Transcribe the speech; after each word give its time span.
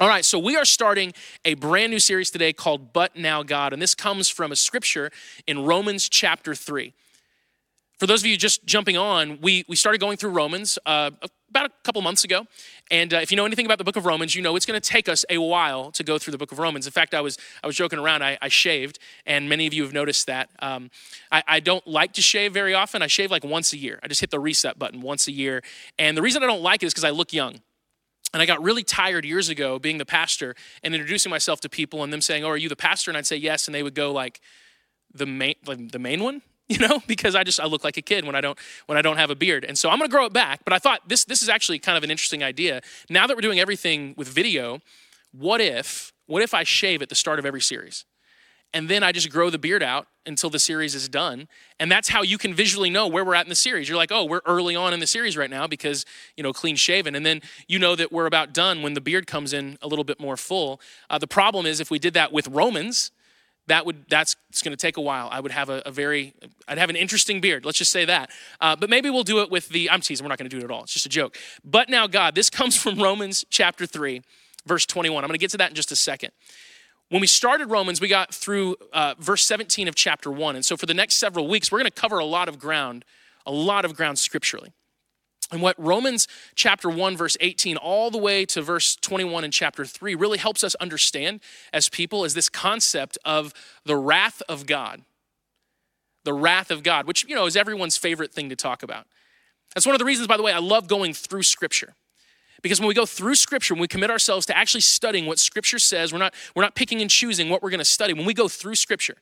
All 0.00 0.06
right, 0.06 0.24
so 0.24 0.38
we 0.38 0.54
are 0.54 0.64
starting 0.64 1.12
a 1.44 1.54
brand 1.54 1.90
new 1.90 1.98
series 1.98 2.30
today 2.30 2.52
called 2.52 2.92
But 2.92 3.16
Now 3.16 3.42
God, 3.42 3.72
and 3.72 3.82
this 3.82 3.96
comes 3.96 4.28
from 4.28 4.52
a 4.52 4.56
scripture 4.56 5.10
in 5.48 5.64
Romans 5.64 6.08
chapter 6.08 6.54
3. 6.54 6.94
For 7.98 8.06
those 8.06 8.22
of 8.22 8.26
you 8.26 8.36
just 8.36 8.64
jumping 8.64 8.96
on, 8.96 9.40
we, 9.40 9.64
we 9.66 9.74
started 9.74 10.00
going 10.00 10.16
through 10.16 10.30
Romans 10.30 10.78
uh, 10.86 11.10
about 11.50 11.66
a 11.66 11.70
couple 11.82 12.00
months 12.00 12.22
ago. 12.22 12.46
And 12.92 13.12
uh, 13.12 13.16
if 13.16 13.32
you 13.32 13.36
know 13.36 13.44
anything 13.44 13.66
about 13.66 13.78
the 13.78 13.82
book 13.82 13.96
of 13.96 14.06
Romans, 14.06 14.36
you 14.36 14.40
know 14.40 14.54
it's 14.54 14.66
going 14.66 14.80
to 14.80 14.88
take 14.88 15.08
us 15.08 15.24
a 15.30 15.38
while 15.38 15.90
to 15.90 16.04
go 16.04 16.16
through 16.16 16.30
the 16.30 16.38
book 16.38 16.52
of 16.52 16.60
Romans. 16.60 16.86
In 16.86 16.92
fact, 16.92 17.12
I 17.12 17.20
was, 17.20 17.36
I 17.64 17.66
was 17.66 17.74
joking 17.74 17.98
around, 17.98 18.22
I, 18.22 18.38
I 18.40 18.46
shaved, 18.46 19.00
and 19.26 19.48
many 19.48 19.66
of 19.66 19.74
you 19.74 19.82
have 19.82 19.92
noticed 19.92 20.28
that. 20.28 20.48
Um, 20.60 20.92
I, 21.32 21.42
I 21.48 21.58
don't 21.58 21.84
like 21.88 22.12
to 22.12 22.22
shave 22.22 22.52
very 22.52 22.72
often. 22.72 23.02
I 23.02 23.08
shave 23.08 23.32
like 23.32 23.42
once 23.42 23.72
a 23.72 23.76
year. 23.76 23.98
I 24.00 24.06
just 24.06 24.20
hit 24.20 24.30
the 24.30 24.38
reset 24.38 24.78
button 24.78 25.00
once 25.00 25.26
a 25.26 25.32
year. 25.32 25.64
And 25.98 26.16
the 26.16 26.22
reason 26.22 26.44
I 26.44 26.46
don't 26.46 26.62
like 26.62 26.84
it 26.84 26.86
is 26.86 26.94
because 26.94 27.02
I 27.02 27.10
look 27.10 27.32
young. 27.32 27.62
And 28.32 28.42
I 28.42 28.46
got 28.46 28.62
really 28.62 28.82
tired 28.82 29.24
years 29.24 29.48
ago 29.48 29.78
being 29.78 29.98
the 29.98 30.06
pastor 30.06 30.54
and 30.82 30.94
introducing 30.94 31.30
myself 31.30 31.60
to 31.60 31.68
people 31.68 32.02
and 32.02 32.12
them 32.12 32.20
saying, 32.20 32.44
"Oh, 32.44 32.48
are 32.48 32.56
you 32.56 32.68
the 32.68 32.76
pastor?" 32.76 33.10
And 33.10 33.16
I'd 33.16 33.26
say 33.26 33.36
yes, 33.36 33.66
and 33.66 33.74
they 33.74 33.82
would 33.82 33.94
go 33.94 34.12
like, 34.12 34.40
"The 35.12 35.26
main, 35.26 35.54
like, 35.66 35.90
the 35.92 35.98
main 35.98 36.22
one." 36.22 36.42
You 36.70 36.86
know, 36.86 37.00
because 37.06 37.34
I 37.34 37.44
just 37.44 37.58
I 37.58 37.64
look 37.64 37.82
like 37.82 37.96
a 37.96 38.02
kid 38.02 38.26
when 38.26 38.34
I 38.34 38.42
don't 38.42 38.58
when 38.84 38.98
I 38.98 39.00
don't 39.00 39.16
have 39.16 39.30
a 39.30 39.34
beard, 39.34 39.64
and 39.64 39.78
so 39.78 39.88
I'm 39.88 39.98
to 40.00 40.06
grow 40.06 40.26
it 40.26 40.34
back. 40.34 40.66
But 40.66 40.74
I 40.74 40.78
thought 40.78 41.00
this 41.08 41.24
this 41.24 41.40
is 41.40 41.48
actually 41.48 41.78
kind 41.78 41.96
of 41.96 42.04
an 42.04 42.10
interesting 42.10 42.42
idea. 42.44 42.82
Now 43.08 43.26
that 43.26 43.34
we're 43.34 43.40
doing 43.40 43.58
everything 43.58 44.12
with 44.18 44.28
video, 44.28 44.80
what 45.32 45.62
if 45.62 46.12
what 46.26 46.42
if 46.42 46.52
I 46.52 46.64
shave 46.64 47.00
at 47.00 47.08
the 47.08 47.14
start 47.14 47.38
of 47.38 47.46
every 47.46 47.62
series? 47.62 48.04
and 48.74 48.88
then 48.88 49.02
I 49.02 49.12
just 49.12 49.30
grow 49.30 49.50
the 49.50 49.58
beard 49.58 49.82
out 49.82 50.08
until 50.28 50.50
the 50.50 50.58
series 50.58 50.94
is 50.94 51.08
done. 51.08 51.48
And 51.80 51.90
that's 51.90 52.08
how 52.08 52.22
you 52.22 52.38
can 52.38 52.54
visually 52.54 52.90
know 52.90 53.08
where 53.08 53.24
we're 53.24 53.34
at 53.34 53.46
in 53.46 53.48
the 53.48 53.54
series. 53.56 53.88
You're 53.88 53.96
like, 53.96 54.12
oh, 54.12 54.24
we're 54.24 54.42
early 54.46 54.76
on 54.76 54.92
in 54.92 55.00
the 55.00 55.06
series 55.06 55.36
right 55.36 55.50
now 55.50 55.66
because, 55.66 56.04
you 56.36 56.42
know, 56.42 56.52
clean 56.52 56.76
shaven. 56.76 57.14
And 57.14 57.26
then 57.26 57.40
you 57.66 57.78
know 57.78 57.96
that 57.96 58.12
we're 58.12 58.26
about 58.26 58.52
done 58.52 58.82
when 58.82 58.94
the 58.94 59.00
beard 59.00 59.26
comes 59.26 59.52
in 59.52 59.78
a 59.82 59.88
little 59.88 60.04
bit 60.04 60.20
more 60.20 60.36
full. 60.36 60.80
Uh, 61.10 61.18
the 61.18 61.26
problem 61.26 61.66
is 61.66 61.80
if 61.80 61.90
we 61.90 61.98
did 61.98 62.14
that 62.14 62.32
with 62.32 62.46
Romans, 62.48 63.10
that 63.66 63.84
would 63.84 64.08
that's 64.08 64.34
it's 64.48 64.62
going 64.62 64.72
to 64.72 64.80
take 64.80 64.96
a 64.96 65.00
while. 65.00 65.28
I 65.30 65.40
would 65.40 65.52
have 65.52 65.68
a, 65.68 65.82
a, 65.84 65.90
very 65.90 66.32
I'd 66.66 66.78
have 66.78 66.88
an 66.88 66.96
interesting 66.96 67.40
beard. 67.40 67.66
Let's 67.66 67.76
just 67.76 67.92
say 67.92 68.06
that. 68.06 68.30
Uh, 68.62 68.74
but 68.74 68.88
maybe 68.88 69.10
we'll 69.10 69.24
do 69.24 69.42
it 69.42 69.50
with 69.50 69.68
the 69.68 69.90
I'm 69.90 70.00
teasing. 70.00 70.24
We're 70.24 70.30
not 70.30 70.38
going 70.38 70.48
to 70.48 70.56
do 70.56 70.60
it 70.60 70.64
at 70.64 70.70
all. 70.70 70.84
It's 70.84 70.94
just 70.94 71.04
a 71.04 71.10
joke. 71.10 71.36
But 71.64 71.90
now 71.90 72.06
God, 72.06 72.34
this 72.34 72.48
comes 72.48 72.76
from 72.82 72.98
Romans 72.98 73.44
chapter 73.50 73.84
three, 73.84 74.22
verse 74.64 74.86
21. 74.86 75.22
I'm 75.22 75.28
going 75.28 75.34
to 75.34 75.38
get 75.38 75.50
to 75.50 75.58
that 75.58 75.68
in 75.68 75.74
just 75.76 75.92
a 75.92 75.96
second. 75.96 76.32
When 77.10 77.20
we 77.22 77.26
started 77.26 77.70
Romans, 77.70 78.00
we 78.00 78.08
got 78.08 78.34
through 78.34 78.76
uh, 78.92 79.14
verse 79.18 79.42
17 79.44 79.88
of 79.88 79.94
chapter 79.94 80.30
1. 80.30 80.56
And 80.56 80.64
so 80.64 80.76
for 80.76 80.86
the 80.86 80.94
next 80.94 81.16
several 81.16 81.48
weeks, 81.48 81.72
we're 81.72 81.78
going 81.78 81.90
to 81.90 82.00
cover 82.00 82.18
a 82.18 82.24
lot 82.24 82.48
of 82.48 82.58
ground, 82.58 83.04
a 83.46 83.52
lot 83.52 83.84
of 83.84 83.96
ground 83.96 84.18
scripturally. 84.18 84.72
And 85.50 85.62
what 85.62 85.74
Romans 85.78 86.28
chapter 86.54 86.90
1, 86.90 87.16
verse 87.16 87.36
18, 87.40 87.78
all 87.78 88.10
the 88.10 88.18
way 88.18 88.44
to 88.46 88.60
verse 88.60 88.96
21 88.96 89.44
in 89.44 89.50
chapter 89.50 89.86
3 89.86 90.14
really 90.14 90.36
helps 90.36 90.62
us 90.62 90.74
understand 90.74 91.40
as 91.72 91.88
people 91.88 92.24
is 92.26 92.34
this 92.34 92.50
concept 92.50 93.16
of 93.24 93.54
the 93.84 93.96
wrath 93.96 94.42
of 94.46 94.66
God. 94.66 95.02
The 96.24 96.34
wrath 96.34 96.70
of 96.70 96.82
God, 96.82 97.06
which, 97.06 97.24
you 97.26 97.34
know, 97.34 97.46
is 97.46 97.56
everyone's 97.56 97.96
favorite 97.96 98.34
thing 98.34 98.50
to 98.50 98.56
talk 98.56 98.82
about. 98.82 99.06
That's 99.74 99.86
one 99.86 99.94
of 99.94 99.98
the 99.98 100.04
reasons, 100.04 100.28
by 100.28 100.36
the 100.36 100.42
way, 100.42 100.52
I 100.52 100.58
love 100.58 100.88
going 100.88 101.14
through 101.14 101.44
scripture. 101.44 101.94
Because 102.62 102.80
when 102.80 102.88
we 102.88 102.94
go 102.94 103.06
through 103.06 103.36
scripture, 103.36 103.74
when 103.74 103.80
we 103.80 103.88
commit 103.88 104.10
ourselves 104.10 104.46
to 104.46 104.56
actually 104.56 104.80
studying 104.80 105.26
what 105.26 105.38
scripture 105.38 105.78
says, 105.78 106.12
we're 106.12 106.18
not, 106.18 106.34
we're 106.54 106.62
not 106.62 106.74
picking 106.74 107.00
and 107.00 107.10
choosing 107.10 107.48
what 107.48 107.62
we're 107.62 107.70
going 107.70 107.78
to 107.78 107.84
study. 107.84 108.12
When 108.12 108.26
we 108.26 108.34
go 108.34 108.48
through 108.48 108.74
scripture, 108.74 109.16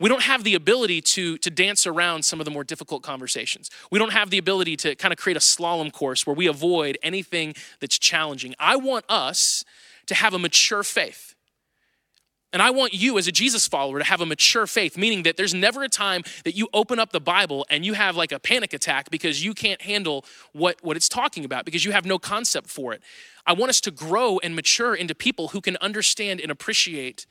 we 0.00 0.08
don't 0.08 0.22
have 0.22 0.44
the 0.44 0.54
ability 0.54 1.00
to, 1.00 1.38
to 1.38 1.50
dance 1.50 1.86
around 1.86 2.24
some 2.24 2.40
of 2.40 2.44
the 2.44 2.50
more 2.50 2.64
difficult 2.64 3.02
conversations. 3.02 3.70
We 3.90 3.98
don't 3.98 4.12
have 4.12 4.30
the 4.30 4.38
ability 4.38 4.76
to 4.78 4.94
kind 4.94 5.12
of 5.12 5.18
create 5.18 5.36
a 5.36 5.40
slalom 5.40 5.92
course 5.92 6.26
where 6.26 6.36
we 6.36 6.46
avoid 6.46 6.98
anything 7.02 7.54
that's 7.80 7.98
challenging. 7.98 8.54
I 8.58 8.76
want 8.76 9.04
us 9.08 9.64
to 10.06 10.14
have 10.14 10.34
a 10.34 10.38
mature 10.38 10.82
faith. 10.82 11.27
And 12.58 12.66
I 12.66 12.70
want 12.70 12.92
you, 12.92 13.18
as 13.18 13.28
a 13.28 13.30
Jesus 13.30 13.68
follower, 13.68 14.00
to 14.00 14.04
have 14.04 14.20
a 14.20 14.26
mature 14.26 14.66
faith, 14.66 14.96
meaning 14.96 15.22
that 15.22 15.36
there's 15.36 15.54
never 15.54 15.84
a 15.84 15.88
time 15.88 16.24
that 16.42 16.56
you 16.56 16.68
open 16.72 16.98
up 16.98 17.12
the 17.12 17.20
Bible 17.20 17.64
and 17.70 17.86
you 17.86 17.92
have 17.92 18.16
like 18.16 18.32
a 18.32 18.40
panic 18.40 18.72
attack 18.72 19.10
because 19.10 19.44
you 19.44 19.54
can't 19.54 19.80
handle 19.80 20.24
what, 20.54 20.82
what 20.82 20.96
it's 20.96 21.08
talking 21.08 21.44
about, 21.44 21.64
because 21.64 21.84
you 21.84 21.92
have 21.92 22.04
no 22.04 22.18
concept 22.18 22.68
for 22.68 22.92
it. 22.92 23.00
I 23.46 23.52
want 23.52 23.70
us 23.70 23.80
to 23.82 23.92
grow 23.92 24.40
and 24.40 24.56
mature 24.56 24.92
into 24.92 25.14
people 25.14 25.50
who 25.50 25.60
can 25.60 25.76
understand 25.80 26.40
and 26.40 26.50
appreciate 26.50 27.26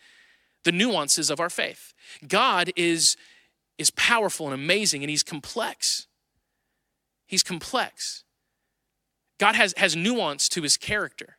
the 0.63 0.71
nuances 0.71 1.29
of 1.29 1.41
our 1.41 1.49
faith. 1.49 1.93
God 2.25 2.71
is, 2.77 3.17
is 3.77 3.91
powerful 3.91 4.45
and 4.45 4.55
amazing, 4.55 5.03
and 5.03 5.09
He's 5.09 5.23
complex. 5.23 6.07
He's 7.25 7.43
complex. 7.43 8.23
God 9.41 9.55
has, 9.55 9.73
has 9.75 9.93
nuance 9.93 10.47
to 10.47 10.61
His 10.61 10.77
character. 10.77 11.35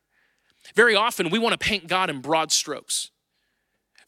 Very 0.75 0.95
often, 0.95 1.31
we 1.31 1.39
want 1.39 1.59
to 1.59 1.59
paint 1.59 1.87
God 1.87 2.11
in 2.11 2.21
broad 2.21 2.53
strokes. 2.53 3.13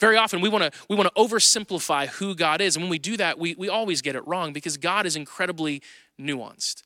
Very 0.01 0.17
often 0.17 0.41
we 0.41 0.49
want 0.49 0.65
to 0.65 0.79
we 0.89 0.97
want 0.97 1.15
to 1.15 1.23
oversimplify 1.23 2.09
who 2.09 2.35
God 2.35 2.61
is. 2.61 2.75
And 2.75 2.83
when 2.83 2.91
we 2.91 2.99
do 2.99 3.17
that, 3.19 3.39
we, 3.39 3.55
we 3.57 3.69
always 3.69 4.01
get 4.03 4.17
it 4.17 4.27
wrong 4.27 4.53
because 4.53 4.77
God 4.77 5.07
is 5.07 5.15
incredibly 5.15 5.83
nuanced. 6.19 6.83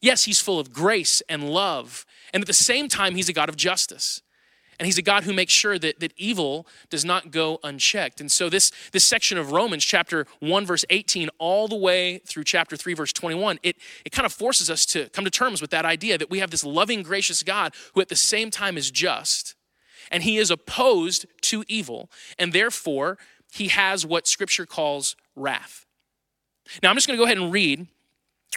Yes, 0.00 0.24
he's 0.24 0.40
full 0.40 0.58
of 0.58 0.72
grace 0.72 1.22
and 1.28 1.48
love. 1.50 2.04
And 2.32 2.42
at 2.42 2.46
the 2.46 2.52
same 2.52 2.88
time, 2.88 3.14
he's 3.14 3.28
a 3.28 3.32
God 3.32 3.48
of 3.48 3.56
justice. 3.56 4.22
And 4.78 4.86
he's 4.86 4.98
a 4.98 5.02
God 5.02 5.22
who 5.22 5.32
makes 5.32 5.52
sure 5.52 5.78
that, 5.78 6.00
that 6.00 6.12
evil 6.16 6.66
does 6.90 7.04
not 7.04 7.30
go 7.30 7.60
unchecked. 7.62 8.20
And 8.20 8.30
so, 8.30 8.48
this, 8.48 8.72
this 8.90 9.04
section 9.04 9.38
of 9.38 9.52
Romans, 9.52 9.84
chapter 9.84 10.26
1, 10.40 10.66
verse 10.66 10.84
18, 10.90 11.30
all 11.38 11.68
the 11.68 11.76
way 11.76 12.18
through 12.26 12.44
chapter 12.44 12.76
3, 12.76 12.94
verse 12.94 13.12
21, 13.12 13.60
it, 13.62 13.76
it 14.04 14.10
kind 14.10 14.26
of 14.26 14.32
forces 14.32 14.68
us 14.70 14.84
to 14.86 15.08
come 15.10 15.24
to 15.24 15.30
terms 15.30 15.60
with 15.60 15.70
that 15.70 15.84
idea 15.84 16.18
that 16.18 16.28
we 16.28 16.40
have 16.40 16.50
this 16.50 16.64
loving, 16.64 17.02
gracious 17.02 17.42
God 17.44 17.72
who 17.94 18.00
at 18.00 18.08
the 18.08 18.16
same 18.16 18.50
time 18.50 18.76
is 18.76 18.90
just 18.90 19.54
and 20.10 20.22
he 20.22 20.36
is 20.36 20.50
opposed 20.50 21.26
to 21.42 21.64
evil, 21.68 22.10
and 22.38 22.52
therefore 22.52 23.18
he 23.52 23.68
has 23.68 24.04
what 24.04 24.26
scripture 24.26 24.66
calls 24.66 25.16
wrath. 25.36 25.86
Now, 26.82 26.90
I'm 26.90 26.96
just 26.96 27.06
going 27.06 27.16
to 27.16 27.20
go 27.20 27.26
ahead 27.26 27.38
and 27.38 27.52
read 27.52 27.86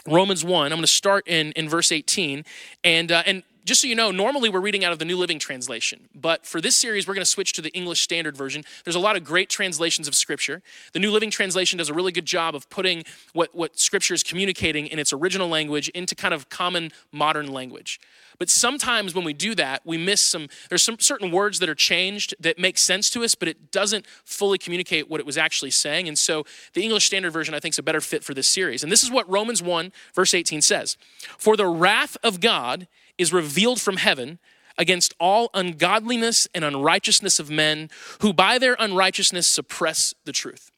Romans 0.06 0.44
1. 0.44 0.66
I'm 0.66 0.70
going 0.70 0.82
to 0.82 0.86
start 0.86 1.28
in, 1.28 1.52
in 1.52 1.68
verse 1.68 1.92
18. 1.92 2.44
And, 2.84 3.12
uh, 3.12 3.22
and 3.26 3.42
just 3.68 3.82
so 3.82 3.86
you 3.86 3.94
know, 3.94 4.10
normally 4.10 4.48
we're 4.48 4.62
reading 4.62 4.82
out 4.82 4.92
of 4.92 4.98
the 4.98 5.04
New 5.04 5.18
Living 5.18 5.38
Translation, 5.38 6.08
but 6.14 6.46
for 6.46 6.58
this 6.58 6.74
series, 6.74 7.06
we're 7.06 7.12
going 7.12 7.20
to 7.20 7.30
switch 7.30 7.52
to 7.52 7.60
the 7.60 7.68
English 7.74 8.00
Standard 8.00 8.34
Version. 8.34 8.64
There's 8.84 8.96
a 8.96 8.98
lot 8.98 9.14
of 9.14 9.24
great 9.24 9.50
translations 9.50 10.08
of 10.08 10.14
Scripture. 10.14 10.62
The 10.94 10.98
New 10.98 11.10
Living 11.10 11.30
Translation 11.30 11.76
does 11.76 11.90
a 11.90 11.94
really 11.94 12.10
good 12.10 12.24
job 12.24 12.54
of 12.54 12.70
putting 12.70 13.04
what, 13.34 13.54
what 13.54 13.78
Scripture 13.78 14.14
is 14.14 14.22
communicating 14.22 14.86
in 14.86 14.98
its 14.98 15.12
original 15.12 15.48
language 15.48 15.90
into 15.90 16.14
kind 16.14 16.32
of 16.32 16.48
common 16.48 16.92
modern 17.12 17.52
language. 17.52 18.00
But 18.38 18.48
sometimes 18.48 19.14
when 19.14 19.24
we 19.24 19.34
do 19.34 19.54
that, 19.56 19.82
we 19.84 19.98
miss 19.98 20.22
some, 20.22 20.48
there's 20.70 20.84
some 20.84 20.98
certain 20.98 21.30
words 21.30 21.58
that 21.58 21.68
are 21.68 21.74
changed 21.74 22.34
that 22.40 22.58
make 22.58 22.78
sense 22.78 23.10
to 23.10 23.22
us, 23.22 23.34
but 23.34 23.48
it 23.48 23.70
doesn't 23.70 24.06
fully 24.24 24.56
communicate 24.56 25.10
what 25.10 25.20
it 25.20 25.26
was 25.26 25.36
actually 25.36 25.72
saying. 25.72 26.08
And 26.08 26.16
so 26.16 26.46
the 26.72 26.82
English 26.82 27.04
Standard 27.04 27.32
Version, 27.32 27.52
I 27.52 27.60
think, 27.60 27.74
is 27.74 27.78
a 27.78 27.82
better 27.82 28.00
fit 28.00 28.24
for 28.24 28.32
this 28.32 28.46
series. 28.46 28.82
And 28.82 28.90
this 28.90 29.02
is 29.02 29.10
what 29.10 29.28
Romans 29.28 29.62
1, 29.62 29.92
verse 30.14 30.32
18 30.32 30.62
says 30.62 30.96
For 31.36 31.54
the 31.54 31.66
wrath 31.66 32.16
of 32.22 32.40
God 32.40 32.86
is 33.18 33.32
revealed 33.32 33.80
from 33.80 33.98
heaven 33.98 34.38
against 34.78 35.12
all 35.18 35.50
ungodliness 35.52 36.46
and 36.54 36.64
unrighteousness 36.64 37.40
of 37.40 37.50
men 37.50 37.90
who 38.20 38.32
by 38.32 38.58
their 38.58 38.76
unrighteousness 38.78 39.46
suppress 39.46 40.14
the 40.24 40.32
truth. 40.32 40.70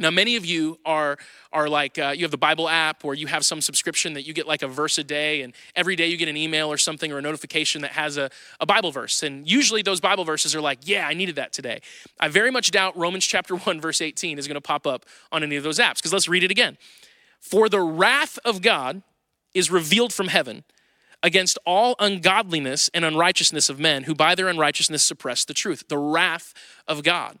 Now, 0.00 0.10
many 0.10 0.34
of 0.34 0.44
you 0.44 0.80
are, 0.84 1.18
are 1.52 1.68
like, 1.68 2.00
uh, 2.00 2.12
you 2.16 2.24
have 2.24 2.32
the 2.32 2.36
Bible 2.36 2.68
app 2.68 3.04
or 3.04 3.14
you 3.14 3.28
have 3.28 3.44
some 3.44 3.60
subscription 3.60 4.14
that 4.14 4.22
you 4.22 4.32
get 4.32 4.44
like 4.44 4.62
a 4.62 4.66
verse 4.66 4.98
a 4.98 5.04
day, 5.04 5.42
and 5.42 5.54
every 5.76 5.94
day 5.94 6.08
you 6.08 6.16
get 6.16 6.28
an 6.28 6.36
email 6.36 6.66
or 6.66 6.76
something 6.76 7.12
or 7.12 7.18
a 7.18 7.22
notification 7.22 7.82
that 7.82 7.92
has 7.92 8.16
a, 8.16 8.28
a 8.58 8.66
Bible 8.66 8.90
verse. 8.90 9.22
And 9.22 9.48
usually 9.48 9.82
those 9.82 10.00
Bible 10.00 10.24
verses 10.24 10.52
are 10.52 10.60
like, 10.60 10.80
yeah, 10.82 11.06
I 11.06 11.14
needed 11.14 11.36
that 11.36 11.52
today. 11.52 11.80
I 12.18 12.26
very 12.26 12.50
much 12.50 12.72
doubt 12.72 12.96
Romans 12.96 13.24
chapter 13.24 13.54
1, 13.54 13.80
verse 13.80 14.00
18 14.00 14.36
is 14.36 14.48
going 14.48 14.56
to 14.56 14.60
pop 14.60 14.84
up 14.84 15.06
on 15.30 15.44
any 15.44 15.54
of 15.54 15.62
those 15.62 15.78
apps, 15.78 15.96
because 15.96 16.12
let's 16.12 16.28
read 16.28 16.42
it 16.42 16.50
again. 16.50 16.76
For 17.38 17.68
the 17.68 17.80
wrath 17.80 18.36
of 18.44 18.62
God 18.62 19.02
is 19.52 19.70
revealed 19.70 20.12
from 20.12 20.26
heaven 20.26 20.64
against 21.24 21.58
all 21.64 21.96
ungodliness 21.98 22.90
and 22.92 23.02
unrighteousness 23.02 23.70
of 23.70 23.80
men 23.80 24.04
who 24.04 24.14
by 24.14 24.34
their 24.34 24.46
unrighteousness 24.46 25.02
suppress 25.02 25.46
the 25.46 25.54
truth. 25.54 25.82
The 25.88 25.96
wrath 25.96 26.52
of 26.86 27.02
God. 27.02 27.38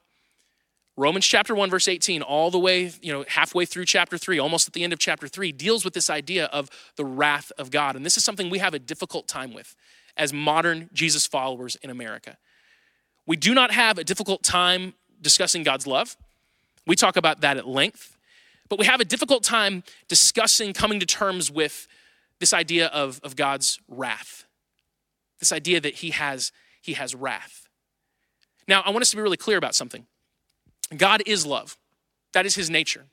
Romans 0.96 1.26
chapter 1.26 1.54
1 1.54 1.68
verse 1.68 1.86
18 1.86 2.22
all 2.22 2.50
the 2.50 2.58
way, 2.58 2.90
you 3.02 3.12
know, 3.12 3.26
halfway 3.28 3.66
through 3.66 3.84
chapter 3.84 4.16
3, 4.16 4.38
almost 4.38 4.66
at 4.66 4.72
the 4.72 4.82
end 4.82 4.94
of 4.94 4.98
chapter 4.98 5.28
3 5.28 5.52
deals 5.52 5.84
with 5.84 5.92
this 5.92 6.08
idea 6.08 6.46
of 6.46 6.70
the 6.96 7.04
wrath 7.04 7.52
of 7.58 7.70
God. 7.70 7.94
And 7.94 8.06
this 8.06 8.16
is 8.16 8.24
something 8.24 8.48
we 8.48 8.58
have 8.58 8.72
a 8.72 8.78
difficult 8.78 9.28
time 9.28 9.52
with 9.52 9.76
as 10.16 10.32
modern 10.32 10.88
Jesus 10.94 11.26
followers 11.26 11.76
in 11.76 11.90
America. 11.90 12.38
We 13.26 13.36
do 13.36 13.52
not 13.52 13.70
have 13.70 13.98
a 13.98 14.04
difficult 14.04 14.42
time 14.42 14.94
discussing 15.20 15.62
God's 15.62 15.86
love. 15.86 16.16
We 16.86 16.96
talk 16.96 17.18
about 17.18 17.42
that 17.42 17.58
at 17.58 17.68
length. 17.68 18.16
But 18.70 18.78
we 18.78 18.86
have 18.86 19.00
a 19.00 19.04
difficult 19.04 19.44
time 19.44 19.82
discussing 20.08 20.72
coming 20.72 21.00
to 21.00 21.06
terms 21.06 21.50
with 21.50 21.86
this 22.44 22.52
idea 22.52 22.88
of, 22.88 23.22
of 23.24 23.36
God's 23.36 23.78
wrath, 23.88 24.44
this 25.40 25.50
idea 25.50 25.80
that 25.80 25.94
he 25.94 26.10
has, 26.10 26.52
he 26.82 26.92
has 26.92 27.14
wrath. 27.14 27.70
Now, 28.68 28.82
I 28.82 28.90
want 28.90 29.00
us 29.00 29.08
to 29.12 29.16
be 29.16 29.22
really 29.22 29.38
clear 29.38 29.56
about 29.56 29.74
something. 29.74 30.04
God 30.94 31.22
is 31.24 31.46
love. 31.46 31.78
That 32.34 32.44
is 32.44 32.54
his 32.54 32.68
nature. 32.68 33.06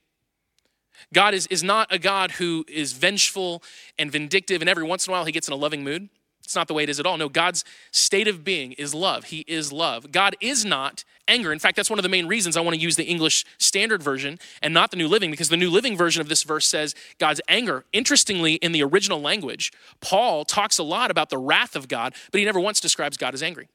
God 1.13 1.33
is, 1.33 1.47
is 1.47 1.63
not 1.63 1.87
a 1.93 1.97
God 1.97 2.31
who 2.31 2.65
is 2.67 2.91
vengeful 2.91 3.63
and 3.97 4.11
vindictive, 4.11 4.61
and 4.61 4.69
every 4.69 4.83
once 4.83 5.07
in 5.07 5.11
a 5.11 5.13
while 5.13 5.23
he 5.23 5.31
gets 5.31 5.47
in 5.47 5.53
a 5.53 5.55
loving 5.57 5.81
mood. 5.81 6.09
It's 6.43 6.55
not 6.55 6.67
the 6.67 6.73
way 6.73 6.83
it 6.83 6.89
is 6.89 6.99
at 6.99 7.05
all. 7.05 7.17
No, 7.17 7.29
God's 7.29 7.63
state 7.91 8.27
of 8.27 8.43
being 8.43 8.73
is 8.73 8.93
love. 8.93 9.25
He 9.25 9.45
is 9.47 9.71
love. 9.71 10.11
God 10.11 10.35
is 10.41 10.65
not 10.65 11.03
anger. 11.27 11.53
In 11.53 11.59
fact, 11.59 11.75
that's 11.77 11.89
one 11.89 11.99
of 11.99 12.03
the 12.03 12.09
main 12.09 12.27
reasons 12.27 12.57
I 12.57 12.61
want 12.61 12.75
to 12.75 12.81
use 12.81 12.95
the 12.95 13.05
English 13.05 13.45
Standard 13.57 14.03
Version 14.03 14.38
and 14.61 14.73
not 14.73 14.91
the 14.91 14.97
New 14.97 15.07
Living, 15.07 15.31
because 15.31 15.49
the 15.49 15.57
New 15.57 15.69
Living 15.69 15.95
version 15.95 16.19
of 16.19 16.27
this 16.27 16.43
verse 16.43 16.67
says 16.67 16.93
God's 17.19 17.41
anger. 17.47 17.85
Interestingly, 17.93 18.55
in 18.55 18.71
the 18.73 18.83
original 18.83 19.21
language, 19.21 19.71
Paul 20.01 20.43
talks 20.43 20.77
a 20.77 20.83
lot 20.83 21.09
about 21.09 21.29
the 21.29 21.38
wrath 21.38 21.75
of 21.75 21.88
God, 21.88 22.13
but 22.31 22.39
he 22.39 22.45
never 22.45 22.59
once 22.59 22.79
describes 22.79 23.17
God 23.17 23.33
as 23.33 23.41
angry. 23.41 23.69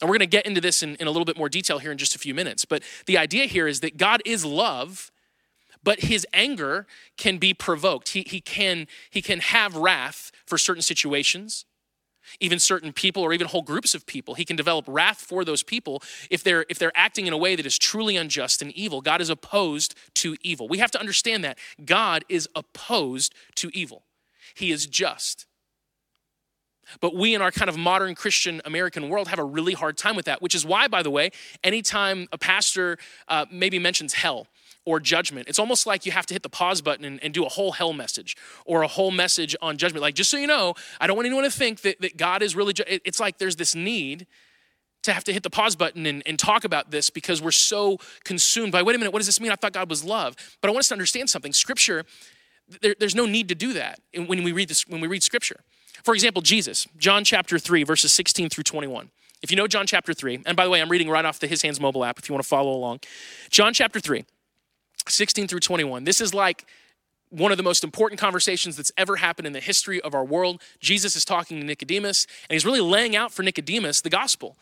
And 0.00 0.08
we're 0.10 0.18
going 0.18 0.28
to 0.28 0.36
get 0.36 0.46
into 0.46 0.60
this 0.60 0.82
in, 0.82 0.96
in 0.96 1.06
a 1.06 1.10
little 1.10 1.24
bit 1.24 1.38
more 1.38 1.48
detail 1.48 1.78
here 1.78 1.90
in 1.92 1.98
just 1.98 2.14
a 2.14 2.18
few 2.18 2.34
minutes. 2.34 2.64
But 2.64 2.82
the 3.06 3.16
idea 3.16 3.46
here 3.46 3.66
is 3.66 3.80
that 3.80 3.96
God 3.96 4.22
is 4.24 4.44
love, 4.44 5.10
but 5.84 6.00
his 6.00 6.26
anger 6.32 6.86
can 7.16 7.38
be 7.38 7.54
provoked. 7.54 8.08
He, 8.08 8.24
he, 8.26 8.40
can, 8.40 8.86
he 9.10 9.22
can 9.22 9.40
have 9.40 9.76
wrath 9.76 10.32
for 10.46 10.58
certain 10.58 10.82
situations, 10.82 11.66
even 12.40 12.58
certain 12.58 12.92
people 12.92 13.22
or 13.22 13.34
even 13.34 13.46
whole 13.46 13.62
groups 13.62 13.94
of 13.94 14.06
people. 14.06 14.34
He 14.34 14.46
can 14.46 14.56
develop 14.56 14.86
wrath 14.88 15.18
for 15.18 15.44
those 15.44 15.62
people 15.62 16.02
if 16.30 16.42
they're, 16.42 16.64
if 16.70 16.78
they're 16.78 16.92
acting 16.94 17.26
in 17.26 17.32
a 17.34 17.38
way 17.38 17.54
that 17.54 17.66
is 17.66 17.78
truly 17.78 18.16
unjust 18.16 18.62
and 18.62 18.72
evil. 18.72 19.02
God 19.02 19.20
is 19.20 19.28
opposed 19.28 19.94
to 20.14 20.36
evil. 20.40 20.66
We 20.66 20.78
have 20.78 20.90
to 20.92 21.00
understand 21.00 21.44
that. 21.44 21.58
God 21.84 22.24
is 22.28 22.48
opposed 22.56 23.34
to 23.56 23.70
evil, 23.74 24.02
He 24.54 24.72
is 24.72 24.86
just. 24.86 25.46
But 27.00 27.14
we 27.14 27.34
in 27.34 27.40
our 27.40 27.50
kind 27.50 27.68
of 27.68 27.78
modern 27.78 28.14
Christian 28.14 28.60
American 28.64 29.08
world 29.08 29.28
have 29.28 29.38
a 29.38 29.44
really 29.44 29.72
hard 29.72 29.96
time 29.96 30.16
with 30.16 30.26
that, 30.26 30.42
which 30.42 30.54
is 30.54 30.66
why, 30.66 30.86
by 30.86 31.02
the 31.02 31.10
way, 31.10 31.30
anytime 31.62 32.28
a 32.30 32.36
pastor 32.38 32.98
uh, 33.26 33.46
maybe 33.50 33.78
mentions 33.78 34.12
hell, 34.14 34.48
or 34.86 35.00
judgment. 35.00 35.48
It's 35.48 35.58
almost 35.58 35.86
like 35.86 36.04
you 36.04 36.12
have 36.12 36.26
to 36.26 36.34
hit 36.34 36.42
the 36.42 36.48
pause 36.48 36.82
button 36.82 37.04
and, 37.04 37.22
and, 37.22 37.32
do 37.32 37.44
a 37.44 37.48
whole 37.48 37.72
hell 37.72 37.92
message 37.92 38.36
or 38.66 38.82
a 38.82 38.88
whole 38.88 39.10
message 39.10 39.56
on 39.62 39.78
judgment. 39.78 40.02
Like, 40.02 40.14
just 40.14 40.30
so 40.30 40.36
you 40.36 40.46
know, 40.46 40.74
I 41.00 41.06
don't 41.06 41.16
want 41.16 41.26
anyone 41.26 41.44
to 41.44 41.50
think 41.50 41.80
that, 41.82 42.00
that 42.02 42.16
God 42.16 42.42
is 42.42 42.54
really, 42.54 42.74
ju- 42.74 42.84
it's 42.86 43.18
like 43.18 43.38
there's 43.38 43.56
this 43.56 43.74
need 43.74 44.26
to 45.04 45.12
have 45.12 45.24
to 45.24 45.32
hit 45.32 45.42
the 45.42 45.50
pause 45.50 45.76
button 45.76 46.06
and, 46.06 46.22
and 46.26 46.38
talk 46.38 46.64
about 46.64 46.90
this 46.90 47.10
because 47.10 47.40
we're 47.40 47.50
so 47.50 47.98
consumed 48.24 48.72
by, 48.72 48.82
wait 48.82 48.96
a 48.96 48.98
minute, 48.98 49.12
what 49.12 49.20
does 49.20 49.26
this 49.26 49.40
mean? 49.40 49.52
I 49.52 49.56
thought 49.56 49.72
God 49.72 49.88
was 49.88 50.04
love. 50.04 50.36
But 50.60 50.68
I 50.68 50.72
want 50.72 50.80
us 50.80 50.88
to 50.88 50.94
understand 50.94 51.30
something. 51.30 51.52
Scripture, 51.52 52.04
there, 52.80 52.94
there's 52.98 53.14
no 53.14 53.26
need 53.26 53.48
to 53.48 53.54
do 53.54 53.74
that 53.74 54.00
when 54.14 54.42
we 54.42 54.52
read 54.52 54.68
this, 54.68 54.86
when 54.88 55.00
we 55.00 55.08
read 55.08 55.22
scripture. 55.22 55.60
For 56.02 56.14
example, 56.14 56.42
Jesus, 56.42 56.86
John 56.98 57.24
chapter 57.24 57.58
3, 57.58 57.84
verses 57.84 58.12
16 58.12 58.50
through 58.50 58.64
21. 58.64 59.10
If 59.42 59.50
you 59.50 59.56
know 59.56 59.66
John 59.66 59.86
chapter 59.86 60.14
3, 60.14 60.40
and 60.46 60.56
by 60.56 60.64
the 60.64 60.70
way, 60.70 60.80
I'm 60.80 60.88
reading 60.88 61.10
right 61.10 61.24
off 61.24 61.38
the 61.38 61.46
His 61.46 61.60
Hands 61.62 61.78
mobile 61.78 62.04
app 62.04 62.18
if 62.18 62.28
you 62.28 62.32
want 62.32 62.42
to 62.42 62.48
follow 62.48 62.72
along. 62.72 63.00
John 63.50 63.74
chapter 63.74 64.00
3, 64.00 64.24
16 65.08 65.48
through 65.48 65.60
21. 65.60 66.04
This 66.04 66.20
is 66.20 66.34
like 66.34 66.66
one 67.30 67.50
of 67.50 67.56
the 67.56 67.64
most 67.64 67.82
important 67.82 68.20
conversations 68.20 68.76
that's 68.76 68.92
ever 68.96 69.16
happened 69.16 69.46
in 69.46 69.52
the 69.52 69.60
history 69.60 70.00
of 70.00 70.14
our 70.14 70.24
world. 70.24 70.62
Jesus 70.80 71.16
is 71.16 71.24
talking 71.24 71.58
to 71.58 71.66
Nicodemus, 71.66 72.26
and 72.48 72.54
he's 72.54 72.64
really 72.64 72.80
laying 72.80 73.16
out 73.16 73.32
for 73.32 73.42
Nicodemus 73.42 74.00
the 74.00 74.10
gospel, 74.10 74.56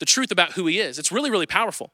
the 0.00 0.06
truth 0.06 0.30
about 0.30 0.52
who 0.52 0.66
he 0.66 0.78
is. 0.80 0.98
It's 0.98 1.12
really, 1.12 1.30
really 1.30 1.46
powerful. 1.46 1.90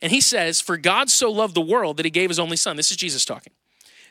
And 0.00 0.10
he 0.10 0.20
says, 0.20 0.60
For 0.60 0.76
God 0.76 1.10
so 1.10 1.30
loved 1.30 1.54
the 1.54 1.60
world 1.60 1.96
that 1.96 2.04
he 2.04 2.10
gave 2.10 2.30
his 2.30 2.40
only 2.40 2.56
son. 2.56 2.76
This 2.76 2.90
is 2.90 2.96
Jesus 2.96 3.24
talking. 3.24 3.52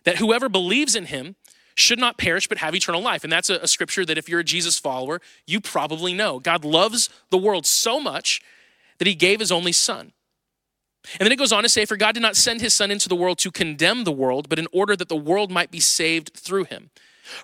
That 0.06 0.18
whoever 0.18 0.48
believes 0.48 0.96
in 0.96 1.06
him 1.06 1.36
should 1.76 2.00
not 2.00 2.18
perish 2.18 2.48
but 2.48 2.60
have 2.60 2.74
eternal 2.74 3.02
life. 3.02 3.24
And 3.24 3.32
that's 3.32 3.50
a, 3.50 3.56
a 3.58 3.68
scripture 3.68 4.06
that 4.06 4.18
if 4.18 4.30
you're 4.30 4.40
a 4.40 4.46
Jesus 4.46 4.80
follower, 4.80 5.22
you 5.46 5.60
probably 5.60 6.14
know. 6.14 6.40
God 6.40 6.64
loves 6.64 7.10
the 7.30 7.38
world 7.38 7.66
so 7.66 8.00
much 8.00 8.42
that 9.00 9.08
he 9.08 9.16
gave 9.16 9.40
his 9.40 9.52
only 9.52 9.72
son 9.72 10.14
and 11.20 11.26
then 11.26 11.32
it 11.32 11.38
goes 11.38 11.52
on 11.52 11.64
to 11.64 11.70
say, 11.70 11.86
For 11.86 11.98
God 11.98 12.14
did 12.14 12.22
not 12.22 12.36
send 12.36 12.62
his 12.62 12.74
Son 12.74 12.92
into 12.92 13.10
the 13.10 13.16
world 13.16 13.38
to 13.40 13.52
condemn 13.52 14.04
the 14.04 14.12
world, 14.12 14.50
but 14.50 14.60
in 14.60 14.68
order 14.72 14.96
that 14.96 15.10
the 15.10 15.16
world 15.16 15.52
might 15.52 15.72
be 15.72 15.80
saved 15.80 16.32
through 16.36 16.66
him. 16.66 16.90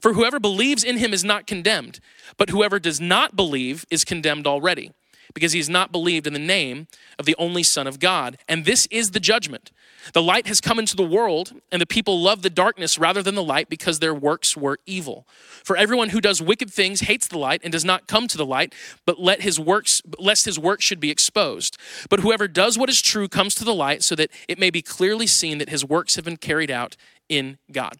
For 0.01 0.13
whoever 0.13 0.39
believes 0.39 0.83
in 0.83 0.98
him 0.98 1.13
is 1.13 1.24
not 1.24 1.48
condemned, 1.48 2.00
but 2.38 2.50
whoever 2.50 2.80
does 2.80 3.00
not 3.00 3.36
believe 3.36 3.86
is 3.89 4.04
condemned 4.04 4.45
already, 4.45 4.92
because 5.38 5.54
he 5.54 5.60
has 5.60 5.69
not 5.69 5.92
believed 5.92 6.25
in 6.25 6.34
the 6.34 6.39
name 6.39 6.88
of 7.19 7.28
the 7.28 7.36
only 7.38 7.62
Son 7.62 7.86
of 7.86 8.00
God. 8.00 8.39
And 8.50 8.66
this 8.66 8.88
is 8.88 9.12
the 9.12 9.19
judgment. 9.19 9.69
The 10.13 10.24
light 10.24 10.48
has 10.48 10.60
come 10.60 10.80
into 10.80 10.95
the 10.95 11.04
world, 11.04 11.54
and 11.72 11.80
the 11.80 11.86
people 11.86 12.19
love 12.19 12.42
the 12.42 12.50
darkness 12.50 12.98
rather 12.98 13.22
than 13.22 13.36
the 13.36 13.44
light 13.44 13.69
because 13.69 14.00
their 14.00 14.16
works 14.16 14.57
were 14.57 14.80
evil. 14.88 15.28
For 15.63 15.78
everyone 15.78 16.10
who 16.10 16.22
does 16.22 16.42
wicked 16.42 16.74
things 16.74 17.01
hates 17.01 17.28
the 17.28 17.38
light 17.38 17.62
and 17.63 17.72
does 17.72 17.86
not 17.86 18.07
come 18.07 18.28
to 18.30 18.36
the 18.36 18.48
light, 18.48 18.74
but 19.06 19.19
let 19.19 19.44
his 19.44 19.60
works 19.60 20.01
lest 20.18 20.45
his 20.45 20.57
works 20.57 20.84
should 20.84 21.00
be 21.00 21.12
exposed. 21.12 21.78
But 22.10 22.22
whoever 22.22 22.48
does 22.48 22.75
what 22.75 22.90
is 22.90 23.00
true 23.00 23.28
comes 23.28 23.54
to 23.56 23.63
the 23.63 23.75
light 23.75 24.01
so 24.01 24.16
that 24.16 24.31
it 24.48 24.57
may 24.57 24.72
be 24.72 24.81
clearly 24.81 25.28
seen 25.28 25.60
that 25.60 25.69
his 25.69 25.86
works 25.86 26.16
have 26.16 26.25
been 26.25 26.38
carried 26.38 26.72
out 26.72 26.98
in 27.30 27.60
God. 27.72 27.98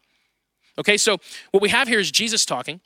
Okay, 0.80 0.98
so 0.98 1.20
what 1.52 1.62
we 1.62 1.70
have 1.70 1.88
here 1.88 2.00
is 2.00 2.10
Jesus 2.10 2.48
talking. 2.48 2.82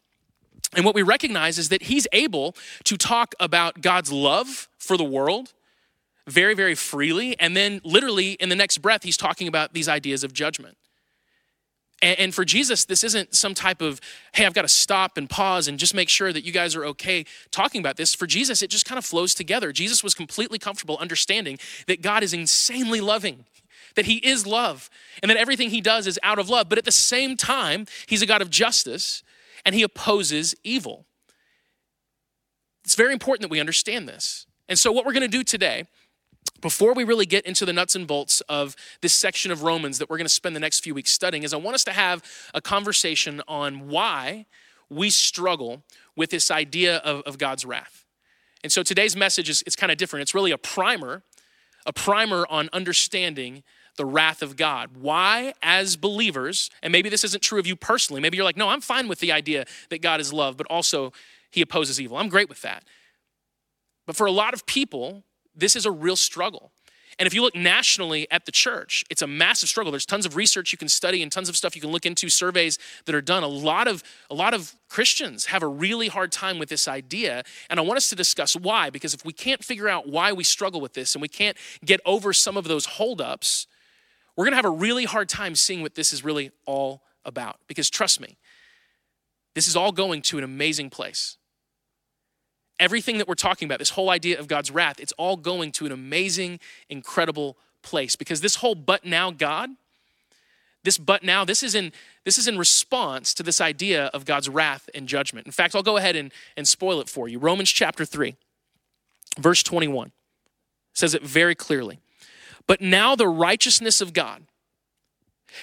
And 0.75 0.85
what 0.85 0.95
we 0.95 1.01
recognize 1.01 1.57
is 1.57 1.69
that 1.69 1.83
he's 1.83 2.07
able 2.11 2.55
to 2.85 2.97
talk 2.97 3.35
about 3.39 3.81
God's 3.81 4.11
love 4.11 4.69
for 4.77 4.97
the 4.97 5.03
world 5.03 5.53
very, 6.27 6.53
very 6.53 6.75
freely. 6.75 7.37
And 7.39 7.57
then, 7.57 7.81
literally, 7.83 8.33
in 8.33 8.49
the 8.49 8.55
next 8.55 8.77
breath, 8.77 9.03
he's 9.03 9.17
talking 9.17 9.47
about 9.47 9.73
these 9.73 9.89
ideas 9.89 10.23
of 10.23 10.33
judgment. 10.33 10.77
And, 12.03 12.33
for 12.33 12.43
Jesus, 12.43 12.85
this 12.85 13.03
isn't 13.03 13.35
some 13.35 13.53
type 13.53 13.79
of, 13.79 14.01
hey, 14.33 14.47
I've 14.47 14.55
got 14.55 14.63
to 14.63 14.67
stop 14.67 15.17
and 15.17 15.29
pause 15.29 15.67
and 15.67 15.77
just 15.77 15.93
make 15.93 16.09
sure 16.09 16.33
that 16.33 16.43
you 16.43 16.51
guys 16.51 16.75
are 16.75 16.83
okay 16.85 17.25
talking 17.51 17.79
about 17.79 17.95
this. 17.95 18.15
For 18.15 18.25
Jesus, 18.25 18.63
it 18.63 18.71
just 18.71 18.85
kind 18.85 18.97
of 18.97 19.05
flows 19.05 19.35
together. 19.35 19.71
Jesus 19.71 20.03
was 20.03 20.15
completely 20.15 20.57
comfortable 20.57 20.97
understanding 20.97 21.59
that 21.85 22.01
God 22.01 22.23
is 22.23 22.33
insanely 22.33 23.01
loving 23.01 23.45
that 23.95 24.05
he 24.05 24.17
is 24.17 24.47
love 24.47 24.89
and 25.21 25.29
that 25.29 25.37
everything 25.37 25.69
he 25.69 25.81
does 25.81 26.07
is 26.07 26.19
out 26.23 26.39
of 26.39 26.49
love. 26.49 26.69
But 26.69 26.77
at 26.77 26.85
the 26.85 26.91
same 26.91 27.35
time, 27.35 27.85
he's 28.07 28.21
a 28.21 28.25
God 28.25 28.41
of 28.41 28.49
justice 28.49 29.23
and 29.65 29.75
he 29.75 29.83
opposes 29.83 30.55
evil. 30.63 31.05
It's 32.83 32.95
very 32.95 33.13
important 33.13 33.43
that 33.43 33.51
we 33.51 33.59
understand 33.59 34.07
this. 34.07 34.45
And 34.67 34.77
so, 34.77 34.91
what 34.91 35.05
we're 35.05 35.13
going 35.13 35.21
to 35.21 35.27
do 35.27 35.43
today 35.43 35.85
before 36.61 36.93
we 36.93 37.03
really 37.03 37.25
get 37.25 37.45
into 37.45 37.65
the 37.65 37.73
nuts 37.73 37.95
and 37.95 38.07
bolts 38.07 38.41
of 38.41 38.75
this 39.01 39.13
section 39.13 39.51
of 39.51 39.63
Romans 39.63 39.97
that 39.97 40.09
we're 40.09 40.17
going 40.17 40.25
to 40.25 40.33
spend 40.33 40.55
the 40.55 40.59
next 40.59 40.83
few 40.83 40.93
weeks 40.93 41.11
studying, 41.11 41.43
is 41.43 41.53
I 41.53 41.57
want 41.57 41.75
us 41.75 41.83
to 41.85 41.91
have 41.91 42.23
a 42.53 42.61
conversation 42.61 43.41
on 43.47 43.89
why 43.89 44.45
we 44.89 45.09
struggle 45.09 45.83
with 46.15 46.29
this 46.29 46.51
idea 46.51 46.97
of, 46.97 47.21
of 47.23 47.37
God's 47.37 47.65
wrath. 47.65 48.05
And 48.63 48.71
so 48.71 48.83
today's 48.83 49.15
message 49.15 49.49
is 49.49 49.63
it's 49.65 49.75
kind 49.75 49.91
of 49.91 49.97
different. 49.97 50.21
It's 50.21 50.35
really 50.35 50.51
a 50.51 50.57
primer, 50.57 51.23
a 51.85 51.93
primer 51.93 52.45
on 52.47 52.69
understanding 52.73 53.63
the 53.97 54.05
wrath 54.05 54.41
of 54.41 54.55
God. 54.55 54.97
Why, 54.99 55.53
as 55.61 55.95
believers, 55.95 56.69
and 56.81 56.91
maybe 56.91 57.09
this 57.09 57.23
isn't 57.23 57.41
true 57.41 57.59
of 57.59 57.67
you 57.67 57.75
personally, 57.75 58.21
maybe 58.21 58.37
you're 58.37 58.45
like, 58.45 58.57
no, 58.57 58.69
I'm 58.69 58.81
fine 58.81 59.07
with 59.07 59.19
the 59.19 59.31
idea 59.31 59.65
that 59.89 60.01
God 60.01 60.19
is 60.19 60.31
love, 60.31 60.57
but 60.57 60.67
also 60.67 61.11
he 61.49 61.61
opposes 61.61 61.99
evil. 61.99 62.17
I'm 62.17 62.29
great 62.29 62.49
with 62.49 62.61
that. 62.61 62.83
But 64.07 64.15
for 64.15 64.25
a 64.25 64.31
lot 64.31 64.53
of 64.53 64.65
people, 64.65 65.23
this 65.55 65.75
is 65.75 65.85
a 65.85 65.91
real 65.91 66.15
struggle. 66.15 66.71
And 67.19 67.27
if 67.27 67.33
you 67.33 67.41
look 67.41 67.55
nationally 67.55 68.25
at 68.31 68.45
the 68.45 68.51
church, 68.51 69.03
it's 69.09 69.21
a 69.21 69.27
massive 69.27 69.69
struggle. 69.69 69.91
There's 69.91 70.05
tons 70.05 70.25
of 70.25 70.35
research 70.35 70.71
you 70.71 70.77
can 70.77 70.87
study 70.87 71.21
and 71.21 71.31
tons 71.31 71.49
of 71.49 71.57
stuff 71.57 71.75
you 71.75 71.81
can 71.81 71.91
look 71.91 72.05
into, 72.05 72.29
surveys 72.29 72.79
that 73.05 73.13
are 73.13 73.21
done. 73.21 73.43
A 73.43 73.47
lot 73.47 73.87
of 73.87 74.03
a 74.29 74.33
lot 74.33 74.53
of 74.53 74.73
Christians 74.89 75.45
have 75.45 75.61
a 75.61 75.67
really 75.67 76.07
hard 76.07 76.31
time 76.31 76.57
with 76.57 76.69
this 76.69 76.87
idea, 76.87 77.43
and 77.69 77.79
I 77.79 77.83
want 77.83 77.97
us 77.97 78.09
to 78.09 78.15
discuss 78.15 78.55
why 78.55 78.89
because 78.89 79.13
if 79.13 79.25
we 79.25 79.33
can't 79.33 79.63
figure 79.63 79.87
out 79.87 80.07
why 80.07 80.33
we 80.33 80.43
struggle 80.43 80.81
with 80.81 80.93
this 80.93 81.13
and 81.13 81.21
we 81.21 81.27
can't 81.27 81.57
get 81.85 81.99
over 82.05 82.33
some 82.33 82.57
of 82.57 82.63
those 82.63 82.85
holdups, 82.85 83.67
we're 84.35 84.45
going 84.45 84.53
to 84.53 84.57
have 84.57 84.65
a 84.65 84.69
really 84.69 85.05
hard 85.05 85.29
time 85.29 85.55
seeing 85.55 85.81
what 85.81 85.95
this 85.95 86.13
is 86.13 86.23
really 86.23 86.51
all 86.65 87.01
about. 87.25 87.59
Because 87.67 87.89
trust 87.89 88.19
me, 88.19 88.37
this 89.53 89.67
is 89.67 89.75
all 89.75 89.91
going 89.91 90.21
to 90.23 90.37
an 90.37 90.43
amazing 90.43 90.89
place 90.89 91.37
everything 92.81 93.19
that 93.19 93.27
we're 93.27 93.35
talking 93.35 93.67
about, 93.67 93.79
this 93.79 93.91
whole 93.91 94.09
idea 94.09 94.37
of 94.37 94.47
God's 94.47 94.71
wrath, 94.71 94.99
it's 94.99 95.13
all 95.13 95.37
going 95.37 95.71
to 95.73 95.85
an 95.85 95.91
amazing, 95.93 96.59
incredible 96.89 97.55
place. 97.83 98.17
Because 98.17 98.41
this 98.41 98.55
whole 98.55 98.75
but 98.75 99.05
now 99.05 99.31
God, 99.31 99.69
this 100.83 100.97
but 100.97 101.23
now, 101.23 101.45
this 101.45 101.61
is 101.61 101.75
in 101.75 101.93
this 102.25 102.39
is 102.39 102.47
in 102.47 102.57
response 102.57 103.35
to 103.35 103.43
this 103.43 103.61
idea 103.61 104.05
of 104.07 104.25
God's 104.25 104.49
wrath 104.49 104.89
and 104.95 105.07
judgment. 105.07 105.45
In 105.45 105.51
fact, 105.51 105.75
I'll 105.75 105.83
go 105.83 105.97
ahead 105.97 106.15
and, 106.15 106.31
and 106.57 106.67
spoil 106.67 106.99
it 106.99 107.07
for 107.07 107.27
you. 107.27 107.37
Romans 107.37 107.69
chapter 107.69 108.03
3, 108.03 108.35
verse 109.39 109.63
21 109.63 110.11
says 110.93 111.13
it 111.13 111.23
very 111.23 111.55
clearly. 111.55 111.99
But 112.67 112.81
now 112.81 113.15
the 113.15 113.27
righteousness 113.27 114.01
of 114.01 114.13
God 114.13 114.43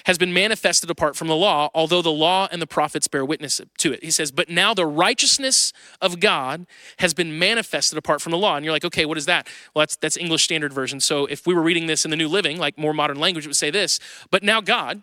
has 0.05 0.17
been 0.17 0.33
manifested 0.33 0.89
apart 0.89 1.15
from 1.15 1.27
the 1.27 1.35
law, 1.35 1.69
although 1.73 2.01
the 2.01 2.11
law 2.11 2.47
and 2.51 2.61
the 2.61 2.67
prophets 2.67 3.07
bear 3.07 3.25
witness 3.25 3.59
to 3.77 3.93
it. 3.93 4.03
He 4.03 4.11
says, 4.11 4.31
But 4.31 4.49
now 4.49 4.73
the 4.73 4.85
righteousness 4.85 5.73
of 6.01 6.19
God 6.19 6.65
has 6.99 7.13
been 7.13 7.37
manifested 7.37 7.97
apart 7.97 8.21
from 8.21 8.31
the 8.31 8.37
law. 8.37 8.55
And 8.55 8.63
you're 8.63 8.73
like, 8.73 8.85
okay, 8.85 9.05
what 9.05 9.17
is 9.17 9.25
that? 9.25 9.47
Well, 9.73 9.81
that's, 9.81 9.95
that's 9.95 10.17
English 10.17 10.43
Standard 10.43 10.73
Version. 10.73 10.99
So 10.99 11.25
if 11.25 11.45
we 11.47 11.53
were 11.53 11.61
reading 11.61 11.87
this 11.87 12.05
in 12.05 12.11
the 12.11 12.17
New 12.17 12.27
Living, 12.27 12.57
like 12.57 12.77
more 12.77 12.93
modern 12.93 13.19
language, 13.19 13.45
it 13.45 13.49
would 13.49 13.55
say 13.55 13.71
this 13.71 13.99
But 14.31 14.43
now 14.43 14.61
God, 14.61 15.01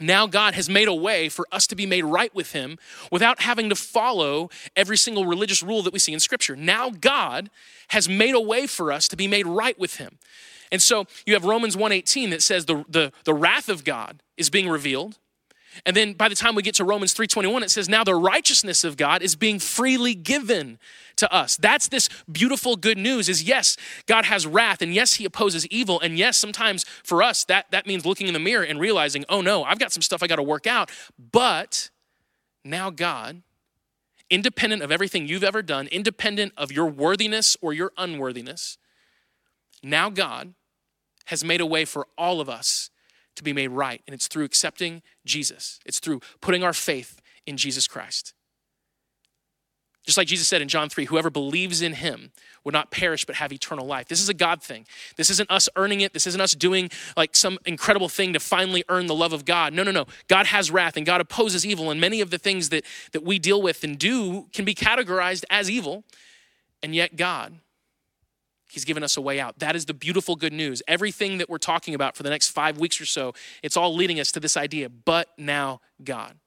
now 0.00 0.26
God 0.26 0.54
has 0.54 0.68
made 0.68 0.88
a 0.88 0.94
way 0.94 1.28
for 1.28 1.46
us 1.52 1.66
to 1.66 1.76
be 1.76 1.86
made 1.86 2.04
right 2.04 2.34
with 2.34 2.52
Him 2.52 2.78
without 3.10 3.42
having 3.42 3.68
to 3.68 3.74
follow 3.74 4.50
every 4.74 4.96
single 4.96 5.26
religious 5.26 5.62
rule 5.62 5.82
that 5.82 5.92
we 5.92 5.98
see 5.98 6.12
in 6.12 6.20
Scripture. 6.20 6.56
Now 6.56 6.90
God 6.90 7.50
has 7.88 8.08
made 8.08 8.34
a 8.34 8.40
way 8.40 8.66
for 8.66 8.90
us 8.90 9.08
to 9.08 9.16
be 9.16 9.28
made 9.28 9.46
right 9.46 9.78
with 9.78 9.96
Him. 9.96 10.18
And 10.70 10.80
so 10.80 11.06
you 11.26 11.34
have 11.34 11.44
Romans 11.44 11.76
1:18 11.76 12.30
that 12.30 12.42
says 12.42 12.64
the, 12.64 12.84
the, 12.88 13.12
the 13.24 13.34
wrath 13.34 13.68
of 13.68 13.84
God 13.84 14.22
is 14.36 14.48
being 14.48 14.68
revealed. 14.68 15.18
And 15.86 15.96
then 15.96 16.12
by 16.12 16.28
the 16.28 16.34
time 16.34 16.54
we 16.54 16.62
get 16.62 16.74
to 16.76 16.84
Romans 16.84 17.14
3:21 17.14 17.62
it 17.62 17.70
says 17.70 17.88
now 17.88 18.04
the 18.04 18.14
righteousness 18.14 18.84
of 18.84 18.96
God 18.96 19.22
is 19.22 19.36
being 19.36 19.58
freely 19.58 20.14
given 20.14 20.78
to 21.16 21.32
us. 21.32 21.56
That's 21.56 21.88
this 21.88 22.08
beautiful 22.30 22.76
good 22.76 22.98
news 22.98 23.28
is 23.28 23.42
yes, 23.42 23.76
God 24.06 24.24
has 24.26 24.46
wrath 24.46 24.82
and 24.82 24.94
yes, 24.94 25.14
he 25.14 25.24
opposes 25.24 25.66
evil 25.68 26.00
and 26.00 26.18
yes, 26.18 26.36
sometimes 26.36 26.84
for 27.02 27.22
us 27.22 27.44
that 27.44 27.70
that 27.70 27.86
means 27.86 28.06
looking 28.06 28.26
in 28.26 28.34
the 28.34 28.40
mirror 28.40 28.64
and 28.64 28.78
realizing, 28.78 29.24
"Oh 29.28 29.40
no, 29.40 29.64
I've 29.64 29.78
got 29.78 29.92
some 29.92 30.02
stuff 30.02 30.22
I 30.22 30.26
got 30.26 30.36
to 30.36 30.42
work 30.42 30.66
out." 30.66 30.90
But 31.18 31.90
now 32.64 32.90
God 32.90 33.42
independent 34.32 34.82
of 34.82 34.90
everything 34.90 35.28
you've 35.28 35.44
ever 35.44 35.60
done, 35.60 35.86
independent 35.88 36.54
of 36.56 36.72
your 36.72 36.86
worthiness 36.86 37.54
or 37.60 37.74
your 37.74 37.92
unworthiness, 37.98 38.78
now 39.82 40.08
God 40.08 40.54
has 41.26 41.44
made 41.44 41.60
a 41.60 41.66
way 41.66 41.84
for 41.84 42.08
all 42.16 42.40
of 42.40 42.48
us 42.48 42.90
to 43.36 43.42
be 43.42 43.52
made 43.52 43.68
right. 43.68 44.02
And 44.06 44.14
it's 44.14 44.28
through 44.28 44.44
accepting 44.44 45.02
Jesus, 45.24 45.80
it's 45.84 45.98
through 45.98 46.20
putting 46.40 46.62
our 46.62 46.72
faith 46.72 47.20
in 47.46 47.56
Jesus 47.56 47.86
Christ. 47.86 48.34
Just 50.04 50.18
like 50.18 50.26
Jesus 50.26 50.48
said 50.48 50.60
in 50.60 50.66
John 50.66 50.88
3, 50.88 51.04
whoever 51.04 51.30
believes 51.30 51.80
in 51.80 51.92
him 51.92 52.32
will 52.64 52.72
not 52.72 52.90
perish 52.90 53.24
but 53.24 53.36
have 53.36 53.52
eternal 53.52 53.86
life. 53.86 54.08
This 54.08 54.20
is 54.20 54.28
a 54.28 54.34
God 54.34 54.60
thing. 54.60 54.84
This 55.16 55.30
isn't 55.30 55.48
us 55.48 55.68
earning 55.76 56.00
it. 56.00 56.12
This 56.12 56.26
isn't 56.26 56.40
us 56.40 56.54
doing 56.54 56.90
like 57.16 57.36
some 57.36 57.56
incredible 57.66 58.08
thing 58.08 58.32
to 58.32 58.40
finally 58.40 58.82
earn 58.88 59.06
the 59.06 59.14
love 59.14 59.32
of 59.32 59.44
God. 59.44 59.72
No, 59.72 59.84
no, 59.84 59.92
no. 59.92 60.06
God 60.26 60.46
has 60.46 60.72
wrath 60.72 60.96
and 60.96 61.06
God 61.06 61.20
opposes 61.20 61.64
evil. 61.64 61.88
And 61.88 62.00
many 62.00 62.20
of 62.20 62.30
the 62.30 62.38
things 62.38 62.70
that, 62.70 62.84
that 63.12 63.22
we 63.22 63.38
deal 63.38 63.62
with 63.62 63.84
and 63.84 63.96
do 63.96 64.48
can 64.52 64.64
be 64.64 64.74
categorized 64.74 65.44
as 65.50 65.70
evil. 65.70 66.02
And 66.82 66.96
yet, 66.96 67.14
God 67.14 67.60
He's 68.72 68.86
given 68.86 69.02
us 69.02 69.18
a 69.18 69.20
way 69.20 69.38
out. 69.38 69.58
That 69.58 69.76
is 69.76 69.84
the 69.84 69.92
beautiful 69.92 70.34
good 70.34 70.52
news. 70.52 70.82
Everything 70.88 71.36
that 71.36 71.50
we're 71.50 71.58
talking 71.58 71.94
about 71.94 72.16
for 72.16 72.22
the 72.22 72.30
next 72.30 72.48
five 72.48 72.78
weeks 72.78 72.98
or 73.02 73.04
so, 73.04 73.34
it's 73.62 73.76
all 73.76 73.94
leading 73.94 74.18
us 74.18 74.32
to 74.32 74.40
this 74.40 74.56
idea, 74.56 74.88
but 74.88 75.28
now 75.36 75.82
God. 76.02 76.38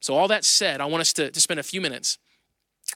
So, 0.00 0.14
all 0.14 0.28
that 0.28 0.44
said, 0.44 0.82
I 0.82 0.84
want 0.84 1.00
us 1.00 1.14
to, 1.14 1.30
to 1.30 1.40
spend 1.40 1.58
a 1.58 1.62
few 1.62 1.80
minutes 1.80 2.18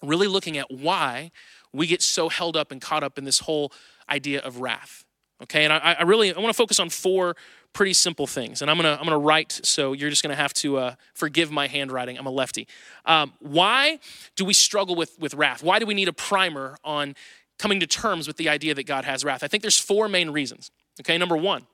really 0.02 0.26
looking 0.26 0.58
at 0.58 0.70
why 0.70 1.30
we 1.72 1.86
get 1.86 2.02
so 2.02 2.28
held 2.28 2.58
up 2.58 2.70
and 2.70 2.78
caught 2.78 3.02
up 3.02 3.16
in 3.16 3.24
this 3.24 3.38
whole 3.38 3.72
idea 4.10 4.40
of 4.40 4.60
wrath. 4.60 5.06
Okay, 5.42 5.64
and 5.64 5.72
I, 5.72 5.96
I 5.98 6.02
really 6.02 6.34
I 6.34 6.38
want 6.38 6.48
to 6.48 6.56
focus 6.56 6.78
on 6.78 6.90
four 6.90 7.36
pretty 7.72 7.92
simple 7.92 8.26
things, 8.26 8.62
and 8.62 8.70
I'm 8.70 8.76
gonna 8.76 8.96
I'm 8.98 9.04
gonna 9.04 9.18
write. 9.18 9.60
So 9.62 9.92
you're 9.92 10.10
just 10.10 10.22
gonna 10.22 10.34
have 10.34 10.54
to 10.54 10.78
uh, 10.78 10.94
forgive 11.14 11.50
my 11.50 11.68
handwriting. 11.68 12.18
I'm 12.18 12.26
a 12.26 12.30
lefty. 12.30 12.66
Um, 13.04 13.34
why 13.40 13.98
do 14.34 14.44
we 14.44 14.54
struggle 14.54 14.94
with 14.94 15.18
with 15.18 15.34
wrath? 15.34 15.62
Why 15.62 15.78
do 15.78 15.86
we 15.86 15.94
need 15.94 16.08
a 16.08 16.12
primer 16.12 16.76
on 16.84 17.14
coming 17.58 17.80
to 17.80 17.86
terms 17.86 18.26
with 18.26 18.36
the 18.36 18.48
idea 18.48 18.74
that 18.74 18.84
God 18.84 19.04
has 19.04 19.24
wrath. 19.24 19.42
I 19.42 19.48
think 19.48 19.62
there's 19.62 19.78
four 19.78 20.08
main 20.08 20.30
reasons. 20.30 20.70
Okay, 21.00 21.18
number 21.18 21.36
one. 21.36 21.66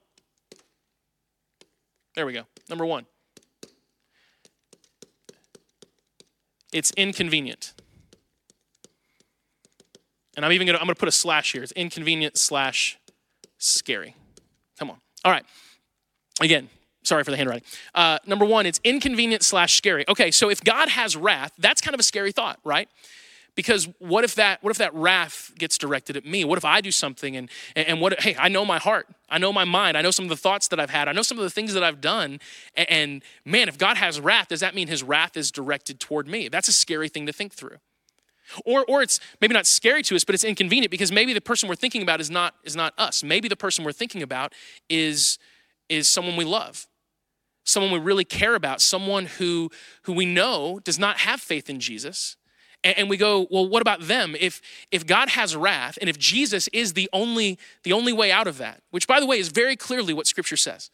There 2.14 2.26
we 2.26 2.32
go. 2.32 2.42
Number 2.68 2.84
one. 2.84 3.06
It's 6.72 6.90
inconvenient. 6.96 7.74
And 10.36 10.44
I'm 10.44 10.52
even 10.52 10.66
gonna 10.66 10.78
I'm 10.78 10.86
gonna 10.86 10.94
put 10.94 11.08
a 11.08 11.12
slash 11.12 11.52
here. 11.52 11.62
It's 11.62 11.72
inconvenient 11.72 12.38
slash 12.38 12.98
scary. 13.58 14.16
Come 14.78 14.90
on. 14.90 14.96
All 15.24 15.30
right. 15.30 15.44
Again, 16.40 16.70
sorry 17.02 17.24
for 17.24 17.30
the 17.30 17.36
handwriting. 17.36 17.64
Uh, 17.94 18.18
number 18.26 18.44
one, 18.44 18.64
it's 18.64 18.80
inconvenient 18.84 19.42
slash 19.42 19.76
scary. 19.76 20.04
Okay, 20.08 20.30
so 20.30 20.48
if 20.48 20.62
God 20.64 20.88
has 20.88 21.16
wrath, 21.16 21.52
that's 21.58 21.80
kind 21.80 21.94
of 21.94 22.00
a 22.00 22.04
scary 22.04 22.32
thought, 22.32 22.58
right? 22.64 22.88
Because 23.54 23.88
what 23.98 24.24
if 24.24 24.34
that 24.36 24.62
what 24.62 24.70
if 24.70 24.78
that 24.78 24.94
wrath 24.94 25.52
gets 25.58 25.76
directed 25.76 26.16
at 26.16 26.24
me? 26.24 26.44
What 26.44 26.58
if 26.58 26.64
i 26.64 26.80
do 26.80 26.90
something 26.90 27.36
and 27.36 27.50
and 27.76 28.00
what 28.00 28.20
hey 28.20 28.34
i 28.38 28.48
know 28.48 28.64
my 28.64 28.78
heart. 28.78 29.08
I 29.28 29.38
know 29.38 29.52
my 29.52 29.64
mind. 29.64 29.96
I 29.96 30.02
know 30.02 30.10
some 30.10 30.24
of 30.24 30.28
the 30.30 30.36
thoughts 30.36 30.68
that 30.68 30.80
i've 30.80 30.90
had. 30.90 31.08
I 31.08 31.12
know 31.12 31.22
some 31.22 31.38
of 31.38 31.44
the 31.44 31.50
things 31.50 31.74
that 31.74 31.84
i've 31.84 32.00
done. 32.00 32.40
And 32.76 33.22
man 33.44 33.68
if 33.68 33.78
god 33.78 33.96
has 33.96 34.20
wrath 34.20 34.48
does 34.48 34.60
that 34.60 34.74
mean 34.74 34.88
his 34.88 35.02
wrath 35.02 35.36
is 35.36 35.50
directed 35.50 36.00
toward 36.00 36.26
me? 36.28 36.48
That's 36.48 36.68
a 36.68 36.72
scary 36.72 37.08
thing 37.08 37.26
to 37.26 37.32
think 37.32 37.52
through. 37.52 37.78
Or, 38.66 38.84
or 38.86 39.02
it's 39.02 39.20
maybe 39.40 39.54
not 39.54 39.66
scary 39.66 40.02
to 40.04 40.16
us 40.16 40.24
but 40.24 40.34
it's 40.34 40.44
inconvenient 40.44 40.90
because 40.90 41.12
maybe 41.12 41.32
the 41.32 41.40
person 41.40 41.68
we're 41.68 41.74
thinking 41.74 42.02
about 42.02 42.20
is 42.20 42.30
not 42.30 42.54
is 42.64 42.76
not 42.76 42.94
us. 42.98 43.22
Maybe 43.22 43.48
the 43.48 43.56
person 43.56 43.84
we're 43.84 43.92
thinking 43.92 44.22
about 44.22 44.52
is 44.88 45.38
is 45.88 46.08
someone 46.08 46.36
we 46.36 46.44
love 46.44 46.86
someone 47.64 47.92
we 47.92 47.98
really 47.98 48.24
care 48.24 48.54
about 48.54 48.80
someone 48.80 49.26
who 49.26 49.70
who 50.02 50.12
we 50.12 50.26
know 50.26 50.80
does 50.80 50.98
not 50.98 51.18
have 51.18 51.40
faith 51.40 51.70
in 51.70 51.78
jesus 51.78 52.36
and 52.84 53.08
we 53.08 53.16
go 53.16 53.46
well 53.50 53.68
what 53.68 53.82
about 53.82 54.02
them? 54.02 54.36
If 54.38 54.60
if 54.90 55.06
god 55.06 55.30
has 55.30 55.54
wrath 55.56 55.98
and 56.00 56.10
if 56.10 56.18
jesus 56.18 56.68
is 56.72 56.94
the 56.94 57.08
only 57.12 57.58
the 57.84 57.92
only 57.92 58.12
way 58.12 58.32
out 58.32 58.46
of 58.46 58.58
that 58.58 58.82
which 58.90 59.06
by 59.06 59.20
the 59.20 59.26
way 59.26 59.38
is 59.38 59.48
very 59.48 59.76
clearly 59.76 60.12
what 60.12 60.26
scripture 60.26 60.56
says. 60.56 60.90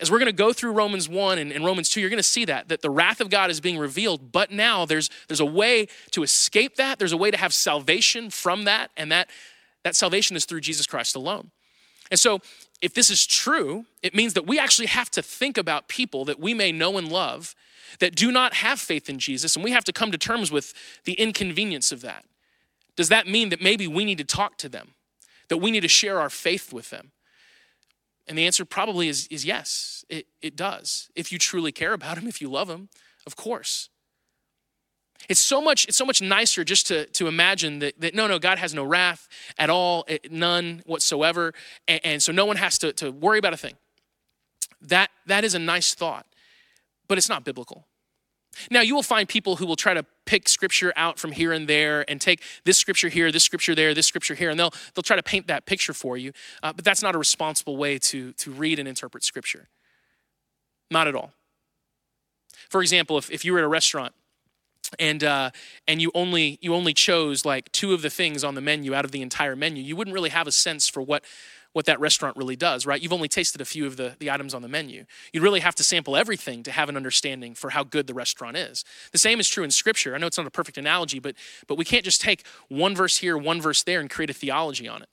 As 0.00 0.10
we're 0.10 0.18
going 0.18 0.26
to 0.26 0.32
go 0.32 0.52
through 0.52 0.72
romans 0.72 1.08
1 1.08 1.38
and, 1.38 1.52
and 1.52 1.64
romans 1.64 1.88
2 1.88 2.00
you're 2.00 2.10
going 2.10 2.18
to 2.18 2.22
see 2.22 2.44
that 2.44 2.68
that 2.68 2.82
the 2.82 2.90
wrath 2.90 3.20
of 3.20 3.30
god 3.30 3.50
is 3.50 3.60
being 3.60 3.78
revealed 3.78 4.32
but 4.32 4.50
now 4.50 4.84
there's 4.84 5.08
there's 5.28 5.40
a 5.40 5.46
way 5.46 5.88
to 6.10 6.22
escape 6.22 6.76
that. 6.76 6.98
There's 6.98 7.12
a 7.12 7.16
way 7.16 7.30
to 7.30 7.36
have 7.36 7.54
salvation 7.54 8.30
from 8.30 8.64
that 8.64 8.90
and 8.96 9.10
that 9.12 9.30
that 9.84 9.96
salvation 9.96 10.36
is 10.36 10.44
through 10.44 10.60
jesus 10.60 10.86
christ 10.86 11.16
alone. 11.16 11.50
And 12.10 12.20
so 12.20 12.40
if 12.82 12.92
this 12.92 13.08
is 13.08 13.26
true 13.26 13.86
it 14.02 14.14
means 14.14 14.34
that 14.34 14.46
we 14.46 14.58
actually 14.58 14.88
have 14.88 15.10
to 15.12 15.22
think 15.22 15.56
about 15.56 15.88
people 15.88 16.26
that 16.26 16.38
we 16.38 16.52
may 16.52 16.72
know 16.72 16.98
and 16.98 17.10
love 17.10 17.54
that 18.00 18.14
do 18.14 18.30
not 18.30 18.54
have 18.54 18.80
faith 18.80 19.08
in 19.08 19.18
Jesus, 19.18 19.56
and 19.56 19.64
we 19.64 19.72
have 19.72 19.84
to 19.84 19.92
come 19.92 20.10
to 20.10 20.18
terms 20.18 20.50
with 20.50 20.74
the 21.04 21.14
inconvenience 21.14 21.92
of 21.92 22.00
that. 22.02 22.24
Does 22.96 23.08
that 23.08 23.26
mean 23.26 23.48
that 23.48 23.60
maybe 23.60 23.86
we 23.86 24.04
need 24.04 24.18
to 24.18 24.24
talk 24.24 24.56
to 24.58 24.68
them, 24.68 24.94
that 25.48 25.58
we 25.58 25.70
need 25.70 25.80
to 25.80 25.88
share 25.88 26.20
our 26.20 26.30
faith 26.30 26.72
with 26.72 26.90
them? 26.90 27.10
And 28.26 28.38
the 28.38 28.46
answer 28.46 28.64
probably 28.64 29.08
is, 29.08 29.26
is 29.28 29.44
yes, 29.44 30.04
it, 30.08 30.26
it 30.40 30.56
does. 30.56 31.10
If 31.14 31.30
you 31.30 31.38
truly 31.38 31.72
care 31.72 31.92
about 31.92 32.16
them, 32.16 32.26
if 32.26 32.40
you 32.40 32.48
love 32.48 32.68
them, 32.68 32.88
of 33.26 33.36
course. 33.36 33.90
It's 35.28 35.40
so 35.40 35.60
much, 35.60 35.86
it's 35.86 35.96
so 35.96 36.04
much 36.04 36.20
nicer 36.20 36.64
just 36.64 36.86
to, 36.88 37.06
to 37.06 37.28
imagine 37.28 37.78
that, 37.78 38.00
that 38.00 38.14
no, 38.14 38.26
no, 38.26 38.38
God 38.38 38.58
has 38.58 38.74
no 38.74 38.84
wrath 38.84 39.28
at 39.58 39.70
all, 39.70 40.04
eh, 40.08 40.18
none 40.30 40.82
whatsoever. 40.86 41.54
And, 41.88 42.00
and 42.04 42.22
so 42.22 42.32
no 42.32 42.44
one 42.44 42.56
has 42.56 42.78
to, 42.78 42.92
to 42.94 43.10
worry 43.10 43.38
about 43.38 43.54
a 43.54 43.56
thing. 43.56 43.74
That, 44.82 45.10
that 45.26 45.44
is 45.44 45.54
a 45.54 45.58
nice 45.58 45.94
thought 45.94 46.26
but 47.08 47.18
it's 47.18 47.28
not 47.28 47.44
biblical. 47.44 47.86
Now, 48.70 48.80
you 48.82 48.94
will 48.94 49.02
find 49.02 49.28
people 49.28 49.56
who 49.56 49.66
will 49.66 49.76
try 49.76 49.94
to 49.94 50.04
pick 50.26 50.48
scripture 50.48 50.92
out 50.96 51.18
from 51.18 51.32
here 51.32 51.52
and 51.52 51.68
there 51.68 52.04
and 52.08 52.20
take 52.20 52.42
this 52.64 52.78
scripture 52.78 53.08
here, 53.08 53.32
this 53.32 53.44
scripture 53.44 53.74
there, 53.74 53.94
this 53.94 54.06
scripture 54.06 54.34
here, 54.34 54.50
and 54.50 54.58
they'll, 54.58 54.72
they'll 54.94 55.02
try 55.02 55.16
to 55.16 55.22
paint 55.22 55.48
that 55.48 55.66
picture 55.66 55.92
for 55.92 56.16
you. 56.16 56.32
Uh, 56.62 56.72
but 56.72 56.84
that's 56.84 57.02
not 57.02 57.14
a 57.14 57.18
responsible 57.18 57.76
way 57.76 57.98
to, 57.98 58.32
to 58.34 58.50
read 58.50 58.78
and 58.78 58.88
interpret 58.88 59.24
scripture. 59.24 59.68
Not 60.90 61.08
at 61.08 61.14
all. 61.14 61.32
For 62.68 62.80
example, 62.80 63.18
if, 63.18 63.30
if 63.30 63.44
you 63.44 63.52
were 63.52 63.58
at 63.58 63.64
a 63.64 63.68
restaurant 63.68 64.14
and 64.98 65.24
uh, 65.24 65.50
and 65.88 66.00
you 66.00 66.10
only 66.14 66.58
you 66.60 66.74
only 66.74 66.94
chose 66.94 67.44
like 67.44 67.72
two 67.72 67.94
of 67.94 68.02
the 68.02 68.10
things 68.10 68.44
on 68.44 68.54
the 68.54 68.60
menu 68.60 68.94
out 68.94 69.04
of 69.04 69.12
the 69.12 69.22
entire 69.22 69.56
menu, 69.56 69.82
you 69.82 69.96
wouldn't 69.96 70.14
really 70.14 70.30
have 70.30 70.46
a 70.46 70.52
sense 70.52 70.88
for 70.88 71.02
what 71.02 71.24
what 71.74 71.86
that 71.86 71.98
restaurant 71.98 72.36
really 72.36 72.54
does, 72.54 72.86
right? 72.86 73.02
You've 73.02 73.12
only 73.12 73.28
tasted 73.28 73.60
a 73.60 73.64
few 73.64 73.84
of 73.84 73.96
the, 73.96 74.14
the 74.20 74.30
items 74.30 74.54
on 74.54 74.62
the 74.62 74.68
menu. 74.68 75.04
You'd 75.32 75.42
really 75.42 75.58
have 75.58 75.74
to 75.74 75.82
sample 75.82 76.16
everything 76.16 76.62
to 76.62 76.72
have 76.72 76.88
an 76.88 76.96
understanding 76.96 77.54
for 77.54 77.70
how 77.70 77.82
good 77.82 78.06
the 78.06 78.14
restaurant 78.14 78.56
is. 78.56 78.84
The 79.10 79.18
same 79.18 79.40
is 79.40 79.48
true 79.48 79.64
in 79.64 79.72
Scripture. 79.72 80.14
I 80.14 80.18
know 80.18 80.28
it's 80.28 80.38
not 80.38 80.46
a 80.46 80.52
perfect 80.52 80.78
analogy, 80.78 81.18
but, 81.18 81.34
but 81.66 81.76
we 81.76 81.84
can't 81.84 82.04
just 82.04 82.20
take 82.20 82.46
one 82.68 82.94
verse 82.94 83.18
here, 83.18 83.36
one 83.36 83.60
verse 83.60 83.82
there, 83.82 83.98
and 83.98 84.08
create 84.08 84.30
a 84.30 84.32
theology 84.32 84.86
on 84.86 85.02
it. 85.02 85.08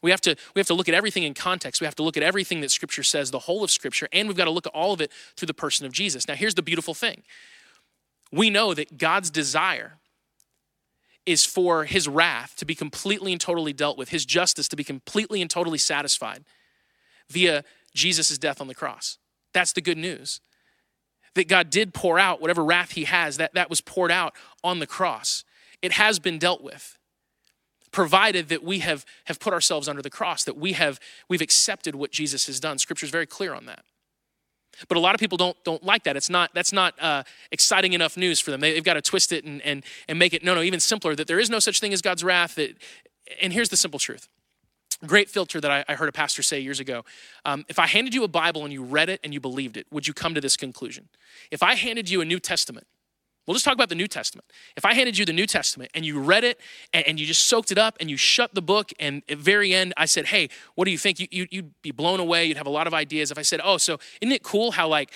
We 0.00 0.12
have, 0.12 0.20
to, 0.20 0.36
we 0.54 0.60
have 0.60 0.68
to 0.68 0.74
look 0.74 0.88
at 0.88 0.94
everything 0.94 1.24
in 1.24 1.34
context. 1.34 1.80
We 1.80 1.86
have 1.86 1.96
to 1.96 2.04
look 2.04 2.16
at 2.16 2.22
everything 2.22 2.60
that 2.60 2.70
Scripture 2.70 3.02
says, 3.02 3.32
the 3.32 3.40
whole 3.40 3.64
of 3.64 3.72
Scripture, 3.72 4.08
and 4.12 4.28
we've 4.28 4.36
got 4.36 4.44
to 4.44 4.50
look 4.52 4.66
at 4.66 4.72
all 4.72 4.92
of 4.92 5.00
it 5.00 5.10
through 5.36 5.46
the 5.46 5.54
person 5.54 5.86
of 5.86 5.92
Jesus. 5.92 6.28
Now, 6.28 6.34
here's 6.34 6.54
the 6.54 6.62
beautiful 6.62 6.94
thing 6.94 7.24
we 8.30 8.48
know 8.48 8.74
that 8.74 8.96
God's 8.96 9.30
desire 9.30 9.98
is 11.26 11.44
for 11.44 11.84
his 11.84 12.08
wrath 12.08 12.54
to 12.56 12.64
be 12.64 12.74
completely 12.74 13.32
and 13.32 13.40
totally 13.40 13.72
dealt 13.72 13.98
with, 13.98 14.10
his 14.10 14.24
justice 14.24 14.68
to 14.68 14.76
be 14.76 14.84
completely 14.84 15.42
and 15.42 15.50
totally 15.50 15.78
satisfied 15.78 16.44
via 17.28 17.64
Jesus' 17.94 18.38
death 18.38 18.60
on 18.60 18.68
the 18.68 18.74
cross. 18.74 19.18
That's 19.52 19.72
the 19.72 19.80
good 19.80 19.98
news. 19.98 20.40
That 21.34 21.48
God 21.48 21.68
did 21.68 21.92
pour 21.92 22.18
out 22.18 22.40
whatever 22.40 22.64
wrath 22.64 22.92
he 22.92 23.04
has, 23.04 23.36
that, 23.36 23.54
that 23.54 23.68
was 23.68 23.80
poured 23.80 24.12
out 24.12 24.34
on 24.62 24.78
the 24.78 24.86
cross. 24.86 25.44
It 25.82 25.92
has 25.92 26.18
been 26.18 26.38
dealt 26.38 26.62
with, 26.62 26.96
provided 27.90 28.48
that 28.48 28.62
we 28.62 28.78
have, 28.78 29.04
have 29.24 29.40
put 29.40 29.52
ourselves 29.52 29.88
under 29.88 30.02
the 30.02 30.10
cross, 30.10 30.44
that 30.44 30.56
we 30.56 30.72
have 30.74 31.00
we've 31.28 31.42
accepted 31.42 31.94
what 31.94 32.12
Jesus 32.12 32.46
has 32.46 32.60
done. 32.60 32.78
Scripture 32.78 33.04
is 33.04 33.10
very 33.10 33.26
clear 33.26 33.52
on 33.52 33.66
that. 33.66 33.84
But 34.88 34.96
a 34.96 35.00
lot 35.00 35.14
of 35.14 35.20
people 35.20 35.38
don't, 35.38 35.56
don't 35.64 35.82
like 35.82 36.04
that. 36.04 36.16
It's 36.16 36.30
not, 36.30 36.50
that's 36.54 36.72
not 36.72 36.94
uh, 37.00 37.22
exciting 37.50 37.92
enough 37.92 38.16
news 38.16 38.40
for 38.40 38.50
them. 38.50 38.60
They, 38.60 38.74
have 38.74 38.84
got 38.84 38.94
to 38.94 39.02
twist 39.02 39.32
it 39.32 39.44
and, 39.44 39.62
and, 39.62 39.84
and 40.08 40.18
make 40.18 40.34
it, 40.34 40.44
no, 40.44 40.54
no, 40.54 40.62
even 40.62 40.80
simpler, 40.80 41.14
that 41.14 41.26
there 41.26 41.38
is 41.38 41.50
no 41.50 41.58
such 41.58 41.80
thing 41.80 41.92
as 41.92 42.02
God's 42.02 42.22
wrath. 42.22 42.56
That, 42.56 42.76
and 43.40 43.52
here's 43.52 43.68
the 43.68 43.76
simple 43.76 43.98
truth. 43.98 44.28
Great 45.04 45.28
filter 45.28 45.60
that 45.60 45.70
I, 45.70 45.84
I 45.88 45.94
heard 45.94 46.08
a 46.08 46.12
pastor 46.12 46.42
say 46.42 46.60
years 46.60 46.80
ago. 46.80 47.04
Um, 47.44 47.64
if 47.68 47.78
I 47.78 47.86
handed 47.86 48.14
you 48.14 48.24
a 48.24 48.28
Bible 48.28 48.64
and 48.64 48.72
you 48.72 48.82
read 48.82 49.08
it 49.08 49.20
and 49.22 49.34
you 49.34 49.40
believed 49.40 49.76
it, 49.76 49.86
would 49.90 50.08
you 50.08 50.14
come 50.14 50.34
to 50.34 50.40
this 50.40 50.56
conclusion? 50.56 51.08
If 51.50 51.62
I 51.62 51.74
handed 51.74 52.08
you 52.08 52.20
a 52.20 52.24
New 52.24 52.40
Testament 52.40 52.86
We'll 53.46 53.54
just 53.54 53.64
talk 53.64 53.74
about 53.74 53.88
the 53.88 53.94
New 53.94 54.08
Testament. 54.08 54.44
If 54.76 54.84
I 54.84 54.94
handed 54.94 55.16
you 55.16 55.24
the 55.24 55.32
New 55.32 55.46
Testament 55.46 55.92
and 55.94 56.04
you 56.04 56.18
read 56.18 56.42
it 56.42 56.60
and, 56.92 57.20
you 57.20 57.26
just 57.26 57.46
soaked 57.46 57.70
it 57.70 57.78
up 57.78 57.96
and 58.00 58.10
you 58.10 58.16
shut 58.16 58.54
the 58.54 58.62
book, 58.62 58.92
and 58.98 59.22
at 59.28 59.36
the 59.38 59.42
very 59.42 59.72
end, 59.72 59.94
I 59.96 60.06
said, 60.06 60.26
Hey, 60.26 60.48
what 60.74 60.84
do 60.84 60.90
you 60.90 60.98
think? 60.98 61.20
You, 61.20 61.28
you, 61.30 61.46
you'd 61.50 61.82
be 61.82 61.92
blown 61.92 62.18
away. 62.18 62.46
You'd 62.46 62.56
have 62.56 62.66
a 62.66 62.70
lot 62.70 62.86
of 62.86 62.94
ideas. 62.94 63.30
If 63.30 63.38
I 63.38 63.42
said, 63.42 63.60
Oh, 63.62 63.78
so 63.78 63.98
isn't 64.20 64.32
it 64.32 64.42
cool 64.42 64.72
how, 64.72 64.88
like, 64.88 65.12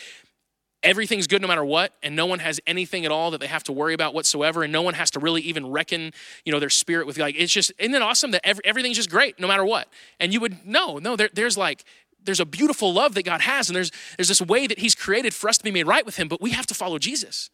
everything's 0.83 1.27
good 1.27 1.43
no 1.43 1.49
matter 1.49 1.65
what 1.65 1.93
and 2.03 2.17
no 2.17 2.25
one 2.25 2.39
has 2.39 2.59
anything 2.67 3.05
at 3.05 3.11
all 3.11 3.31
that 3.31 3.41
they 3.41 3.47
have 3.47 3.63
to 3.63 3.73
worry 3.73 3.93
about 3.93 4.15
whatsoever 4.15 4.63
and 4.63 4.73
no 4.73 4.81
one 4.81 4.95
has 4.95 5.11
to 5.11 5.21
really 5.21 5.43
even 5.43 5.71
reckon 5.71 6.11
you 6.45 6.53
know 6.53 6.59
their 6.59 6.71
spirit 6.71 7.07
with 7.07 7.19
like 7.19 7.35
it's 7.37 7.53
just 7.53 7.71
isn't 7.79 7.95
it 7.95 8.01
awesome 8.01 8.31
that 8.31 8.41
every, 8.45 8.65
everything's 8.65 8.97
just 8.97 9.11
great 9.11 9.39
no 9.39 9.47
matter 9.47 9.65
what 9.65 9.89
and 10.19 10.33
you 10.33 10.41
would 10.41 10.65
no 10.65 10.97
no 10.99 11.17
there, 11.17 11.29
there's 11.35 11.59
like 11.59 11.85
there's 12.25 12.41
a 12.41 12.47
beautiful 12.47 12.95
love 12.95 13.13
that 13.15 13.25
god 13.25 13.43
has 13.43 13.69
and 13.69 13.77
there's 13.77 13.93
there's 14.17 14.29
this 14.29 14.41
way 14.41 14.67
that 14.67 14.79
he's 14.79 14.95
created 14.95 15.35
for 15.35 15.51
us 15.51 15.59
to 15.59 15.65
be 15.65 15.71
made 15.71 15.87
right 15.87 16.07
with 16.07 16.17
him 16.17 16.29
but 16.29 16.41
we 16.41 16.53
have 16.53 16.67
to 16.67 16.75
follow 16.75 16.99
jesus 16.99 17.51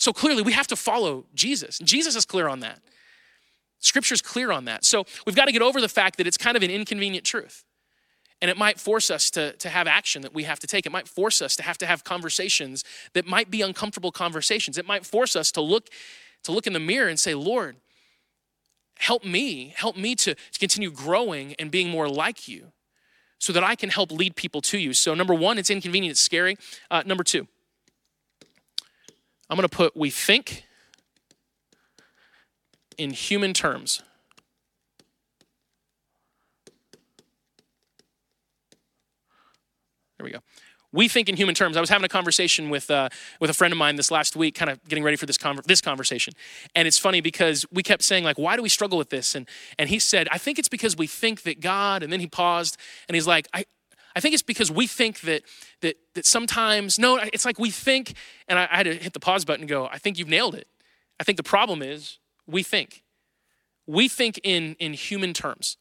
so 0.00 0.12
clearly 0.12 0.42
we 0.42 0.52
have 0.52 0.66
to 0.66 0.76
follow 0.76 1.24
jesus 1.34 1.78
jesus 1.78 2.16
is 2.16 2.24
clear 2.24 2.48
on 2.48 2.58
that 2.60 2.80
scripture's 3.78 4.20
clear 4.20 4.50
on 4.50 4.64
that 4.64 4.84
so 4.84 5.04
we've 5.24 5.36
got 5.36 5.44
to 5.44 5.52
get 5.52 5.62
over 5.62 5.80
the 5.80 5.88
fact 5.88 6.18
that 6.18 6.26
it's 6.26 6.36
kind 6.36 6.56
of 6.56 6.62
an 6.64 6.70
inconvenient 6.70 7.24
truth 7.24 7.64
and 8.40 8.50
it 8.50 8.56
might 8.56 8.80
force 8.80 9.10
us 9.10 9.30
to, 9.30 9.52
to 9.52 9.68
have 9.68 9.86
action 9.86 10.22
that 10.22 10.32
we 10.32 10.44
have 10.44 10.58
to 10.60 10.66
take. 10.66 10.86
It 10.86 10.92
might 10.92 11.06
force 11.06 11.42
us 11.42 11.56
to 11.56 11.62
have 11.62 11.76
to 11.78 11.86
have 11.86 12.04
conversations 12.04 12.84
that 13.12 13.26
might 13.26 13.50
be 13.50 13.60
uncomfortable 13.60 14.12
conversations. 14.12 14.78
It 14.78 14.86
might 14.86 15.04
force 15.04 15.36
us 15.36 15.52
to 15.52 15.60
look, 15.60 15.88
to 16.44 16.52
look 16.52 16.66
in 16.66 16.72
the 16.72 16.80
mirror 16.80 17.08
and 17.08 17.20
say, 17.20 17.34
Lord, 17.34 17.76
help 18.98 19.24
me, 19.24 19.74
help 19.76 19.96
me 19.96 20.14
to, 20.16 20.34
to 20.34 20.58
continue 20.58 20.90
growing 20.90 21.54
and 21.58 21.70
being 21.70 21.90
more 21.90 22.08
like 22.08 22.48
you 22.48 22.72
so 23.38 23.52
that 23.52 23.64
I 23.64 23.74
can 23.74 23.90
help 23.90 24.10
lead 24.10 24.36
people 24.36 24.60
to 24.62 24.78
you. 24.78 24.94
So, 24.94 25.14
number 25.14 25.34
one, 25.34 25.58
it's 25.58 25.70
inconvenient, 25.70 26.12
it's 26.12 26.20
scary. 26.20 26.56
Uh, 26.90 27.02
number 27.04 27.24
two, 27.24 27.46
I'm 29.50 29.56
gonna 29.56 29.68
put 29.68 29.96
we 29.96 30.10
think 30.10 30.64
in 32.96 33.10
human 33.10 33.52
terms. 33.52 34.00
There 40.18 40.24
we 40.24 40.30
go. 40.30 40.38
We 40.92 41.08
think 41.08 41.28
in 41.28 41.36
human 41.36 41.54
terms. 41.54 41.76
I 41.76 41.80
was 41.80 41.88
having 41.88 42.04
a 42.04 42.08
conversation 42.08 42.68
with 42.68 42.90
uh, 42.90 43.08
with 43.40 43.50
a 43.50 43.54
friend 43.54 43.72
of 43.72 43.78
mine 43.78 43.96
this 43.96 44.10
last 44.10 44.36
week, 44.36 44.54
kind 44.54 44.70
of 44.70 44.84
getting 44.88 45.02
ready 45.02 45.16
for 45.16 45.26
this 45.26 45.38
this 45.66 45.80
conversation, 45.80 46.34
and 46.76 46.86
it's 46.86 46.98
funny 46.98 47.20
because 47.20 47.66
we 47.72 47.82
kept 47.82 48.02
saying 48.02 48.22
like, 48.22 48.38
"Why 48.38 48.54
do 48.54 48.62
we 48.62 48.68
struggle 48.68 48.98
with 48.98 49.10
this?" 49.10 49.34
And 49.34 49.48
and 49.78 49.88
he 49.88 49.98
said, 49.98 50.28
"I 50.30 50.38
think 50.38 50.58
it's 50.58 50.68
because 50.68 50.96
we 50.96 51.06
think 51.08 51.42
that 51.42 51.60
God." 51.60 52.02
And 52.04 52.12
then 52.12 52.20
he 52.20 52.26
paused, 52.28 52.76
and 53.08 53.16
he's 53.16 53.26
like, 53.26 53.48
"I." 53.52 53.64
I 54.14 54.20
think 54.20 54.34
it's 54.34 54.42
because 54.42 54.70
we 54.70 54.86
think 54.86 55.20
that 55.20 55.42
that 55.82 55.96
that 56.14 56.26
sometimes 56.26 56.98
no, 56.98 57.16
it's 57.16 57.44
like 57.44 57.58
we 57.58 57.70
think, 57.70 58.14
and 58.48 58.58
I, 58.58 58.68
I 58.70 58.76
had 58.78 58.84
to 58.84 58.94
hit 58.94 59.12
the 59.12 59.20
pause 59.20 59.44
button 59.44 59.62
and 59.62 59.68
go. 59.68 59.86
I 59.86 59.98
think 59.98 60.18
you've 60.18 60.28
nailed 60.28 60.54
it. 60.54 60.66
I 61.18 61.24
think 61.24 61.36
the 61.36 61.42
problem 61.42 61.82
is 61.82 62.18
we 62.46 62.62
think, 62.62 63.02
we 63.86 64.08
think 64.08 64.40
in 64.42 64.74
in 64.78 64.92
human 64.94 65.32
terms. 65.32 65.76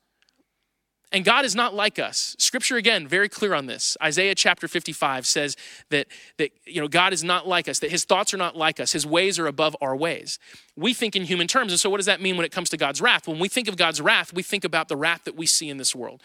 And 1.12 1.26
God 1.26 1.44
is 1.44 1.56
not 1.56 1.74
like 1.74 1.98
us. 1.98 2.36
Scripture 2.38 2.78
again 2.78 3.08
very 3.08 3.30
clear 3.30 3.56
on 3.56 3.66
this. 3.66 3.98
Isaiah 4.02 4.36
chapter 4.36 4.68
55 4.68 5.26
says 5.26 5.58
that 5.90 6.06
that 6.38 6.52
you 6.68 6.80
know 6.80 6.88
God 6.88 7.14
is 7.14 7.24
not 7.24 7.48
like 7.48 7.68
us, 7.68 7.80
that 7.80 7.90
his 7.90 8.06
thoughts 8.06 8.32
are 8.34 8.38
not 8.38 8.56
like 8.56 8.80
us. 8.80 8.92
His 8.92 9.08
ways 9.08 9.40
are 9.40 9.48
above 9.48 9.76
our 9.82 9.96
ways. 9.96 10.38
We 10.76 10.94
think 10.94 11.16
in 11.16 11.24
human 11.24 11.48
terms. 11.48 11.72
And 11.72 11.80
so 11.80 11.90
what 11.90 11.98
does 11.98 12.06
that 12.06 12.22
mean 12.22 12.38
when 12.38 12.46
it 12.46 12.52
comes 12.52 12.70
to 12.70 12.78
God's 12.78 13.02
wrath? 13.02 13.28
When 13.28 13.40
we 13.40 13.50
think 13.50 13.68
of 13.68 13.76
God's 13.76 14.00
wrath, 14.00 14.34
we 14.34 14.44
think 14.44 14.64
about 14.64 14.88
the 14.88 14.96
wrath 14.96 15.24
that 15.24 15.36
we 15.36 15.48
see 15.48 15.70
in 15.70 15.78
this 15.78 15.96
world. 15.96 16.22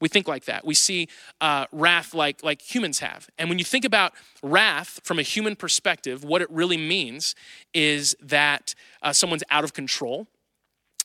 We 0.00 0.08
think 0.08 0.28
like 0.28 0.44
that. 0.44 0.64
We 0.64 0.74
see 0.74 1.08
uh, 1.40 1.66
wrath 1.72 2.14
like, 2.14 2.42
like 2.42 2.62
humans 2.62 2.98
have. 2.98 3.28
And 3.38 3.48
when 3.48 3.58
you 3.58 3.64
think 3.64 3.84
about 3.84 4.12
wrath 4.42 5.00
from 5.04 5.18
a 5.18 5.22
human 5.22 5.56
perspective, 5.56 6.22
what 6.22 6.42
it 6.42 6.50
really 6.50 6.76
means 6.76 7.34
is 7.72 8.14
that 8.20 8.74
uh, 9.02 9.12
someone's 9.12 9.44
out 9.50 9.64
of 9.64 9.72
control, 9.72 10.26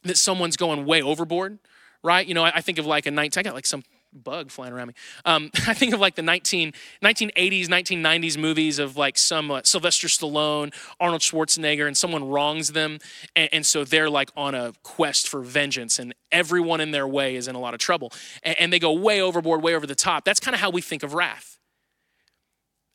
that 0.03 0.17
someone's 0.17 0.57
going 0.57 0.85
way 0.85 1.01
overboard, 1.01 1.59
right? 2.03 2.25
You 2.27 2.33
know, 2.33 2.43
I, 2.43 2.51
I 2.55 2.61
think 2.61 2.79
of 2.79 2.85
like 2.85 3.05
a 3.05 3.11
19, 3.11 3.39
I 3.39 3.43
got 3.43 3.53
like 3.53 3.65
some 3.65 3.83
bug 4.13 4.51
flying 4.51 4.73
around 4.73 4.87
me. 4.87 4.93
Um, 5.25 5.51
I 5.67 5.73
think 5.73 5.93
of 5.93 5.99
like 5.99 6.15
the 6.15 6.21
19, 6.21 6.73
1980s, 7.03 7.67
1990s 7.67 8.37
movies 8.37 8.79
of 8.79 8.97
like 8.97 9.17
some 9.17 9.51
uh, 9.51 9.61
Sylvester 9.63 10.07
Stallone, 10.07 10.73
Arnold 10.99 11.21
Schwarzenegger, 11.21 11.87
and 11.87 11.97
someone 11.97 12.27
wrongs 12.27 12.71
them. 12.73 12.99
And, 13.35 13.49
and, 13.51 13.65
so 13.65 13.83
they're 13.83 14.09
like 14.09 14.31
on 14.35 14.55
a 14.55 14.73
quest 14.83 15.29
for 15.29 15.41
vengeance, 15.41 15.99
and 15.99 16.13
everyone 16.31 16.81
in 16.81 16.91
their 16.91 17.07
way 17.07 17.35
is 17.35 17.47
in 17.47 17.55
a 17.55 17.59
lot 17.59 17.73
of 17.73 17.79
trouble. 17.79 18.11
And, 18.43 18.59
and 18.59 18.73
they 18.73 18.79
go 18.79 18.93
way 18.93 19.21
overboard, 19.21 19.61
way 19.61 19.75
over 19.75 19.87
the 19.87 19.95
top. 19.95 20.25
That's 20.25 20.39
kind 20.39 20.55
of 20.55 20.61
how 20.61 20.69
we 20.69 20.81
think 20.81 21.03
of 21.03 21.13
wrath. 21.13 21.57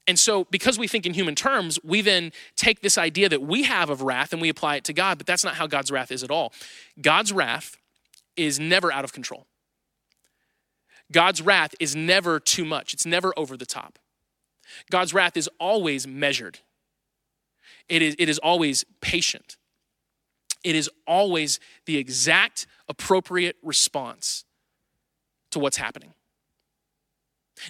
And 0.09 0.19
so, 0.19 0.45
because 0.45 0.79
we 0.79 0.87
think 0.87 1.05
in 1.05 1.15
human 1.15 1.35
terms, 1.35 1.79
we 1.83 2.01
then 2.01 2.31
take 2.55 2.81
this 2.81 2.97
idea 2.97 3.29
that 3.29 3.43
we 3.43 3.65
have 3.65 3.91
of 3.91 4.03
wrath 4.03 4.33
and 4.33 4.41
we 4.41 4.49
apply 4.49 4.77
it 4.77 4.85
to 4.85 4.93
God, 4.93 5.19
but 5.19 5.27
that's 5.27 5.45
not 5.45 5.55
how 5.55 5.67
God's 5.67 5.91
wrath 5.91 6.13
is 6.13 6.23
at 6.23 6.31
all. 6.31 6.53
God's 7.01 7.33
wrath 7.33 7.77
is 8.37 8.61
never 8.61 8.93
out 8.93 9.05
of 9.05 9.13
control. 9.13 9.47
God's 11.13 11.41
wrath 11.41 11.75
is 11.79 11.95
never 11.95 12.41
too 12.41 12.65
much, 12.65 12.93
it's 12.93 13.07
never 13.07 13.33
over 13.37 13.57
the 13.57 13.67
top. 13.67 13.99
God's 14.91 15.15
wrath 15.15 15.37
is 15.37 15.49
always 15.61 16.07
measured, 16.07 16.59
it 17.89 18.03
is, 18.03 18.17
it 18.19 18.29
is 18.29 18.39
always 18.39 18.85
patient, 19.01 19.57
it 20.65 20.75
is 20.75 20.91
always 21.07 21.61
the 21.87 21.97
exact 21.97 22.67
appropriate 22.89 23.57
response 23.63 24.45
to 25.51 25.59
what's 25.59 25.77
happening. 25.77 26.15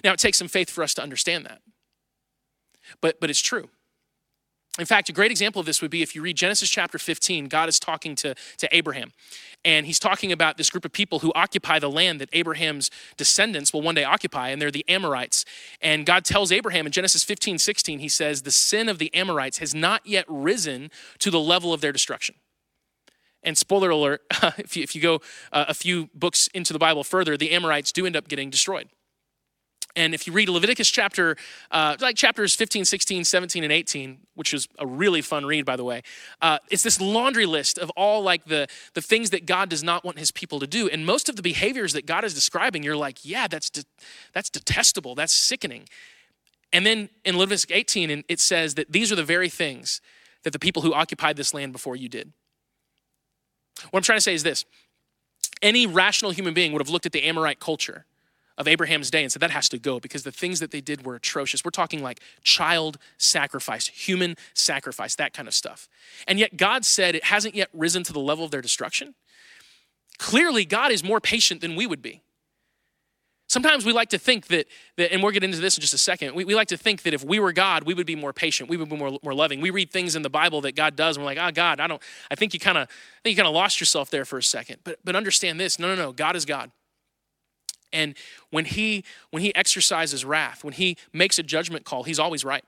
Now, 0.03 0.11
it 0.11 0.19
takes 0.19 0.37
some 0.37 0.49
faith 0.49 0.69
for 0.69 0.83
us 0.83 0.93
to 0.95 1.03
understand 1.03 1.45
that, 1.45 1.61
but, 3.01 3.19
but 3.19 3.29
it's 3.29 3.41
true. 3.41 3.69
In 4.79 4.85
fact, 4.85 5.09
a 5.09 5.13
great 5.13 5.31
example 5.31 5.59
of 5.59 5.65
this 5.65 5.81
would 5.81 5.89
be 5.89 6.03
if 6.03 6.15
you 6.15 6.21
read 6.21 6.37
Genesis 6.37 6.69
chapter 6.69 6.99
15, 6.99 7.47
God 7.47 7.67
is 7.67 7.79
talking 7.79 8.15
to, 8.17 8.35
to 8.57 8.75
Abraham. 8.75 9.11
And 9.65 9.87
he's 9.87 9.97
talking 9.97 10.31
about 10.31 10.57
this 10.57 10.69
group 10.69 10.85
of 10.85 10.91
people 10.91 11.19
who 11.19 11.31
occupy 11.33 11.79
the 11.79 11.89
land 11.89 12.21
that 12.21 12.29
Abraham's 12.31 12.91
descendants 13.17 13.73
will 13.73 13.81
one 13.81 13.95
day 13.95 14.03
occupy, 14.03 14.49
and 14.49 14.61
they're 14.61 14.69
the 14.69 14.87
Amorites. 14.87 15.45
And 15.81 16.05
God 16.05 16.23
tells 16.23 16.51
Abraham 16.51 16.85
in 16.85 16.91
Genesis 16.91 17.23
15, 17.23 17.57
16, 17.57 17.99
he 17.99 18.09
says, 18.09 18.43
The 18.43 18.51
sin 18.51 18.87
of 18.87 18.99
the 18.99 19.13
Amorites 19.15 19.57
has 19.57 19.73
not 19.73 20.05
yet 20.05 20.25
risen 20.27 20.91
to 21.19 21.31
the 21.31 21.39
level 21.39 21.73
of 21.73 21.81
their 21.81 21.91
destruction. 21.91 22.35
And 23.41 23.57
spoiler 23.57 23.89
alert, 23.89 24.21
if 24.57 24.77
you, 24.77 24.83
if 24.83 24.95
you 24.95 25.01
go 25.01 25.21
uh, 25.51 25.65
a 25.67 25.73
few 25.73 26.09
books 26.13 26.47
into 26.53 26.71
the 26.71 26.79
Bible 26.79 27.03
further, 27.03 27.35
the 27.35 27.51
Amorites 27.51 27.91
do 27.91 28.05
end 28.05 28.15
up 28.15 28.27
getting 28.27 28.49
destroyed. 28.49 28.89
And 29.97 30.13
if 30.13 30.27
you 30.27 30.31
read 30.31 30.47
Leviticus 30.47 30.89
chapter, 30.89 31.35
uh, 31.71 31.97
like 31.99 32.15
chapters 32.15 32.53
15, 32.53 32.85
16, 32.85 33.23
17, 33.23 33.63
and 33.63 33.73
18, 33.73 34.19
which 34.35 34.53
is 34.53 34.67
a 34.77 34.85
really 34.85 35.23
fun 35.23 35.43
read, 35.43 35.65
by 35.65 35.75
the 35.75 35.83
way, 35.83 36.03
uh, 36.39 36.59
it's 36.69 36.83
this 36.83 37.01
laundry 37.01 37.47
list 37.47 37.79
of 37.79 37.89
all 37.97 38.21
like 38.21 38.45
the, 38.45 38.67
the 38.93 39.01
things 39.01 39.31
that 39.31 39.47
God 39.47 39.69
does 39.69 39.83
not 39.83 40.05
want 40.05 40.19
his 40.19 40.29
people 40.29 40.59
to 40.59 40.67
do. 40.67 40.87
And 40.87 41.03
most 41.03 41.29
of 41.29 41.35
the 41.35 41.41
behaviors 41.41 41.93
that 41.93 42.05
God 42.05 42.23
is 42.23 42.35
describing, 42.35 42.83
you're 42.83 42.95
like, 42.95 43.25
yeah, 43.25 43.47
that's, 43.47 43.71
de- 43.71 43.85
that's 44.33 44.51
detestable. 44.51 45.15
That's 45.15 45.33
sickening. 45.33 45.89
And 46.71 46.85
then 46.85 47.09
in 47.25 47.35
Leviticus 47.35 47.65
18, 47.75 48.23
it 48.29 48.39
says 48.39 48.75
that 48.75 48.91
these 48.91 49.11
are 49.11 49.15
the 49.15 49.23
very 49.23 49.49
things 49.49 49.99
that 50.43 50.51
the 50.51 50.59
people 50.59 50.83
who 50.83 50.93
occupied 50.93 51.37
this 51.37 51.55
land 51.55 51.71
before 51.71 51.95
you 51.95 52.07
did. 52.07 52.33
What 53.89 53.97
I'm 53.97 54.03
trying 54.03 54.17
to 54.17 54.21
say 54.21 54.35
is 54.35 54.43
this 54.43 54.63
any 55.63 55.87
rational 55.87 56.29
human 56.29 56.53
being 56.53 56.71
would 56.73 56.81
have 56.81 56.89
looked 56.89 57.07
at 57.07 57.13
the 57.13 57.23
Amorite 57.23 57.59
culture 57.59 58.05
of 58.57 58.67
Abraham's 58.67 59.11
day 59.11 59.23
and 59.23 59.31
said 59.31 59.41
that 59.41 59.51
has 59.51 59.69
to 59.69 59.77
go 59.77 59.99
because 59.99 60.23
the 60.23 60.31
things 60.31 60.59
that 60.59 60.71
they 60.71 60.81
did 60.81 61.05
were 61.05 61.15
atrocious. 61.15 61.63
We're 61.63 61.71
talking 61.71 62.01
like 62.01 62.21
child 62.43 62.97
sacrifice, 63.17 63.87
human 63.87 64.35
sacrifice, 64.53 65.15
that 65.15 65.33
kind 65.33 65.47
of 65.47 65.53
stuff. 65.53 65.87
And 66.27 66.39
yet 66.39 66.57
God 66.57 66.83
said 66.83 67.15
it 67.15 67.25
hasn't 67.25 67.55
yet 67.55 67.69
risen 67.73 68.03
to 68.03 68.13
the 68.13 68.19
level 68.19 68.43
of 68.43 68.51
their 68.51 68.61
destruction. 68.61 69.15
Clearly, 70.17 70.65
God 70.65 70.91
is 70.91 71.03
more 71.03 71.21
patient 71.21 71.61
than 71.61 71.75
we 71.75 71.85
would 71.85 72.01
be. 72.01 72.21
Sometimes 73.49 73.85
we 73.85 73.93
like 73.93 74.09
to 74.09 74.17
think 74.17 74.47
that, 74.47 74.67
that 74.97 75.13
and 75.13 75.23
we'll 75.23 75.31
get 75.31 75.43
into 75.43 75.59
this 75.59 75.77
in 75.77 75.81
just 75.81 75.93
a 75.93 75.97
second. 75.97 76.35
We, 76.35 76.43
we 76.43 76.53
like 76.53 76.67
to 76.67 76.77
think 76.77 77.03
that 77.03 77.13
if 77.13 77.23
we 77.23 77.39
were 77.39 77.53
God, 77.53 77.83
we 77.83 77.93
would 77.93 78.05
be 78.05 78.15
more 78.15 78.33
patient, 78.33 78.69
we 78.69 78.75
would 78.75 78.89
be 78.89 78.97
more, 78.97 79.17
more 79.23 79.33
loving. 79.33 79.61
We 79.61 79.69
read 79.69 79.89
things 79.89 80.17
in 80.17 80.21
the 80.21 80.29
Bible 80.29 80.59
that 80.61 80.75
God 80.75 80.97
does, 80.97 81.15
and 81.15 81.23
we're 81.23 81.31
like, 81.31 81.37
oh 81.39 81.51
God, 81.51 81.79
I 81.79 81.87
don't, 81.87 82.01
I 82.29 82.35
think 82.35 82.53
you 82.53 82.59
kind 82.59 82.77
of, 82.77 82.89
I 82.89 83.19
think 83.23 83.37
you 83.37 83.41
kind 83.41 83.47
of 83.47 83.53
lost 83.53 83.79
yourself 83.79 84.09
there 84.09 84.25
for 84.25 84.37
a 84.37 84.43
second. 84.43 84.79
But 84.83 84.99
but 85.05 85.15
understand 85.15 85.61
this, 85.61 85.79
no, 85.79 85.87
no, 85.87 85.95
no, 85.95 86.11
God 86.11 86.35
is 86.35 86.43
God. 86.43 86.71
And 87.93 88.15
when 88.49 88.65
he 88.65 89.03
when 89.31 89.41
he 89.41 89.53
exercises 89.55 90.25
wrath, 90.25 90.63
when 90.63 90.73
he 90.73 90.97
makes 91.13 91.39
a 91.39 91.43
judgment 91.43 91.85
call, 91.85 92.03
he's 92.03 92.19
always 92.19 92.43
right. 92.43 92.63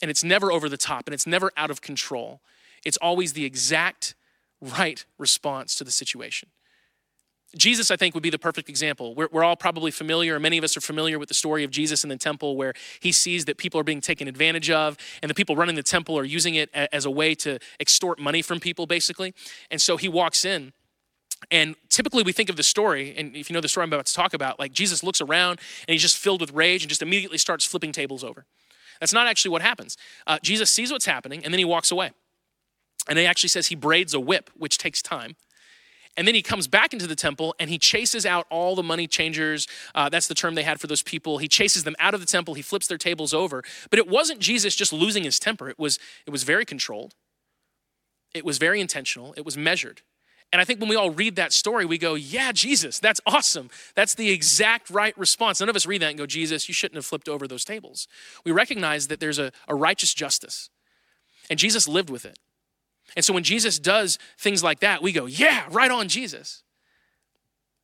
And 0.00 0.10
it's 0.10 0.24
never 0.24 0.52
over 0.52 0.68
the 0.68 0.76
top 0.76 1.06
and 1.06 1.14
it's 1.14 1.26
never 1.26 1.50
out 1.56 1.70
of 1.70 1.80
control. 1.80 2.40
It's 2.84 2.96
always 2.98 3.32
the 3.32 3.44
exact 3.44 4.14
right 4.60 5.04
response 5.18 5.74
to 5.76 5.84
the 5.84 5.90
situation. 5.90 6.48
Jesus, 7.56 7.90
I 7.90 7.96
think, 7.96 8.14
would 8.14 8.22
be 8.22 8.28
the 8.28 8.38
perfect 8.38 8.68
example. 8.68 9.14
We're, 9.14 9.28
we're, 9.32 9.42
all 9.42 9.56
probably 9.56 9.90
familiar, 9.90 10.36
or 10.36 10.40
many 10.40 10.58
of 10.58 10.64
us 10.64 10.76
are 10.76 10.82
familiar 10.82 11.18
with 11.18 11.28
the 11.28 11.34
story 11.34 11.64
of 11.64 11.70
Jesus 11.70 12.04
in 12.04 12.10
the 12.10 12.18
temple 12.18 12.56
where 12.56 12.74
he 13.00 13.10
sees 13.10 13.46
that 13.46 13.56
people 13.56 13.80
are 13.80 13.84
being 13.84 14.02
taken 14.02 14.28
advantage 14.28 14.68
of, 14.68 14.98
and 15.22 15.30
the 15.30 15.34
people 15.34 15.56
running 15.56 15.74
the 15.74 15.82
temple 15.82 16.18
are 16.18 16.24
using 16.24 16.56
it 16.56 16.68
as 16.74 17.06
a 17.06 17.10
way 17.10 17.34
to 17.36 17.58
extort 17.80 18.18
money 18.18 18.42
from 18.42 18.60
people, 18.60 18.86
basically. 18.86 19.32
And 19.70 19.80
so 19.80 19.96
he 19.96 20.08
walks 20.08 20.44
in 20.44 20.74
and 21.50 21.76
typically 21.88 22.22
we 22.22 22.32
think 22.32 22.50
of 22.50 22.56
the 22.56 22.62
story, 22.62 23.14
and 23.16 23.34
if 23.34 23.48
you 23.48 23.54
know 23.54 23.60
the 23.60 23.68
story 23.68 23.84
I'm 23.84 23.92
about 23.92 24.06
to 24.06 24.14
talk 24.14 24.34
about, 24.34 24.58
like 24.58 24.72
Jesus 24.72 25.02
looks 25.02 25.20
around 25.20 25.60
and 25.86 25.92
he's 25.92 26.02
just 26.02 26.16
filled 26.16 26.40
with 26.40 26.52
rage 26.52 26.82
and 26.82 26.88
just 26.88 27.02
immediately 27.02 27.38
starts 27.38 27.64
flipping 27.64 27.92
tables 27.92 28.24
over. 28.24 28.44
That's 29.00 29.12
not 29.12 29.26
actually 29.26 29.52
what 29.52 29.62
happens. 29.62 29.96
Uh, 30.26 30.38
Jesus 30.42 30.70
sees 30.70 30.90
what's 30.90 31.06
happening 31.06 31.44
and 31.44 31.54
then 31.54 31.58
he 31.58 31.64
walks 31.64 31.90
away. 31.90 32.10
And 33.08 33.18
he 33.18 33.24
actually 33.26 33.48
says 33.48 33.68
he 33.68 33.74
braids 33.74 34.12
a 34.12 34.20
whip, 34.20 34.50
which 34.56 34.76
takes 34.76 35.00
time. 35.00 35.36
And 36.16 36.26
then 36.26 36.34
he 36.34 36.42
comes 36.42 36.66
back 36.66 36.92
into 36.92 37.06
the 37.06 37.14
temple 37.14 37.54
and 37.60 37.70
he 37.70 37.78
chases 37.78 38.26
out 38.26 38.46
all 38.50 38.74
the 38.74 38.82
money 38.82 39.06
changers. 39.06 39.68
Uh, 39.94 40.08
that's 40.08 40.26
the 40.26 40.34
term 40.34 40.56
they 40.56 40.64
had 40.64 40.80
for 40.80 40.88
those 40.88 41.02
people. 41.02 41.38
He 41.38 41.46
chases 41.46 41.84
them 41.84 41.94
out 42.00 42.12
of 42.12 42.20
the 42.20 42.26
temple. 42.26 42.54
He 42.54 42.62
flips 42.62 42.88
their 42.88 42.98
tables 42.98 43.32
over. 43.32 43.62
But 43.88 44.00
it 44.00 44.08
wasn't 44.08 44.40
Jesus 44.40 44.74
just 44.74 44.92
losing 44.92 45.22
his 45.22 45.38
temper. 45.38 45.68
It 45.68 45.78
was, 45.78 45.98
it 46.26 46.30
was 46.30 46.42
very 46.42 46.64
controlled. 46.64 47.14
It 48.34 48.44
was 48.44 48.58
very 48.58 48.80
intentional. 48.80 49.32
It 49.36 49.44
was 49.44 49.56
measured. 49.56 50.02
And 50.52 50.62
I 50.62 50.64
think 50.64 50.80
when 50.80 50.88
we 50.88 50.96
all 50.96 51.10
read 51.10 51.36
that 51.36 51.52
story, 51.52 51.84
we 51.84 51.98
go, 51.98 52.14
yeah, 52.14 52.52
Jesus, 52.52 52.98
that's 52.98 53.20
awesome. 53.26 53.68
That's 53.94 54.14
the 54.14 54.30
exact 54.30 54.88
right 54.88 55.16
response. 55.18 55.60
None 55.60 55.68
of 55.68 55.76
us 55.76 55.84
read 55.84 56.00
that 56.00 56.08
and 56.08 56.18
go, 56.18 56.26
Jesus, 56.26 56.68
you 56.68 56.74
shouldn't 56.74 56.96
have 56.96 57.04
flipped 57.04 57.28
over 57.28 57.46
those 57.46 57.64
tables. 57.64 58.08
We 58.44 58.52
recognize 58.52 59.08
that 59.08 59.20
there's 59.20 59.38
a, 59.38 59.52
a 59.66 59.74
righteous 59.74 60.14
justice. 60.14 60.70
And 61.50 61.58
Jesus 61.58 61.86
lived 61.86 62.08
with 62.08 62.24
it. 62.24 62.38
And 63.14 63.24
so 63.24 63.32
when 63.32 63.42
Jesus 63.42 63.78
does 63.78 64.18
things 64.38 64.62
like 64.62 64.80
that, 64.80 65.02
we 65.02 65.12
go, 65.12 65.26
yeah, 65.26 65.66
right 65.70 65.90
on 65.90 66.08
Jesus. 66.08 66.62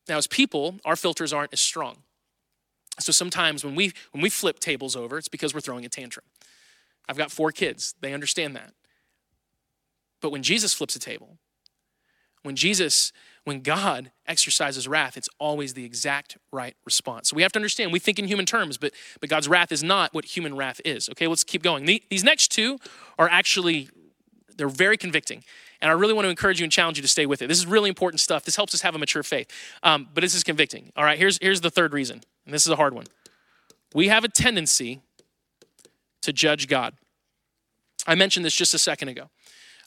Now, 0.07 0.17
as 0.17 0.27
people, 0.27 0.75
our 0.85 0.95
filters 0.95 1.33
aren't 1.33 1.53
as 1.53 1.61
strong. 1.61 1.97
So 2.99 3.11
sometimes 3.11 3.65
when 3.65 3.75
we 3.75 3.91
when 4.11 4.21
we 4.21 4.29
flip 4.29 4.59
tables 4.59 4.95
over, 4.95 5.17
it's 5.17 5.27
because 5.27 5.53
we're 5.53 5.61
throwing 5.61 5.85
a 5.85 5.89
tantrum. 5.89 6.25
I've 7.09 7.17
got 7.17 7.31
four 7.31 7.51
kids. 7.51 7.93
They 7.99 8.13
understand 8.13 8.55
that. 8.55 8.73
But 10.21 10.31
when 10.31 10.43
Jesus 10.43 10.73
flips 10.73 10.95
a 10.95 10.99
table, 10.99 11.37
when 12.45 12.55
Jesus, 12.55 13.11
when 13.43 13.61
God 13.61 14.11
exercises 14.27 14.87
wrath, 14.87 15.17
it's 15.17 15.29
always 15.39 15.73
the 15.73 15.83
exact 15.83 16.37
right 16.51 16.75
response. 16.85 17.29
So 17.29 17.35
we 17.35 17.41
have 17.41 17.51
to 17.53 17.59
understand, 17.59 17.91
we 17.91 17.99
think 17.99 18.19
in 18.19 18.27
human 18.27 18.45
terms, 18.45 18.77
but, 18.77 18.93
but 19.19 19.29
God's 19.29 19.47
wrath 19.47 19.71
is 19.71 19.83
not 19.83 20.13
what 20.13 20.25
human 20.25 20.55
wrath 20.55 20.79
is. 20.85 21.09
Okay, 21.09 21.27
let's 21.27 21.43
keep 21.43 21.63
going. 21.63 21.85
these 21.85 22.23
next 22.23 22.49
two 22.49 22.79
are 23.17 23.29
actually 23.29 23.89
they're 24.57 24.69
very 24.69 24.97
convicting. 24.97 25.43
And 25.81 25.91
I 25.91 25.93
really 25.93 26.13
want 26.13 26.25
to 26.25 26.29
encourage 26.29 26.59
you 26.59 26.63
and 26.63 26.71
challenge 26.71 26.97
you 26.97 27.01
to 27.01 27.07
stay 27.07 27.25
with 27.25 27.41
it. 27.41 27.47
This 27.47 27.57
is 27.57 27.65
really 27.65 27.89
important 27.89 28.19
stuff. 28.19 28.45
This 28.45 28.55
helps 28.55 28.73
us 28.73 28.81
have 28.81 28.95
a 28.95 28.97
mature 28.97 29.23
faith. 29.23 29.51
Um, 29.83 30.07
but 30.13 30.21
this 30.21 30.33
is 30.33 30.43
convicting. 30.43 30.91
All 30.95 31.03
right, 31.03 31.17
here's, 31.17 31.37
here's 31.41 31.61
the 31.61 31.69
third 31.69 31.93
reason, 31.93 32.21
and 32.45 32.53
this 32.53 32.65
is 32.65 32.71
a 32.71 32.75
hard 32.75 32.93
one. 32.93 33.05
We 33.93 34.07
have 34.07 34.23
a 34.23 34.29
tendency 34.29 35.01
to 36.21 36.33
judge 36.33 36.67
God. 36.67 36.93
I 38.07 38.15
mentioned 38.15 38.45
this 38.45 38.55
just 38.55 38.73
a 38.73 38.79
second 38.79 39.09
ago. 39.09 39.29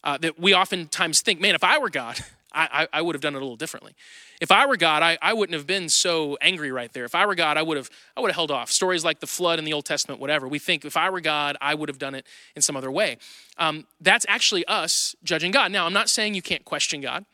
Uh, 0.04 0.16
that 0.18 0.38
we 0.38 0.54
oftentimes 0.54 1.20
think, 1.22 1.40
man, 1.40 1.56
if 1.56 1.64
I 1.64 1.78
were 1.78 1.90
God, 1.90 2.20
I, 2.52 2.88
I, 2.92 3.02
would 3.02 3.14
have 3.14 3.20
done 3.20 3.34
it 3.34 3.38
a 3.38 3.40
little 3.40 3.56
differently. 3.56 3.94
If 4.40 4.50
I 4.50 4.66
were 4.66 4.76
God, 4.76 5.02
I, 5.02 5.18
I 5.20 5.34
wouldn't 5.34 5.54
have 5.54 5.66
been 5.66 5.88
so 5.88 6.38
angry 6.40 6.72
right 6.72 6.90
there. 6.92 7.04
If 7.04 7.14
I 7.14 7.26
were 7.26 7.34
God, 7.34 7.58
I 7.58 7.62
would 7.62 7.76
have 7.76 7.90
I 8.16 8.20
would 8.20 8.30
have 8.30 8.36
held 8.36 8.50
off. 8.50 8.70
Stories 8.70 9.04
like 9.04 9.20
the 9.20 9.26
flood 9.26 9.58
in 9.58 9.64
the 9.64 9.72
Old 9.72 9.84
Testament, 9.84 10.20
whatever. 10.20 10.48
We 10.48 10.58
think 10.58 10.84
if 10.84 10.96
I 10.96 11.10
were 11.10 11.20
God, 11.20 11.56
I 11.60 11.74
would 11.74 11.88
have 11.88 11.98
done 11.98 12.14
it 12.14 12.26
in 12.56 12.62
some 12.62 12.76
other 12.76 12.90
way. 12.90 13.18
Um, 13.58 13.86
that's 14.00 14.24
actually 14.28 14.64
us 14.66 15.14
judging 15.22 15.50
God. 15.50 15.70
Now, 15.72 15.84
I'm 15.84 15.92
not 15.92 16.08
saying 16.08 16.34
you 16.34 16.42
can't 16.42 16.64
question 16.64 17.00
God. 17.00 17.26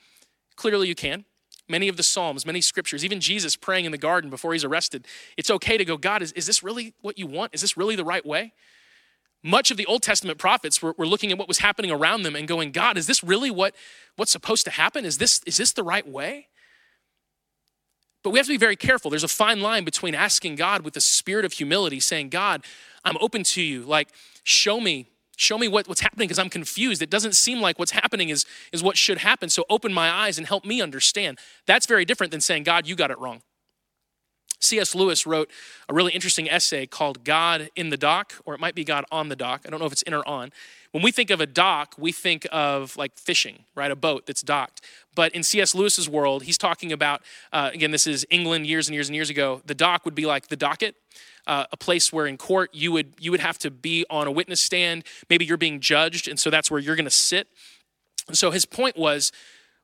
Clearly, 0.57 0.88
you 0.88 0.94
can. 0.94 1.24
Many 1.68 1.88
of 1.88 1.96
the 1.96 2.03
Psalms, 2.03 2.44
many 2.44 2.61
scriptures, 2.61 3.05
even 3.05 3.20
Jesus 3.20 3.57
praying 3.57 3.87
in 3.87 3.92
the 3.92 3.98
garden 3.98 4.29
before 4.29 4.53
he's 4.53 4.64
arrested, 4.64 5.07
it's 5.38 5.50
okay 5.50 5.79
to 5.79 5.85
go, 5.85 5.96
God, 5.96 6.20
is, 6.20 6.33
is 6.33 6.46
this 6.46 6.62
really 6.62 6.92
what 7.00 7.18
you 7.18 7.27
want? 7.27 7.55
Is 7.55 7.62
this 7.62 7.77
really 7.77 7.96
the 7.96 8.05
right 8.05 8.24
way? 8.24 8.53
Much 9.44 9.70
of 9.70 9.76
the 9.76 9.85
Old 9.85 10.02
Testament 10.02 10.38
prophets 10.38 10.80
were, 10.80 10.94
were, 10.96 11.07
looking 11.07 11.30
at 11.30 11.37
what 11.37 11.46
was 11.46 11.59
happening 11.59 11.90
around 11.90 12.22
them 12.22 12.35
and 12.35 12.48
going, 12.48 12.72
God, 12.72 12.96
is 12.96 13.07
this 13.07 13.22
really 13.22 13.50
what, 13.50 13.74
what's 14.16 14.33
supposed 14.33 14.64
to 14.64 14.70
happen? 14.70 15.04
Is 15.04 15.18
this, 15.18 15.42
is 15.46 15.59
this 15.59 15.72
the 15.72 15.83
right 15.83 16.09
way? 16.09 16.48
But 18.22 18.30
we 18.30 18.38
have 18.38 18.46
to 18.46 18.52
be 18.52 18.57
very 18.57 18.74
careful. 18.74 19.11
There's 19.11 19.22
a 19.22 19.28
fine 19.28 19.61
line 19.61 19.85
between 19.85 20.14
asking 20.14 20.57
God 20.57 20.80
with 20.80 20.96
a 20.96 21.00
spirit 21.00 21.44
of 21.44 21.52
humility, 21.52 22.00
saying, 22.00 22.30
God, 22.30 22.64
I'm 23.04 23.18
open 23.20 23.42
to 23.44 23.62
you. 23.62 23.83
Like, 23.83 24.09
show 24.44 24.80
me, 24.80 25.11
show 25.37 25.59
me 25.59 25.68
what, 25.68 25.88
what's 25.88 26.00
happening 26.00 26.26
because 26.26 26.38
I'm 26.38 26.48
confused. 26.48 27.02
It 27.02 27.11
doesn't 27.11 27.35
seem 27.35 27.61
like 27.61 27.78
what's 27.78 27.92
happening 27.92 28.30
is, 28.30 28.46
is 28.72 28.83
what 28.83 28.96
should 28.96 29.18
happen. 29.18 29.50
So 29.50 29.66
open 29.68 29.92
my 29.92 30.11
eyes 30.11 30.38
and 30.38 30.46
help 30.46 30.64
me 30.64 30.80
understand. 30.80 31.38
That's 31.66 31.85
very 31.85 32.07
different 32.07 32.30
than 32.30 32.40
saying, 32.40 32.62
God, 32.62 32.87
you 32.87 32.96
got 32.96 33.11
it 33.11 33.18
wrong. 33.18 33.42
C.S. 34.60 34.94
Lewis 34.94 35.26
wrote 35.26 35.50
a 35.88 35.94
really 35.94 36.12
interesting 36.12 36.48
essay 36.48 36.86
called 36.86 37.24
God 37.24 37.70
in 37.76 37.90
the 37.90 37.96
Dock, 37.96 38.34
or 38.44 38.54
it 38.54 38.60
might 38.60 38.74
be 38.74 38.84
God 38.84 39.04
on 39.10 39.28
the 39.28 39.36
Dock. 39.36 39.62
I 39.66 39.70
don't 39.70 39.80
know 39.80 39.86
if 39.86 39.92
it's 39.92 40.02
in 40.02 40.14
or 40.14 40.26
on. 40.26 40.52
When 40.94 41.02
we 41.02 41.10
think 41.10 41.30
of 41.30 41.40
a 41.40 41.46
dock, 41.46 41.96
we 41.98 42.12
think 42.12 42.46
of 42.52 42.96
like 42.96 43.18
fishing, 43.18 43.64
right? 43.74 43.90
A 43.90 43.96
boat 43.96 44.26
that's 44.26 44.42
docked. 44.42 44.80
But 45.16 45.32
in 45.32 45.42
C.S. 45.42 45.74
Lewis's 45.74 46.08
world, 46.08 46.44
he's 46.44 46.56
talking 46.56 46.92
about, 46.92 47.22
uh, 47.52 47.70
again, 47.74 47.90
this 47.90 48.06
is 48.06 48.24
England 48.30 48.68
years 48.68 48.86
and 48.86 48.94
years 48.94 49.08
and 49.08 49.16
years 49.16 49.28
ago. 49.28 49.60
The 49.66 49.74
dock 49.74 50.04
would 50.04 50.14
be 50.14 50.24
like 50.24 50.46
the 50.46 50.56
docket, 50.56 50.94
uh, 51.48 51.66
a 51.72 51.76
place 51.76 52.12
where 52.12 52.26
in 52.28 52.36
court 52.36 52.70
you 52.72 52.92
would 52.92 53.14
you 53.18 53.32
would 53.32 53.40
have 53.40 53.58
to 53.58 53.72
be 53.72 54.06
on 54.08 54.28
a 54.28 54.30
witness 54.30 54.60
stand. 54.60 55.02
Maybe 55.28 55.44
you're 55.44 55.56
being 55.56 55.80
judged, 55.80 56.28
and 56.28 56.38
so 56.38 56.48
that's 56.48 56.70
where 56.70 56.78
you're 56.78 56.94
going 56.94 57.04
to 57.06 57.10
sit. 57.10 57.48
And 58.28 58.38
so 58.38 58.52
his 58.52 58.64
point 58.64 58.96
was 58.96 59.32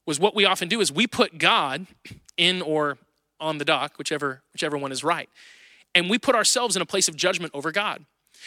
was 0.06 0.20
what 0.20 0.36
we 0.36 0.44
often 0.44 0.68
do 0.68 0.80
is 0.80 0.92
we 0.92 1.08
put 1.08 1.38
God 1.38 1.88
in 2.36 2.62
or 2.62 2.98
on 3.40 3.58
the 3.58 3.64
dock, 3.64 3.98
whichever, 3.98 4.42
whichever 4.52 4.76
one 4.76 4.92
is 4.92 5.02
right. 5.02 5.28
And 5.94 6.08
we 6.08 6.18
put 6.18 6.34
ourselves 6.34 6.76
in 6.76 6.82
a 6.82 6.86
place 6.86 7.08
of 7.08 7.16
judgment 7.16 7.52
over 7.54 7.72
God. 7.72 8.04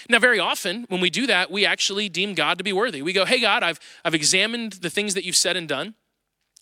Now, 0.10 0.19
very 0.19 0.39
often 0.39 0.86
when 0.89 1.01
we 1.01 1.10
do 1.10 1.27
that, 1.27 1.51
we 1.51 1.65
actually 1.65 2.10
deem 2.10 2.34
God 2.34 2.58
to 2.58 2.63
be 2.63 2.73
worthy. 2.73 3.01
We 3.01 3.13
go, 3.13 3.25
hey, 3.25 3.39
God, 3.39 3.63
I've, 3.63 3.79
I've 4.03 4.15
examined 4.15 4.73
the 4.73 4.89
things 4.89 5.13
that 5.13 5.23
you've 5.23 5.36
said 5.36 5.56
and 5.56 5.67
done. 5.67 5.95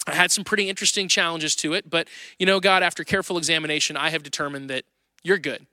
I 0.08 0.16
had 0.16 0.32
some 0.32 0.44
pretty 0.44 0.68
interesting 0.68 1.08
challenges 1.08 1.56
to 1.58 1.74
it, 1.74 1.90
but 1.90 2.08
you 2.40 2.46
know, 2.46 2.60
God, 2.60 2.82
after 2.82 3.04
careful 3.04 3.38
examination, 3.38 3.96
I 3.96 4.10
have 4.10 4.24
determined 4.24 4.70
that 4.70 4.84
you're 5.24 5.38
good. 5.38 5.68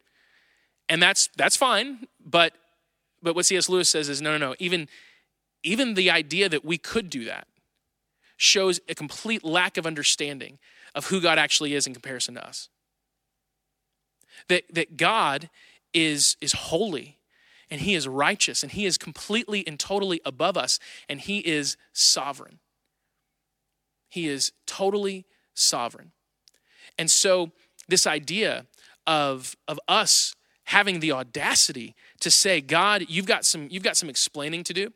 And 0.89 1.03
that's 1.03 1.29
that's 1.37 1.57
fine, 1.57 2.07
but 2.25 2.53
but 3.23 3.35
what 3.35 3.47
C.S. 3.47 3.69
Lewis 3.69 3.89
says 3.89 4.09
is 4.09 4.21
no, 4.21 4.37
no, 4.37 4.49
no. 4.49 4.55
Even 4.59 4.89
even 5.63 5.95
the 5.95 6.11
idea 6.11 6.49
that 6.49 6.65
we 6.65 6.79
could 6.79 7.11
do 7.11 7.25
that 7.25 7.47
shows 8.37 8.81
a 8.89 8.95
complete 8.95 9.45
lack 9.45 9.77
of 9.77 9.87
understanding 9.87 10.59
of 10.99 11.07
who 11.07 11.21
God 11.21 11.39
actually 11.39 11.75
is 11.75 11.87
in 11.87 11.93
comparison 11.93 12.35
to 12.35 12.45
us. 12.45 12.69
That, 14.49 14.65
that 14.73 14.97
God 14.97 15.49
is, 15.95 16.37
is 16.41 16.53
holy 16.53 17.19
and 17.71 17.81
he 17.81 17.95
is 17.95 18.09
righteous 18.09 18.65
and 18.65 18.73
he 18.73 18.85
is 18.85 18.99
completely 18.99 19.65
and 19.65 19.79
totally 19.79 20.21
above 20.25 20.57
us 20.57 20.81
and 21.09 21.21
he 21.21 21.39
is 21.39 21.77
sovereign. 21.93 22.59
He 24.09 24.27
is 24.27 24.51
totally 24.67 25.25
sovereign. 25.55 26.11
And 26.99 27.09
so, 27.09 27.53
this 27.87 28.05
idea 28.05 28.67
of, 29.07 29.57
of 29.69 29.79
us 29.87 30.35
having 30.65 30.99
the 30.99 31.13
audacity 31.13 31.95
to 32.21 32.31
say, 32.31 32.61
God, 32.61 33.05
you've 33.09 33.25
got 33.25 33.45
some, 33.45 33.69
you've 33.71 33.85
got 33.85 33.97
some 33.97 34.11
explaining 34.11 34.65
to 34.65 34.75
do. 34.75 34.93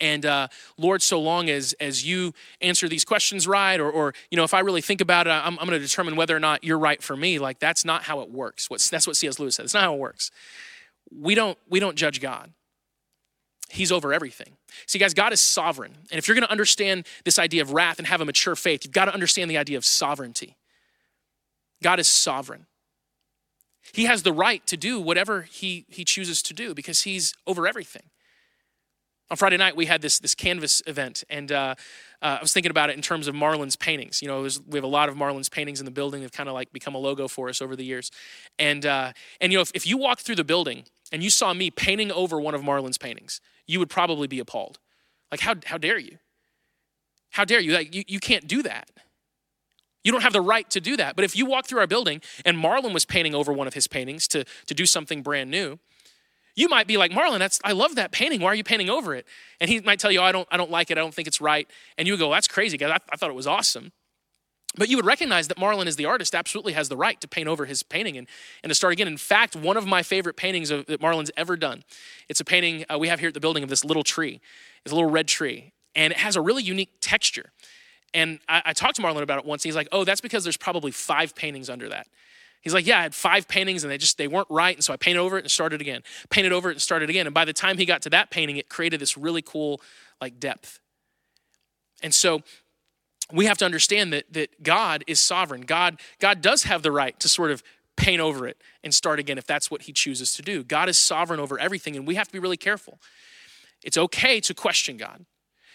And 0.00 0.24
uh, 0.26 0.48
Lord, 0.78 1.02
so 1.02 1.20
long 1.20 1.48
as 1.50 1.72
as 1.74 2.06
you 2.06 2.32
answer 2.60 2.88
these 2.88 3.04
questions 3.04 3.46
right, 3.46 3.78
or, 3.80 3.90
or 3.90 4.14
you 4.30 4.36
know, 4.36 4.44
if 4.44 4.54
I 4.54 4.60
really 4.60 4.80
think 4.80 5.00
about 5.00 5.26
it, 5.26 5.30
I'm, 5.30 5.58
I'm 5.58 5.66
going 5.66 5.78
to 5.78 5.86
determine 5.86 6.16
whether 6.16 6.36
or 6.36 6.40
not 6.40 6.64
you're 6.64 6.78
right 6.78 7.02
for 7.02 7.16
me. 7.16 7.38
Like 7.38 7.58
that's 7.58 7.84
not 7.84 8.04
how 8.04 8.20
it 8.20 8.30
works. 8.30 8.70
What's, 8.70 8.88
that's 8.88 9.06
what 9.06 9.16
C.S. 9.16 9.38
Lewis 9.38 9.56
said. 9.56 9.64
It's 9.64 9.74
not 9.74 9.84
how 9.84 9.94
it 9.94 10.00
works. 10.00 10.30
We 11.10 11.34
don't 11.34 11.58
we 11.68 11.80
don't 11.80 11.96
judge 11.96 12.20
God. 12.20 12.52
He's 13.70 13.90
over 13.90 14.12
everything. 14.12 14.56
See, 14.86 14.98
guys, 14.98 15.14
God 15.14 15.32
is 15.32 15.40
sovereign, 15.40 15.96
and 16.10 16.18
if 16.18 16.28
you're 16.28 16.34
going 16.34 16.46
to 16.46 16.50
understand 16.50 17.06
this 17.24 17.38
idea 17.38 17.62
of 17.62 17.72
wrath 17.72 17.98
and 17.98 18.06
have 18.06 18.20
a 18.20 18.24
mature 18.24 18.54
faith, 18.54 18.84
you've 18.84 18.92
got 18.92 19.06
to 19.06 19.14
understand 19.14 19.50
the 19.50 19.58
idea 19.58 19.76
of 19.76 19.84
sovereignty. 19.84 20.56
God 21.82 21.98
is 21.98 22.08
sovereign. 22.08 22.66
He 23.92 24.04
has 24.04 24.22
the 24.22 24.32
right 24.32 24.66
to 24.66 24.76
do 24.76 24.98
whatever 25.00 25.42
he, 25.42 25.84
he 25.88 26.04
chooses 26.04 26.42
to 26.42 26.54
do 26.54 26.74
because 26.74 27.02
he's 27.02 27.34
over 27.46 27.66
everything. 27.66 28.04
On 29.30 29.36
Friday 29.36 29.56
night, 29.56 29.74
we 29.74 29.86
had 29.86 30.02
this, 30.02 30.18
this 30.18 30.34
canvas 30.34 30.82
event, 30.86 31.24
and 31.30 31.50
uh, 31.50 31.74
uh, 32.20 32.36
I 32.38 32.42
was 32.42 32.52
thinking 32.52 32.70
about 32.70 32.90
it 32.90 32.96
in 32.96 33.02
terms 33.02 33.26
of 33.26 33.34
Marlon's 33.34 33.74
paintings. 33.74 34.20
You 34.20 34.28
know, 34.28 34.42
was, 34.42 34.60
we 34.62 34.76
have 34.76 34.84
a 34.84 34.88
lot 34.88 35.08
of 35.08 35.14
Marlon's 35.14 35.48
paintings 35.48 35.80
in 35.80 35.86
the 35.86 35.90
building. 35.90 36.20
They've 36.20 36.30
kind 36.32 36.48
of 36.48 36.54
like 36.54 36.72
become 36.72 36.94
a 36.94 36.98
logo 36.98 37.26
for 37.26 37.48
us 37.48 37.62
over 37.62 37.74
the 37.74 37.84
years. 37.84 38.10
And, 38.58 38.84
uh, 38.84 39.12
and 39.40 39.50
you 39.52 39.58
know, 39.58 39.62
if, 39.62 39.70
if 39.74 39.86
you 39.86 39.96
walked 39.96 40.22
through 40.22 40.36
the 40.36 40.44
building 40.44 40.84
and 41.10 41.22
you 41.22 41.30
saw 41.30 41.54
me 41.54 41.70
painting 41.70 42.12
over 42.12 42.40
one 42.40 42.54
of 42.54 42.62
Marlon's 42.62 42.98
paintings, 42.98 43.40
you 43.66 43.78
would 43.78 43.90
probably 43.90 44.26
be 44.26 44.38
appalled. 44.38 44.78
Like, 45.30 45.40
how, 45.40 45.54
how 45.64 45.78
dare 45.78 45.98
you? 45.98 46.18
How 47.30 47.44
dare 47.44 47.60
you? 47.60 47.72
Like, 47.72 47.94
you? 47.94 48.04
You 48.06 48.20
can't 48.20 48.46
do 48.46 48.62
that. 48.62 48.90
You 50.04 50.12
don't 50.12 50.22
have 50.22 50.34
the 50.34 50.40
right 50.42 50.68
to 50.70 50.80
do 50.80 50.96
that. 50.98 51.16
But 51.16 51.24
if 51.24 51.34
you 51.34 51.46
walk 51.46 51.66
through 51.66 51.80
our 51.80 51.86
building 51.86 52.20
and 52.44 52.58
Marlon 52.58 52.92
was 52.92 53.06
painting 53.06 53.34
over 53.34 53.52
one 53.52 53.66
of 53.66 53.74
his 53.74 53.86
paintings 53.86 54.28
to, 54.28 54.44
to 54.66 54.74
do 54.74 54.84
something 54.84 55.22
brand 55.22 55.50
new, 55.50 55.78
you 56.54 56.68
might 56.68 56.86
be 56.86 56.96
like, 56.96 57.10
Marlon, 57.10 57.38
that's 57.38 57.60
I 57.64 57.72
love 57.72 57.96
that 57.96 58.12
painting. 58.12 58.40
Why 58.40 58.48
are 58.48 58.54
you 58.54 58.64
painting 58.64 58.90
over 58.90 59.14
it? 59.14 59.26
And 59.60 59.68
he 59.68 59.80
might 59.80 59.98
tell 59.98 60.12
you, 60.12 60.20
oh, 60.20 60.24
I 60.24 60.32
don't, 60.32 60.48
I 60.50 60.56
don't 60.56 60.70
like 60.70 60.90
it. 60.90 60.98
I 60.98 61.00
don't 61.00 61.14
think 61.14 61.28
it's 61.28 61.40
right. 61.40 61.68
And 61.98 62.06
you 62.06 62.16
go, 62.16 62.30
that's 62.30 62.48
crazy. 62.48 62.82
I, 62.84 62.98
I 63.12 63.16
thought 63.16 63.30
it 63.30 63.34
was 63.34 63.46
awesome. 63.46 63.92
But 64.76 64.88
you 64.88 64.96
would 64.96 65.06
recognize 65.06 65.46
that 65.48 65.56
Marlon, 65.56 65.86
as 65.86 65.96
the 65.96 66.04
artist, 66.04 66.34
absolutely 66.34 66.72
has 66.72 66.88
the 66.88 66.96
right 66.96 67.20
to 67.20 67.28
paint 67.28 67.48
over 67.48 67.64
his 67.64 67.82
painting 67.84 68.16
and, 68.16 68.26
and 68.62 68.70
to 68.70 68.74
start 68.74 68.92
again. 68.92 69.06
In 69.06 69.16
fact, 69.16 69.54
one 69.54 69.76
of 69.76 69.86
my 69.86 70.02
favorite 70.02 70.36
paintings 70.36 70.70
of, 70.70 70.86
that 70.86 71.00
Marlon's 71.00 71.30
ever 71.36 71.56
done, 71.56 71.84
it's 72.28 72.40
a 72.40 72.44
painting 72.44 72.84
uh, 72.92 72.98
we 72.98 73.08
have 73.08 73.20
here 73.20 73.28
at 73.28 73.34
the 73.34 73.40
building 73.40 73.62
of 73.62 73.68
this 73.68 73.84
little 73.84 74.02
tree. 74.02 74.40
It's 74.84 74.90
a 74.90 74.94
little 74.96 75.10
red 75.10 75.28
tree, 75.28 75.72
and 75.94 76.12
it 76.12 76.18
has 76.18 76.34
a 76.34 76.40
really 76.40 76.64
unique 76.64 76.90
texture. 77.00 77.52
And 78.12 78.40
I, 78.48 78.62
I 78.66 78.72
talked 78.72 78.96
to 78.96 79.02
Marlon 79.02 79.22
about 79.22 79.38
it 79.38 79.44
once. 79.44 79.62
He's 79.62 79.76
like, 79.76 79.88
oh, 79.92 80.02
that's 80.04 80.20
because 80.20 80.42
there's 80.42 80.56
probably 80.56 80.90
five 80.90 81.36
paintings 81.36 81.70
under 81.70 81.88
that. 81.90 82.08
He's 82.64 82.72
like, 82.72 82.86
yeah, 82.86 82.98
I 82.98 83.02
had 83.02 83.14
five 83.14 83.46
paintings 83.46 83.84
and 83.84 83.92
they 83.92 83.98
just 83.98 84.16
they 84.16 84.26
weren't 84.26 84.48
right, 84.50 84.74
and 84.74 84.82
so 84.82 84.92
I 84.92 84.96
painted 84.96 85.20
over 85.20 85.36
it 85.36 85.44
and 85.44 85.50
started 85.50 85.82
again. 85.82 86.02
Painted 86.30 86.50
over 86.52 86.70
it 86.70 86.72
and 86.72 86.82
started 86.82 87.10
again. 87.10 87.26
And 87.26 87.34
by 87.34 87.44
the 87.44 87.52
time 87.52 87.76
he 87.76 87.84
got 87.84 88.02
to 88.02 88.10
that 88.10 88.30
painting, 88.30 88.56
it 88.56 88.70
created 88.70 89.00
this 89.00 89.16
really 89.18 89.42
cool 89.42 89.82
like 90.20 90.40
depth. 90.40 90.80
And 92.02 92.14
so 92.14 92.42
we 93.32 93.44
have 93.46 93.58
to 93.58 93.66
understand 93.66 94.14
that 94.14 94.32
that 94.32 94.62
God 94.62 95.04
is 95.06 95.20
sovereign. 95.20 95.60
God 95.60 96.00
God 96.18 96.40
does 96.40 96.64
have 96.64 96.82
the 96.82 96.90
right 96.90 97.18
to 97.20 97.28
sort 97.28 97.50
of 97.50 97.62
paint 97.96 98.20
over 98.20 98.48
it 98.48 98.60
and 98.82 98.94
start 98.94 99.18
again 99.18 99.38
if 99.38 99.46
that's 99.46 99.70
what 99.70 99.82
he 99.82 99.92
chooses 99.92 100.34
to 100.34 100.42
do. 100.42 100.64
God 100.64 100.88
is 100.88 100.98
sovereign 100.98 101.38
over 101.38 101.58
everything 101.58 101.96
and 101.96 102.06
we 102.06 102.14
have 102.14 102.26
to 102.26 102.32
be 102.32 102.38
really 102.38 102.56
careful. 102.56 102.98
It's 103.82 103.98
okay 103.98 104.40
to 104.40 104.54
question 104.54 104.96
God. 104.96 105.26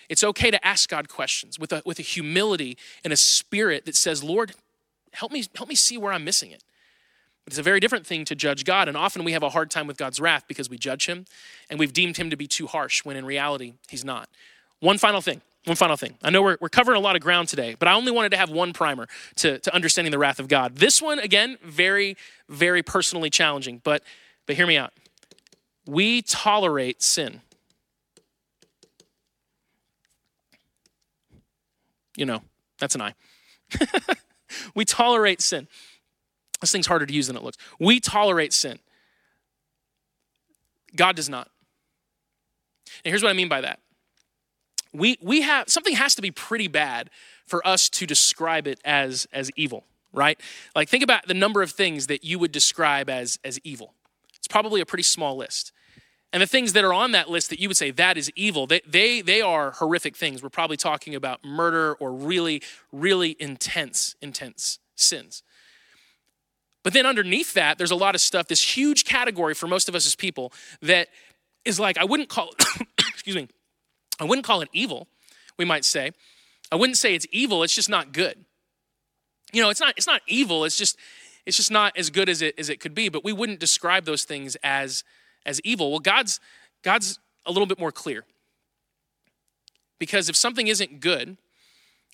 It's 0.10 0.24
okay 0.24 0.50
to 0.50 0.68
ask 0.68 0.90
God 0.90 1.08
questions 1.08 1.60
with 1.60 1.72
a, 1.72 1.84
with 1.86 2.00
a 2.00 2.02
humility 2.02 2.78
and 3.04 3.14
a 3.14 3.18
spirit 3.18 3.86
that 3.86 3.96
says, 3.96 4.24
Lord, 4.24 4.54
help 5.14 5.32
me, 5.32 5.46
help 5.56 5.70
me 5.70 5.76
see 5.76 5.98
where 5.98 6.12
I'm 6.12 6.24
missing 6.24 6.50
it. 6.52 6.64
It's 7.50 7.58
a 7.58 7.64
very 7.64 7.80
different 7.80 8.06
thing 8.06 8.26
to 8.26 8.36
judge 8.36 8.64
God. 8.64 8.88
And 8.88 8.96
often 8.96 9.24
we 9.24 9.32
have 9.32 9.42
a 9.42 9.50
hard 9.50 9.72
time 9.72 9.88
with 9.88 9.98
God's 9.98 10.22
wrath 10.22 10.44
because 10.48 10.70
we 10.70 10.78
judge 10.78 11.08
him 11.08 11.26
and 11.68 11.80
we've 11.80 11.92
deemed 11.92 12.16
him 12.16 12.30
to 12.30 12.36
be 12.36 12.46
too 12.46 12.68
harsh 12.68 13.04
when 13.04 13.18
in 13.18 13.26
reality 13.26 13.74
he's 13.88 14.06
not. 14.06 14.30
One 14.82 15.00
final 15.00 15.20
thing. 15.20 15.42
One 15.66 15.76
final 15.76 15.98
thing. 15.98 16.16
I 16.24 16.30
know 16.30 16.44
we're, 16.44 16.58
we're 16.62 16.70
covering 16.70 16.98
a 16.98 17.02
lot 17.02 17.16
of 17.16 17.24
ground 17.24 17.48
today, 17.48 17.76
but 17.80 17.88
I 17.88 17.94
only 17.94 18.12
wanted 18.12 18.30
to 18.34 18.38
have 18.38 18.52
one 18.52 18.72
primer 18.72 19.08
to, 19.38 19.58
to 19.58 19.74
understanding 19.74 20.12
the 20.12 20.20
wrath 20.20 20.40
of 20.40 20.48
God. 20.48 20.76
This 20.76 21.02
one, 21.02 21.18
again, 21.18 21.58
very, 21.64 22.18
very 22.48 22.84
personally 22.84 23.32
challenging, 23.32 23.82
but, 23.84 24.04
but 24.46 24.56
hear 24.56 24.68
me 24.68 24.78
out. 24.78 24.94
We 25.88 26.22
tolerate 26.22 27.02
sin. 27.02 27.42
You 32.16 32.28
know, 32.28 32.44
that's 32.80 32.94
an 32.94 33.02
I. 33.02 33.16
we 34.76 34.86
tolerate 34.86 35.42
sin. 35.42 35.68
This 36.62 36.72
thing's 36.72 36.88
harder 36.88 37.06
to 37.06 37.14
use 37.14 37.28
than 37.28 37.36
it 37.36 37.44
looks. 37.44 37.58
We 37.80 38.00
tolerate 38.00 38.54
sin. 38.54 38.80
God 40.96 41.16
does 41.16 41.30
not. 41.30 41.50
And 43.04 43.12
here's 43.12 43.24
what 43.24 43.30
I 43.30 43.34
mean 43.34 43.50
by 43.50 43.62
that. 43.62 43.80
We, 44.92 45.18
we 45.22 45.42
have 45.42 45.70
something 45.70 45.96
has 45.96 46.16
to 46.16 46.22
be 46.22 46.32
pretty 46.32 46.68
bad 46.68 47.10
for 47.46 47.66
us 47.66 47.90
to 47.90 48.06
describe 48.06 48.68
it 48.68 48.80
as, 48.84 49.28
as 49.32 49.52
evil, 49.56 49.86
right? 50.12 50.40
Like 50.76 50.90
think 50.90 51.04
about 51.04 51.28
the 51.28 51.34
number 51.34 51.62
of 51.62 51.72
things 51.72 52.08
that 52.08 52.24
you 52.24 52.40
would 52.40 52.52
describe 52.52 53.10
as, 53.10 53.40
as 53.44 53.60
evil. 53.64 53.94
It's 54.36 54.48
probably 54.48 54.82
a 54.82 54.86
pretty 54.86 55.04
small 55.04 55.38
list. 55.38 55.72
And 56.32 56.42
the 56.42 56.48
things 56.48 56.74
that 56.74 56.84
are 56.84 56.94
on 56.94 57.12
that 57.12 57.30
list 57.30 57.50
that 57.50 57.60
you 57.60 57.68
would 57.70 57.78
say 57.78 57.92
that 57.92 58.18
is 58.18 58.32
evil, 58.36 58.68
they, 58.68 58.82
they, 58.86 59.22
they 59.22 59.42
are 59.42 59.72
horrific 59.72 60.16
things. 60.16 60.44
We're 60.44 60.50
probably 60.50 60.78
talking 60.78 61.16
about 61.16 61.44
murder 61.44 61.94
or 61.96 62.12
really, 62.14 62.62
really 62.92 63.36
intense, 63.40 64.16
intense 64.22 64.80
sins. 64.96 65.44
But 66.84 66.94
then 66.94 67.06
underneath 67.06 67.54
that, 67.54 67.78
there's 67.78 67.92
a 67.92 67.96
lot 67.96 68.16
of 68.16 68.22
stuff, 68.22 68.48
this 68.48 68.78
huge 68.78 69.04
category 69.04 69.54
for 69.54 69.68
most 69.68 69.90
of 69.90 69.96
us 69.96 70.06
as 70.06 70.16
people 70.16 70.54
that 70.82 71.10
is 71.66 71.80
like, 71.80 71.98
I 71.98 72.06
wouldn't 72.06 72.30
call 72.30 72.52
it, 72.52 72.88
excuse 73.00 73.36
me, 73.36 73.48
I 74.20 74.24
wouldn't 74.24 74.46
call 74.46 74.62
it 74.62 74.70
evil, 74.72 75.08
we 75.58 75.66
might 75.66 75.84
say. 75.84 76.12
I 76.72 76.76
wouldn't 76.76 76.98
say 76.98 77.16
it's 77.16 77.28
evil, 77.32 77.64
it's 77.64 77.76
just 77.76 77.90
not 77.90 78.14
good. 78.14 78.46
You 79.52 79.62
know, 79.62 79.70
it's 79.70 79.82
not, 79.82 79.94
it's 79.98 80.08
not 80.08 80.22
evil, 80.28 80.64
it's 80.64 80.78
just, 80.78 80.98
it's 81.46 81.58
just 81.58 81.72
not 81.72 81.98
as 81.98 82.10
good 82.10 82.30
as 82.30 82.42
it, 82.42 82.56
as 82.58 82.70
it 82.70 82.80
could 82.80 82.94
be, 82.94 83.10
but 83.10 83.24
we 83.24 83.34
wouldn't 83.34 83.60
describe 83.60 84.06
those 84.06 84.24
things 84.24 84.56
as 84.64 85.04
as 85.46 85.60
evil. 85.62 85.92
Well, 85.92 86.00
God's 86.00 86.40
God's 86.84 87.20
a 87.46 87.52
little 87.52 87.66
bit 87.66 87.80
more 87.80 87.92
clear. 87.92 88.26
Because 89.98 90.30
if 90.30 90.36
something 90.36 90.68
isn't 90.68 91.02
good, 91.02 91.38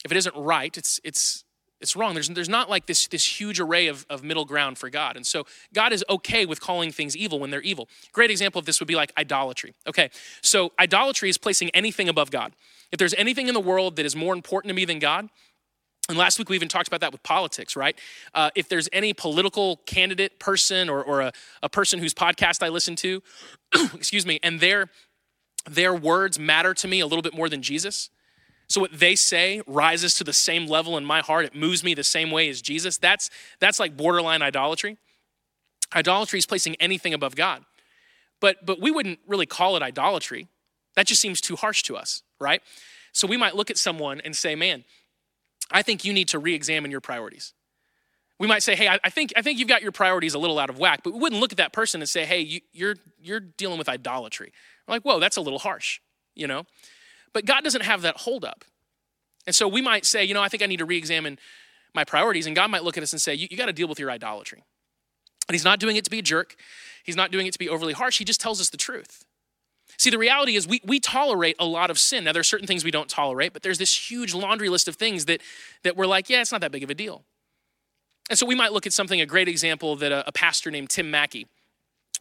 if 0.03 0.11
it 0.11 0.17
isn't 0.17 0.35
right, 0.35 0.75
it's 0.77 0.99
it's 1.03 1.43
it's 1.81 1.95
wrong. 1.95 2.13
There's, 2.13 2.29
there's 2.29 2.49
not 2.49 2.69
like 2.69 2.85
this, 2.85 3.07
this 3.07 3.39
huge 3.39 3.59
array 3.59 3.87
of, 3.87 4.05
of 4.09 4.23
middle 4.23 4.45
ground 4.45 4.77
for 4.77 4.89
God. 4.89 5.15
And 5.15 5.25
so 5.25 5.45
God 5.73 5.91
is 5.91 6.03
okay 6.09 6.45
with 6.45 6.61
calling 6.61 6.91
things 6.91 7.17
evil 7.17 7.39
when 7.39 7.49
they're 7.51 7.61
evil. 7.61 7.89
Great 8.13 8.31
example 8.31 8.59
of 8.59 8.65
this 8.65 8.79
would 8.79 8.87
be 8.87 8.95
like 8.95 9.11
idolatry. 9.17 9.73
Okay, 9.87 10.09
so 10.41 10.71
idolatry 10.79 11.29
is 11.29 11.37
placing 11.37 11.69
anything 11.71 12.07
above 12.09 12.31
God. 12.31 12.53
If 12.91 12.99
there's 12.99 13.13
anything 13.15 13.47
in 13.47 13.53
the 13.53 13.59
world 13.59 13.97
that 13.97 14.05
is 14.05 14.15
more 14.15 14.33
important 14.33 14.69
to 14.69 14.75
me 14.75 14.85
than 14.85 14.99
God, 14.99 15.29
and 16.07 16.17
last 16.17 16.37
week 16.37 16.49
we 16.49 16.55
even 16.55 16.67
talked 16.67 16.87
about 16.87 17.01
that 17.01 17.11
with 17.11 17.23
politics, 17.23 17.75
right? 17.75 17.97
Uh, 18.33 18.51
if 18.55 18.69
there's 18.69 18.87
any 18.93 19.13
political 19.13 19.77
candidate 19.85 20.39
person 20.39 20.87
or, 20.87 21.03
or 21.03 21.21
a, 21.21 21.31
a 21.63 21.69
person 21.69 21.99
whose 21.99 22.13
podcast 22.13 22.63
I 22.63 22.69
listen 22.69 22.95
to, 22.97 23.23
excuse 23.93 24.25
me, 24.25 24.39
and 24.43 24.59
their 24.59 24.89
their 25.67 25.95
words 25.95 26.37
matter 26.37 26.75
to 26.75 26.87
me 26.87 26.99
a 26.99 27.07
little 27.07 27.23
bit 27.23 27.33
more 27.33 27.49
than 27.49 27.63
Jesus. 27.63 28.11
So 28.67 28.81
what 28.81 28.97
they 28.97 29.15
say 29.15 29.61
rises 29.67 30.15
to 30.15 30.23
the 30.23 30.33
same 30.33 30.65
level 30.65 30.97
in 30.97 31.05
my 31.05 31.21
heart. 31.21 31.45
It 31.45 31.55
moves 31.55 31.83
me 31.83 31.93
the 31.93 32.03
same 32.03 32.31
way 32.31 32.49
as 32.49 32.61
Jesus. 32.61 32.97
That's 32.97 33.29
that's 33.59 33.79
like 33.79 33.95
borderline 33.95 34.41
idolatry. 34.41 34.97
Idolatry 35.95 36.39
is 36.39 36.45
placing 36.45 36.75
anything 36.75 37.13
above 37.13 37.35
God. 37.35 37.63
But 38.41 38.65
but 38.65 38.81
we 38.81 38.91
wouldn't 38.91 39.19
really 39.27 39.45
call 39.45 39.75
it 39.75 39.83
idolatry. 39.83 40.47
That 40.95 41.07
just 41.07 41.21
seems 41.21 41.41
too 41.41 41.55
harsh 41.55 41.83
to 41.83 41.97
us, 41.97 42.23
right? 42.39 42.61
So 43.11 43.27
we 43.27 43.37
might 43.37 43.55
look 43.55 43.69
at 43.69 43.77
someone 43.77 44.19
and 44.21 44.35
say, 44.35 44.55
"Man, 44.55 44.83
I 45.71 45.81
think 45.81 46.05
you 46.05 46.13
need 46.13 46.29
to 46.29 46.39
re-examine 46.39 46.91
your 46.91 47.01
priorities. 47.01 47.53
We 48.37 48.47
might 48.47 48.63
say, 48.63 48.75
hey, 48.75 48.89
I, 49.01 49.09
think, 49.09 49.31
I 49.37 49.41
think 49.41 49.59
you've 49.59 49.69
got 49.69 49.81
your 49.81 49.93
priorities 49.93 50.33
a 50.33 50.39
little 50.39 50.59
out 50.59 50.69
of 50.69 50.77
whack, 50.77 51.01
but 51.03 51.13
we 51.13 51.19
wouldn't 51.19 51.39
look 51.39 51.53
at 51.53 51.57
that 51.57 51.71
person 51.71 52.01
and 52.01 52.09
say, 52.09 52.25
hey, 52.25 52.41
you, 52.41 52.59
you're, 52.73 52.95
you're 53.21 53.39
dealing 53.39 53.77
with 53.77 53.87
idolatry. 53.87 54.51
We're 54.87 54.95
like, 54.95 55.03
whoa, 55.03 55.19
that's 55.19 55.37
a 55.37 55.41
little 55.41 55.59
harsh, 55.59 56.01
you 56.35 56.45
know? 56.45 56.65
But 57.35 57.43
God 57.43 57.65
doesn't 57.65 57.83
have 57.83 58.01
that 58.03 58.15
hold 58.15 58.45
up. 58.45 58.63
And 59.45 59.53
so 59.53 59.67
we 59.67 59.81
might 59.81 60.05
say, 60.05 60.23
you 60.23 60.33
know, 60.33 60.41
I 60.41 60.47
think 60.47 60.63
I 60.63 60.67
need 60.67 60.79
to 60.79 60.85
re-examine 60.85 61.37
my 61.93 62.05
priorities. 62.05 62.47
And 62.47 62.55
God 62.55 62.71
might 62.71 62.85
look 62.85 62.95
at 62.95 63.03
us 63.03 63.11
and 63.11 63.21
say, 63.21 63.35
you, 63.35 63.49
you 63.51 63.57
got 63.57 63.65
to 63.65 63.73
deal 63.73 63.89
with 63.89 63.99
your 63.99 64.09
idolatry. 64.09 64.63
And 65.49 65.53
he's 65.53 65.65
not 65.65 65.81
doing 65.81 65.97
it 65.97 66.05
to 66.05 66.09
be 66.09 66.19
a 66.19 66.21
jerk. 66.21 66.55
He's 67.03 67.17
not 67.17 67.31
doing 67.31 67.45
it 67.45 67.51
to 67.51 67.59
be 67.59 67.67
overly 67.67 67.91
harsh. 67.91 68.19
He 68.19 68.23
just 68.23 68.39
tells 68.39 68.61
us 68.61 68.69
the 68.69 68.77
truth. 68.77 69.25
See, 69.97 70.09
the 70.09 70.17
reality 70.17 70.55
is 70.55 70.65
we, 70.65 70.79
we 70.85 71.01
tolerate 71.01 71.57
a 71.59 71.65
lot 71.65 71.91
of 71.91 71.99
sin. 71.99 72.23
Now, 72.23 72.31
there 72.31 72.39
are 72.39 72.43
certain 72.43 72.67
things 72.67 72.85
we 72.85 72.91
don't 72.91 73.09
tolerate, 73.09 73.51
but 73.51 73.63
there's 73.63 73.79
this 73.79 74.09
huge 74.09 74.33
laundry 74.33 74.69
list 74.69 74.87
of 74.87 74.95
things 74.95 75.25
that, 75.25 75.41
that 75.83 75.97
we're 75.97 76.07
like, 76.07 76.29
yeah, 76.29 76.39
it's 76.39 76.53
not 76.53 76.61
that 76.61 76.71
big 76.71 76.83
of 76.83 76.89
a 76.89 76.95
deal. 76.95 77.25
And 78.29 78.39
so 78.39 78.45
we 78.45 78.55
might 78.55 78.71
look 78.71 78.87
at 78.87 78.93
something, 78.93 79.19
a 79.19 79.25
great 79.25 79.49
example 79.49 79.97
that 79.97 80.13
a, 80.13 80.25
a 80.25 80.31
pastor 80.31 80.71
named 80.71 80.89
Tim 80.89 81.11
Mackie, 81.11 81.47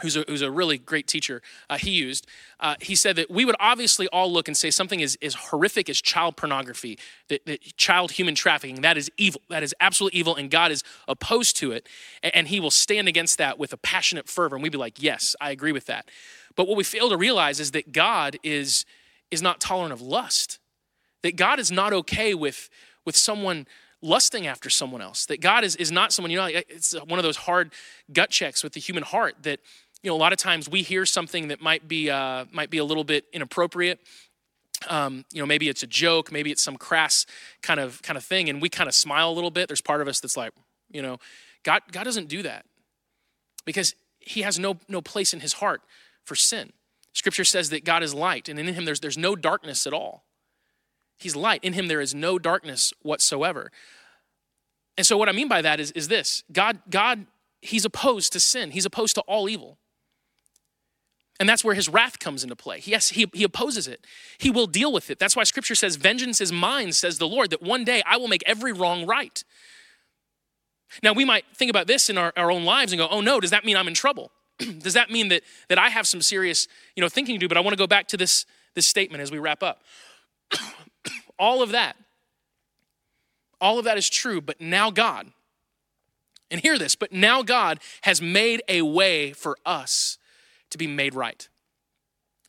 who's 0.02 0.16
a, 0.16 0.24
who's 0.28 0.42
a 0.42 0.50
really 0.50 0.78
great 0.78 1.06
teacher, 1.06 1.42
uh, 1.68 1.76
he 1.78 1.90
used. 1.90 2.26
Uh, 2.60 2.74
he 2.80 2.94
said 2.94 3.16
that 3.16 3.30
we 3.30 3.44
would 3.44 3.56
obviously 3.60 4.08
all 4.08 4.32
look 4.32 4.48
and 4.48 4.56
say 4.56 4.70
something 4.70 5.02
as, 5.02 5.16
as 5.22 5.34
horrific 5.34 5.88
as 5.88 6.00
child 6.00 6.36
pornography, 6.36 6.98
that, 7.28 7.44
that, 7.46 7.62
child 7.76 8.12
human 8.12 8.34
trafficking, 8.34 8.80
that 8.82 8.96
is 8.96 9.10
evil. 9.16 9.40
That 9.48 9.62
is 9.62 9.74
absolute 9.80 10.14
evil, 10.14 10.36
and 10.36 10.50
God 10.50 10.70
is 10.70 10.82
opposed 11.08 11.56
to 11.58 11.72
it. 11.72 11.88
And, 12.22 12.34
and 12.34 12.48
he 12.48 12.60
will 12.60 12.70
stand 12.70 13.08
against 13.08 13.38
that 13.38 13.58
with 13.58 13.72
a 13.72 13.76
passionate 13.76 14.28
fervor. 14.28 14.56
And 14.56 14.62
we'd 14.62 14.72
be 14.72 14.78
like, 14.78 15.02
yes, 15.02 15.34
I 15.40 15.50
agree 15.50 15.72
with 15.72 15.86
that. 15.86 16.10
But 16.56 16.68
what 16.68 16.76
we 16.76 16.84
fail 16.84 17.08
to 17.10 17.16
realize 17.16 17.60
is 17.60 17.72
that 17.72 17.92
God 17.92 18.38
is, 18.42 18.84
is 19.30 19.42
not 19.42 19.60
tolerant 19.60 19.92
of 19.92 20.00
lust, 20.00 20.58
that 21.22 21.36
God 21.36 21.58
is 21.58 21.70
not 21.70 21.92
okay 21.92 22.34
with, 22.34 22.70
with 23.04 23.16
someone 23.16 23.66
lusting 24.04 24.46
after 24.46 24.68
someone 24.68 25.00
else, 25.00 25.24
that 25.26 25.40
God 25.40 25.64
is, 25.64 25.76
is 25.76 25.90
not 25.90 26.12
someone, 26.12 26.30
you 26.30 26.36
know, 26.36 26.46
it's 26.46 26.92
one 27.06 27.18
of 27.18 27.22
those 27.22 27.38
hard 27.38 27.72
gut 28.12 28.28
checks 28.28 28.62
with 28.62 28.74
the 28.74 28.80
human 28.80 29.02
heart 29.02 29.34
that, 29.42 29.60
you 30.04 30.10
know, 30.10 30.16
a 30.16 30.18
lot 30.18 30.34
of 30.34 30.38
times 30.38 30.68
we 30.68 30.82
hear 30.82 31.06
something 31.06 31.48
that 31.48 31.62
might 31.62 31.88
be, 31.88 32.10
uh, 32.10 32.44
might 32.52 32.68
be 32.68 32.76
a 32.76 32.84
little 32.84 33.04
bit 33.04 33.24
inappropriate. 33.32 33.98
Um, 34.90 35.24
you 35.32 35.40
know, 35.40 35.46
maybe 35.46 35.70
it's 35.70 35.82
a 35.82 35.86
joke, 35.86 36.30
maybe 36.30 36.52
it's 36.52 36.62
some 36.62 36.76
crass 36.76 37.24
kind 37.62 37.80
of 37.80 38.02
kind 38.02 38.18
of 38.18 38.22
thing, 38.22 38.50
and 38.50 38.60
we 38.60 38.68
kind 38.68 38.86
of 38.86 38.94
smile 38.94 39.30
a 39.30 39.32
little 39.32 39.50
bit. 39.50 39.66
There's 39.66 39.80
part 39.80 40.02
of 40.02 40.08
us 40.08 40.20
that's 40.20 40.36
like, 40.36 40.52
you 40.90 41.00
know, 41.00 41.18
God, 41.62 41.80
God 41.90 42.04
doesn't 42.04 42.28
do 42.28 42.42
that 42.42 42.66
because 43.64 43.94
He 44.18 44.42
has 44.42 44.58
no 44.58 44.78
no 44.88 45.00
place 45.00 45.32
in 45.32 45.40
His 45.40 45.54
heart 45.54 45.80
for 46.22 46.34
sin. 46.34 46.74
Scripture 47.14 47.44
says 47.44 47.70
that 47.70 47.84
God 47.84 48.02
is 48.02 48.12
light, 48.12 48.50
and 48.50 48.58
in 48.58 48.66
him 48.66 48.84
there's, 48.84 49.00
there's 49.00 49.16
no 49.16 49.34
darkness 49.36 49.86
at 49.86 49.94
all. 49.94 50.24
He's 51.16 51.36
light. 51.36 51.62
In 51.62 51.72
him 51.72 51.86
there 51.86 52.00
is 52.00 52.14
no 52.14 52.38
darkness 52.38 52.92
whatsoever. 53.00 53.70
And 54.98 55.06
so 55.06 55.16
what 55.16 55.28
I 55.28 55.32
mean 55.32 55.48
by 55.48 55.62
that 55.62 55.80
is, 55.80 55.92
is 55.92 56.08
this 56.08 56.42
God, 56.52 56.80
God, 56.90 57.26
he's 57.62 57.84
opposed 57.86 58.32
to 58.34 58.40
sin, 58.40 58.72
he's 58.72 58.84
opposed 58.84 59.14
to 59.14 59.22
all 59.22 59.48
evil. 59.48 59.78
And 61.40 61.48
that's 61.48 61.64
where 61.64 61.74
his 61.74 61.88
wrath 61.88 62.20
comes 62.20 62.44
into 62.44 62.54
play. 62.54 62.80
Yes, 62.84 63.10
he, 63.10 63.28
he 63.32 63.42
opposes 63.42 63.88
it. 63.88 64.06
He 64.38 64.50
will 64.50 64.68
deal 64.68 64.92
with 64.92 65.10
it. 65.10 65.18
That's 65.18 65.34
why 65.34 65.42
scripture 65.42 65.74
says, 65.74 65.96
Vengeance 65.96 66.40
is 66.40 66.52
mine, 66.52 66.92
says 66.92 67.18
the 67.18 67.26
Lord, 67.26 67.50
that 67.50 67.60
one 67.60 67.84
day 67.84 68.02
I 68.06 68.16
will 68.16 68.28
make 68.28 68.44
every 68.46 68.72
wrong 68.72 69.04
right. 69.04 69.42
Now, 71.02 71.12
we 71.12 71.24
might 71.24 71.44
think 71.54 71.70
about 71.70 71.88
this 71.88 72.08
in 72.08 72.16
our, 72.16 72.32
our 72.36 72.52
own 72.52 72.64
lives 72.64 72.92
and 72.92 73.00
go, 73.00 73.08
oh 73.10 73.20
no, 73.20 73.40
does 73.40 73.50
that 73.50 73.64
mean 73.64 73.76
I'm 73.76 73.88
in 73.88 73.94
trouble? 73.94 74.30
does 74.78 74.94
that 74.94 75.10
mean 75.10 75.28
that, 75.28 75.42
that 75.68 75.78
I 75.78 75.88
have 75.88 76.06
some 76.06 76.22
serious 76.22 76.68
you 76.94 77.00
know, 77.00 77.08
thinking 77.08 77.34
to 77.34 77.38
do? 77.38 77.48
But 77.48 77.56
I 77.56 77.60
want 77.60 77.72
to 77.72 77.78
go 77.78 77.88
back 77.88 78.06
to 78.08 78.16
this, 78.16 78.46
this 78.74 78.86
statement 78.86 79.20
as 79.20 79.32
we 79.32 79.38
wrap 79.38 79.62
up. 79.62 79.82
all 81.38 81.62
of 81.62 81.72
that, 81.72 81.96
all 83.60 83.78
of 83.78 83.84
that 83.86 83.98
is 83.98 84.08
true, 84.08 84.40
but 84.40 84.60
now 84.60 84.90
God, 84.90 85.32
and 86.50 86.60
hear 86.60 86.78
this, 86.78 86.94
but 86.94 87.12
now 87.12 87.42
God 87.42 87.80
has 88.02 88.22
made 88.22 88.62
a 88.68 88.82
way 88.82 89.32
for 89.32 89.56
us 89.66 90.18
to 90.74 90.78
be 90.78 90.86
made 90.86 91.14
right. 91.14 91.48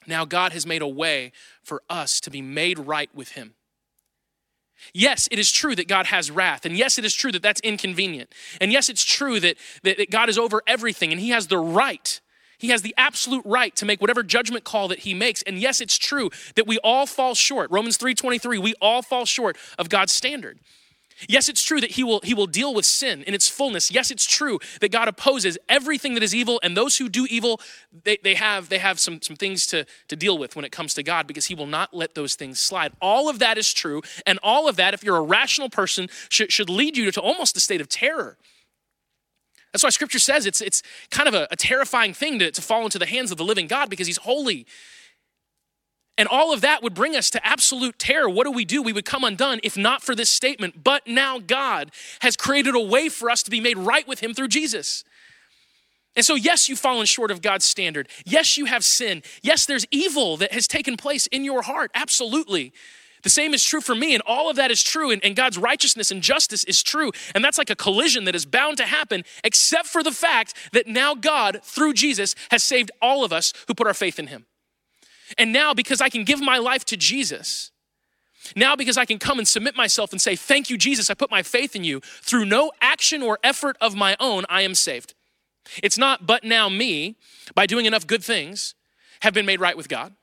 Now 0.08 0.26
God 0.26 0.52
has 0.52 0.66
made 0.66 0.82
a 0.82 0.88
way 0.88 1.32
for 1.64 1.82
us 1.90 2.20
to 2.22 2.32
be 2.32 2.42
made 2.42 2.78
right 2.80 3.10
with 3.16 3.30
Him. 3.30 3.54
Yes, 4.94 5.30
it 5.32 5.40
is 5.40 5.52
true 5.52 5.76
that 5.76 5.88
God 5.88 6.08
has 6.08 6.30
wrath. 6.30 6.66
And 6.66 6.76
yes, 6.76 6.98
it 6.98 7.06
is 7.06 7.14
true 7.14 7.32
that 7.32 7.42
that's 7.42 7.62
inconvenient. 7.62 8.34
And 8.60 8.72
yes, 8.72 8.90
it's 8.90 9.04
true 9.04 9.40
that, 9.40 9.58
that, 9.84 9.98
that, 9.98 10.12
God 10.12 10.28
is 10.28 10.38
over 10.38 10.62
everything 10.68 11.12
and 11.12 11.22
He 11.22 11.30
has 11.30 11.48
the 11.48 11.58
right, 11.58 12.20
He 12.58 12.70
has 12.70 12.82
the 12.82 12.94
absolute 12.98 13.46
right 13.46 13.76
to 13.78 13.86
make 13.86 14.02
whatever 14.02 14.24
judgment 14.24 14.64
call 14.64 14.88
that 14.90 15.00
He 15.00 15.14
makes. 15.14 15.42
And 15.44 15.60
yes, 15.60 15.80
it's 15.80 15.98
true 15.98 16.30
that 16.56 16.68
we 16.68 16.78
all 16.80 17.06
fall 17.06 17.36
short. 17.36 17.72
Romans 17.72 17.98
3.23, 17.98 18.62
we 18.62 18.74
all 18.82 19.02
fall 19.02 19.26
short 19.26 19.58
of 19.78 19.90
God's 19.90 20.12
standard. 20.12 20.60
Yes, 21.30 21.48
it's 21.48 21.64
true 21.64 21.80
that 21.80 21.92
he 21.92 22.04
will, 22.04 22.20
he 22.24 22.34
will 22.34 22.48
deal 22.48 22.74
with 22.74 22.86
sin 22.86 23.24
in 23.24 23.34
its 23.34 23.48
fullness. 23.48 23.90
Yes, 23.90 24.12
it's 24.12 24.26
true 24.26 24.60
that 24.82 24.92
God 24.92 25.08
opposes 25.08 25.58
everything 25.70 26.14
that 26.16 26.24
is 26.24 26.36
evil, 26.36 26.60
and 26.62 26.76
those 26.76 26.98
who 26.98 27.08
do 27.08 27.26
evil, 27.30 27.62
they, 28.04 28.18
they 28.22 28.36
have, 28.36 28.68
they 28.68 28.80
have 28.80 29.00
some, 29.00 29.22
some 29.22 29.36
things 29.36 29.66
to, 29.68 29.86
to 30.10 30.16
deal 30.16 30.38
with 30.38 30.56
when 30.56 30.66
it 30.66 30.72
comes 30.72 30.94
to 30.96 31.04
God 31.04 31.26
because 31.26 31.46
he 31.46 31.56
will 31.56 31.68
not 31.68 31.94
let 31.94 32.16
those 32.16 32.36
things 32.36 32.60
slide. 32.60 32.92
All 33.02 33.30
of 33.30 33.40
that 33.40 33.58
is 33.58 33.74
true, 33.74 34.02
and 34.26 34.40
all 34.44 34.68
of 34.68 34.76
that, 34.76 34.94
if 34.94 35.04
you're 35.04 35.18
a 35.18 35.22
rational 35.22 35.70
person, 35.70 36.10
should, 36.30 36.52
should 36.52 36.70
lead 36.70 36.98
you 36.98 37.12
to 37.12 37.22
almost 37.22 37.56
a 37.56 37.62
state 37.62 37.80
of 37.80 37.88
terror. 37.88 38.38
That's 39.72 39.84
why 39.84 39.90
scripture 39.90 40.20
says 40.20 40.46
it's, 40.46 40.62
it's 40.62 40.82
kind 41.12 41.28
of 41.28 41.34
a, 41.34 41.48
a 41.52 41.56
terrifying 41.56 42.14
thing 42.14 42.40
to, 42.40 42.52
to 42.52 42.62
fall 42.62 42.84
into 42.84 43.00
the 43.00 43.06
hands 43.06 43.32
of 43.32 43.38
the 43.38 43.44
living 43.44 43.68
God 43.68 43.90
because 43.90 44.08
he's 44.08 44.18
holy 44.18 44.66
and 46.18 46.28
all 46.28 46.54
of 46.54 46.62
that 46.62 46.82
would 46.82 46.94
bring 46.94 47.16
us 47.16 47.30
to 47.32 47.46
absolute 47.46 48.00
terror. 48.00 48.30
What 48.30 48.46
do 48.46 48.52
we 48.52 48.64
do? 48.64 48.82
We 48.82 48.94
would 48.94 49.06
come 49.06 49.24
undone 49.24 49.60
if 49.64 49.76
not 49.76 50.02
for 50.02 50.16
this 50.16 50.30
statement. 50.30 50.84
But 50.84 51.08
now 51.08 51.40
God 51.40 51.92
has 52.22 52.38
created 52.38 52.74
a 52.74 52.80
way 52.80 53.10
for 53.10 53.30
us 53.30 53.44
to 53.44 53.52
be 53.52 53.60
made 53.60 53.78
right 53.78 54.08
with 54.08 54.22
Him 54.22 54.34
through 54.34 54.48
Jesus. 54.48 55.04
And 56.16 56.26
so, 56.26 56.36
yes, 56.36 56.70
you've 56.70 56.80
fallen 56.80 57.06
short 57.06 57.30
of 57.30 57.42
God's 57.42 57.66
standard. 57.66 58.08
Yes, 58.26 58.58
you 58.58 58.66
have 58.66 58.86
sin. 58.86 59.22
Yes, 59.42 59.66
there's 59.66 59.86
evil 59.92 60.38
that 60.38 60.54
has 60.54 60.68
taken 60.68 60.96
place 60.96 61.28
in 61.28 61.44
your 61.44 61.64
heart. 61.64 61.92
Absolutely. 61.94 62.72
The 63.24 63.30
same 63.30 63.54
is 63.54 63.64
true 63.64 63.82
for 63.82 63.96
me, 63.96 64.14
and 64.14 64.22
all 64.26 64.52
of 64.52 64.56
that 64.56 64.70
is 64.70 64.84
true, 64.84 65.10
and, 65.10 65.24
and, 65.26 65.36
God's 65.36 65.58
righteousness 65.58 66.12
and 66.12 66.22
justice 66.22 66.64
is 66.66 66.84
true. 66.84 67.12
And 67.34 67.44
that's 67.44 67.58
like 67.58 67.72
a 67.72 67.76
collision 67.76 68.26
that 68.26 68.36
is 68.36 68.46
bound 68.46 68.78
to 68.78 68.86
happen, 68.86 69.24
except 69.44 69.88
for 69.88 70.04
the 70.04 70.12
fact 70.12 70.54
that 70.74 70.86
now 70.86 71.16
God, 71.16 71.60
through 71.64 71.94
Jesus, 71.94 72.36
has 72.52 72.64
saved 72.64 72.92
all 73.02 73.26
of 73.26 73.34
us 73.34 73.52
who 73.68 73.74
put 73.74 73.88
our 73.88 73.96
faith 73.96 74.20
in 74.20 74.28
Him. 74.28 74.46
And 75.38 75.52
now, 75.52 75.74
because 75.74 76.02
I 76.02 76.10
can 76.10 76.24
give 76.24 76.42
my 76.42 76.58
life 76.58 76.86
to 76.86 76.98
Jesus, 76.98 77.72
now, 78.56 78.76
because 78.76 78.98
I 78.98 79.06
can 79.06 79.18
come 79.18 79.40
and 79.40 79.48
submit 79.48 79.76
myself 79.76 80.12
and 80.12 80.22
say, 80.22 80.36
Thank 80.36 80.70
you, 80.70 80.78
Jesus, 80.78 81.10
I 81.10 81.14
put 81.14 81.32
my 81.32 81.42
faith 81.42 81.76
in 81.76 81.84
you, 81.84 82.02
through 82.02 82.46
no 82.46 82.72
action 82.82 83.24
or 83.24 83.40
effort 83.44 83.76
of 83.82 83.96
my 83.96 84.16
own, 84.20 84.46
I 84.50 84.62
am 84.62 84.76
saved. 84.76 85.14
It's 85.82 85.98
not, 85.98 86.28
but 86.28 86.44
now 86.44 86.70
me, 86.70 87.16
by 87.56 87.66
doing 87.66 87.86
enough 87.86 88.06
good 88.06 88.24
things, 88.24 88.76
have 89.22 89.34
been 89.34 89.46
made 89.46 89.60
right 89.60 89.76
with 89.76 89.90
God. 89.90 90.14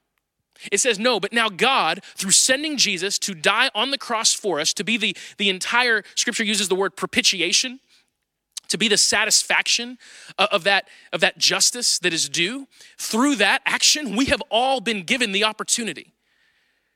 It 0.71 0.79
says, 0.79 0.99
no, 0.99 1.19
but 1.19 1.33
now 1.33 1.49
God, 1.49 2.05
through 2.15 2.31
sending 2.31 2.77
Jesus 2.77 3.19
to 3.21 3.35
die 3.35 3.71
on 3.75 3.91
the 3.91 3.99
cross 3.99 4.33
for 4.33 4.61
us, 4.61 4.73
to 4.75 4.85
be 4.85 4.97
the, 4.97 5.17
the 5.39 5.49
entire, 5.49 6.05
scripture 6.15 6.45
uses 6.45 6.69
the 6.69 6.77
word 6.77 6.95
propitiation, 6.95 7.81
to 8.73 8.79
be 8.79 8.89
the 8.89 8.97
satisfaction 8.97 9.99
of 10.39 10.65
that, 10.65 10.89
of 11.13 11.21
that 11.21 11.37
justice 11.37 11.99
that 11.99 12.15
is 12.15 12.29
due, 12.31 12.67
through 12.97 13.37
that 13.37 13.61
action, 13.67 14.17
we 14.17 14.25
have 14.25 14.43
all 14.51 14.81
been 14.81 15.03
given 15.03 15.33
the 15.33 15.45
opportunity 15.45 16.15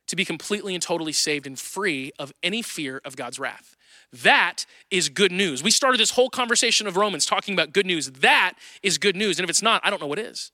to 0.07 0.17
be 0.17 0.25
completely 0.25 0.75
and 0.75 0.83
totally 0.83 1.13
saved 1.13 1.47
and 1.47 1.59
free 1.59 2.13
of 2.19 2.33
any 2.43 2.63
fear 2.63 3.03
of 3.05 3.15
God's 3.15 3.39
wrath. 3.39 3.77
That 4.11 4.65
is 4.91 5.11
good 5.11 5.33
news. 5.33 5.63
We 5.63 5.71
started 5.71 6.01
this 6.01 6.13
whole 6.13 6.31
conversation 6.31 6.87
of 6.87 6.97
Romans 6.97 7.27
talking 7.27 7.53
about 7.53 7.75
good 7.75 7.85
news. 7.85 8.11
That 8.11 8.55
is 8.83 8.97
good 8.97 9.15
news. 9.15 9.39
And 9.39 9.45
if 9.45 9.51
it's 9.51 9.63
not, 9.63 9.83
I 9.85 9.91
don't 9.91 10.01
know 10.01 10.07
what 10.07 10.19
is. 10.19 10.53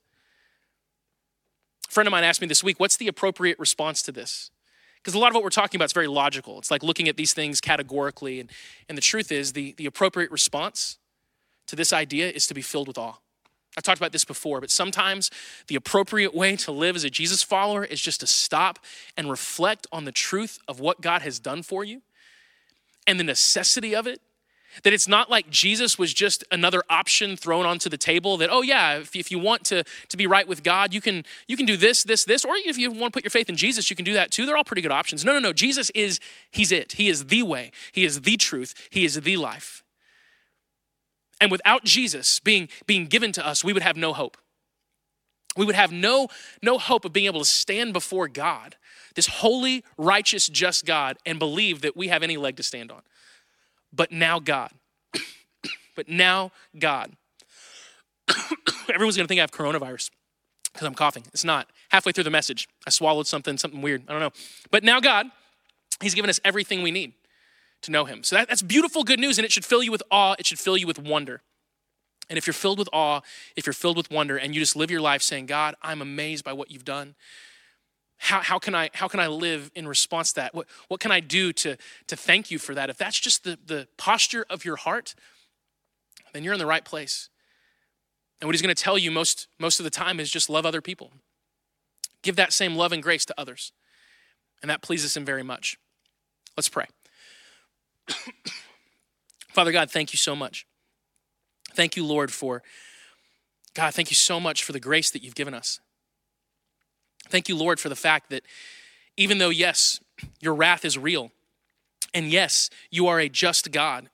A 1.87 1.91
friend 1.93 2.05
of 2.05 2.11
mine 2.11 2.25
asked 2.25 2.41
me 2.41 2.47
this 2.47 2.65
week, 2.65 2.81
what's 2.81 2.97
the 2.97 3.07
appropriate 3.07 3.57
response 3.59 4.01
to 4.01 4.11
this? 4.11 4.51
Because 4.97 5.13
a 5.13 5.19
lot 5.19 5.29
of 5.29 5.35
what 5.35 5.43
we're 5.43 5.51
talking 5.51 5.77
about 5.77 5.85
is 5.85 5.93
very 5.93 6.07
logical. 6.07 6.57
It's 6.57 6.71
like 6.71 6.83
looking 6.83 7.07
at 7.07 7.15
these 7.15 7.33
things 7.33 7.61
categorically. 7.61 8.41
And, 8.41 8.51
and 8.89 8.97
the 8.97 9.01
truth 9.01 9.31
is, 9.31 9.53
the, 9.53 9.73
the 9.77 9.85
appropriate 9.85 10.31
response 10.31 10.97
to 11.67 11.75
this 11.75 11.93
idea 11.93 12.29
is 12.29 12.47
to 12.47 12.53
be 12.53 12.61
filled 12.61 12.87
with 12.87 12.97
awe. 12.97 13.15
I've 13.75 13.83
talked 13.83 13.99
about 13.99 14.11
this 14.11 14.25
before, 14.25 14.61
but 14.61 14.69
sometimes 14.69 15.31
the 15.67 15.75
appropriate 15.75 16.35
way 16.35 16.55
to 16.57 16.71
live 16.71 16.95
as 16.95 17.03
a 17.03 17.09
Jesus 17.09 17.41
follower 17.41 17.83
is 17.83 17.99
just 17.99 18.19
to 18.19 18.27
stop 18.27 18.79
and 19.17 19.29
reflect 19.29 19.87
on 19.91 20.05
the 20.05 20.11
truth 20.11 20.59
of 20.67 20.79
what 20.79 21.01
God 21.01 21.23
has 21.23 21.39
done 21.39 21.63
for 21.63 21.83
you 21.83 22.01
and 23.07 23.19
the 23.19 23.23
necessity 23.23 23.95
of 23.95 24.05
it. 24.05 24.21
That 24.81 24.93
it's 24.93 25.07
not 25.07 25.29
like 25.29 25.51
Jesus 25.51 25.99
was 25.99 26.15
just 26.15 26.43
another 26.51 26.81
option 26.89 27.37
thrown 27.37 27.63
onto 27.63 27.89
the 27.89 27.97
table 27.97 28.37
that, 28.37 28.49
oh 28.51 28.63
yeah, 28.63 28.97
if, 28.97 29.15
if 29.15 29.29
you 29.29 29.37
want 29.37 29.65
to, 29.65 29.83
to 30.09 30.17
be 30.17 30.25
right 30.25 30.47
with 30.47 30.63
God, 30.63 30.95
you 30.95 31.01
can, 31.01 31.25
you 31.47 31.55
can 31.55 31.67
do 31.67 31.77
this, 31.77 32.03
this, 32.03 32.25
this, 32.25 32.43
or 32.43 32.55
if 32.55 32.75
you 32.79 32.89
want 32.89 33.13
to 33.13 33.17
put 33.17 33.23
your 33.23 33.29
faith 33.29 33.49
in 33.49 33.55
Jesus, 33.55 33.91
you 33.91 33.95
can 33.95 34.05
do 34.05 34.13
that 34.13 34.31
too. 34.31 34.47
They're 34.47 34.57
all 34.57 34.63
pretty 34.63 34.81
good 34.81 34.91
options. 34.91 35.23
No, 35.23 35.31
no, 35.31 35.37
no. 35.37 35.53
Jesus 35.53 35.91
is, 35.91 36.19
he's 36.49 36.71
it. 36.71 36.93
He 36.93 37.07
is 37.07 37.25
the 37.25 37.43
way. 37.43 37.71
He 37.91 38.03
is 38.03 38.21
the 38.21 38.35
truth. 38.35 38.73
He 38.89 39.05
is 39.05 39.21
the 39.21 39.37
life. 39.37 39.82
And 41.43 41.51
without 41.51 41.83
Jesus 41.83 42.39
being, 42.39 42.69
being 42.87 43.05
given 43.05 43.33
to 43.33 43.45
us, 43.45 43.65
we 43.65 43.73
would 43.73 43.83
have 43.83 43.97
no 43.97 44.13
hope. 44.13 44.37
We 45.57 45.65
would 45.65 45.75
have 45.75 45.91
no, 45.91 46.29
no 46.61 46.77
hope 46.77 47.03
of 47.03 47.11
being 47.11 47.25
able 47.25 47.41
to 47.41 47.45
stand 47.45 47.91
before 47.91 48.29
God, 48.29 48.77
this 49.15 49.27
holy, 49.27 49.83
righteous, 49.97 50.47
just 50.47 50.85
God, 50.85 51.17
and 51.25 51.39
believe 51.39 51.81
that 51.81 51.97
we 51.97 52.07
have 52.07 52.23
any 52.23 52.37
leg 52.37 52.55
to 52.55 52.63
stand 52.63 52.93
on. 52.93 53.01
But 53.91 54.09
now, 54.09 54.39
God. 54.39 54.71
but 55.97 56.07
now, 56.07 56.53
God. 56.79 57.11
Everyone's 58.89 59.17
gonna 59.17 59.27
think 59.27 59.39
I 59.39 59.43
have 59.43 59.51
coronavirus 59.51 60.11
because 60.71 60.87
I'm 60.87 60.95
coughing. 60.95 61.23
It's 61.33 61.43
not. 61.43 61.69
Halfway 61.89 62.13
through 62.13 62.23
the 62.23 62.29
message, 62.29 62.69
I 62.87 62.89
swallowed 62.89 63.27
something, 63.27 63.57
something 63.57 63.81
weird. 63.81 64.03
I 64.07 64.13
don't 64.13 64.21
know. 64.21 64.31
But 64.71 64.85
now, 64.85 65.01
God, 65.01 65.27
He's 66.01 66.15
given 66.15 66.29
us 66.29 66.39
everything 66.45 66.83
we 66.83 66.91
need 66.91 67.11
to 67.83 67.91
know 67.91 68.05
him. 68.05 68.23
So 68.23 68.35
that, 68.35 68.49
that's 68.49 68.61
beautiful 68.61 69.03
good 69.03 69.19
news, 69.19 69.37
and 69.37 69.45
it 69.45 69.51
should 69.51 69.65
fill 69.65 69.83
you 69.83 69.91
with 69.91 70.03
awe, 70.11 70.35
it 70.39 70.45
should 70.45 70.59
fill 70.59 70.77
you 70.77 70.87
with 70.87 70.99
wonder. 70.99 71.41
And 72.29 72.37
if 72.37 72.47
you're 72.47 72.53
filled 72.53 72.79
with 72.79 72.89
awe, 72.91 73.21
if 73.55 73.65
you're 73.65 73.73
filled 73.73 73.97
with 73.97 74.09
wonder, 74.09 74.37
and 74.37 74.55
you 74.55 74.61
just 74.61 74.75
live 74.75 74.89
your 74.89 75.01
life 75.01 75.21
saying, 75.21 75.45
God, 75.45 75.75
I'm 75.81 76.01
amazed 76.01 76.43
by 76.43 76.53
what 76.53 76.71
you've 76.71 76.85
done. 76.85 77.15
How, 78.17 78.39
how, 78.39 78.57
can, 78.57 78.73
I, 78.73 78.89
how 78.93 79.07
can 79.07 79.19
I 79.19 79.27
live 79.27 79.69
in 79.75 79.87
response 79.87 80.29
to 80.33 80.41
that? 80.41 80.55
What, 80.55 80.67
what 80.87 81.01
can 81.01 81.11
I 81.11 81.19
do 81.19 81.51
to, 81.53 81.75
to 82.07 82.15
thank 82.15 82.49
you 82.49 82.57
for 82.57 82.73
that? 82.73 82.89
If 82.89 82.97
that's 82.97 83.19
just 83.19 83.43
the, 83.43 83.59
the 83.65 83.87
posture 83.97 84.45
of 84.49 84.63
your 84.63 84.77
heart, 84.77 85.13
then 86.31 86.43
you're 86.43 86.53
in 86.53 86.59
the 86.59 86.65
right 86.65 86.85
place. 86.85 87.29
And 88.39 88.47
what 88.47 88.55
he's 88.55 88.61
going 88.61 88.73
to 88.73 88.81
tell 88.81 88.97
you 88.97 89.11
most, 89.11 89.47
most 89.59 89.79
of 89.79 89.83
the 89.83 89.89
time 89.89 90.19
is 90.19 90.31
just 90.31 90.49
love 90.49 90.65
other 90.65 90.81
people. 90.81 91.11
Give 92.21 92.35
that 92.37 92.53
same 92.53 92.75
love 92.75 92.93
and 92.93 93.03
grace 93.03 93.25
to 93.25 93.33
others. 93.37 93.73
And 94.61 94.69
that 94.69 94.81
pleases 94.81 95.15
him 95.15 95.25
very 95.25 95.43
much. 95.43 95.77
Let's 96.55 96.69
pray. 96.69 96.85
Father 99.49 99.71
God, 99.71 99.91
thank 99.91 100.13
you 100.13 100.17
so 100.17 100.35
much. 100.35 100.65
Thank 101.73 101.95
you, 101.95 102.05
Lord, 102.05 102.31
for 102.31 102.61
God, 103.73 103.93
thank 103.93 104.11
you 104.11 104.15
so 104.15 104.39
much 104.39 104.63
for 104.63 104.71
the 104.71 104.79
grace 104.79 105.09
that 105.11 105.23
you've 105.23 105.35
given 105.35 105.53
us. 105.53 105.79
Thank 107.29 107.49
you, 107.49 107.55
Lord, 107.55 107.79
for 107.79 107.89
the 107.89 107.95
fact 107.95 108.29
that 108.29 108.43
even 109.17 109.37
though, 109.37 109.49
yes, 109.49 109.99
your 110.39 110.53
wrath 110.53 110.85
is 110.85 110.97
real, 110.97 111.31
and 112.13 112.29
yes, 112.29 112.69
you 112.91 113.07
are 113.07 113.19
a 113.19 113.29
just 113.29 113.71
God, 113.71 114.09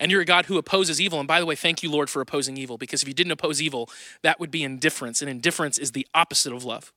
and 0.00 0.10
you're 0.10 0.22
a 0.22 0.26
God 0.26 0.46
who 0.46 0.58
opposes 0.58 1.00
evil. 1.00 1.20
And 1.20 1.28
by 1.28 1.38
the 1.38 1.46
way, 1.46 1.54
thank 1.54 1.82
you, 1.82 1.90
Lord, 1.90 2.10
for 2.10 2.20
opposing 2.20 2.56
evil, 2.56 2.78
because 2.78 3.02
if 3.02 3.08
you 3.08 3.14
didn't 3.14 3.32
oppose 3.32 3.62
evil, 3.62 3.88
that 4.22 4.40
would 4.40 4.50
be 4.50 4.64
indifference, 4.64 5.20
and 5.20 5.30
indifference 5.30 5.78
is 5.78 5.92
the 5.92 6.06
opposite 6.14 6.52
of 6.52 6.64
love. 6.64 6.92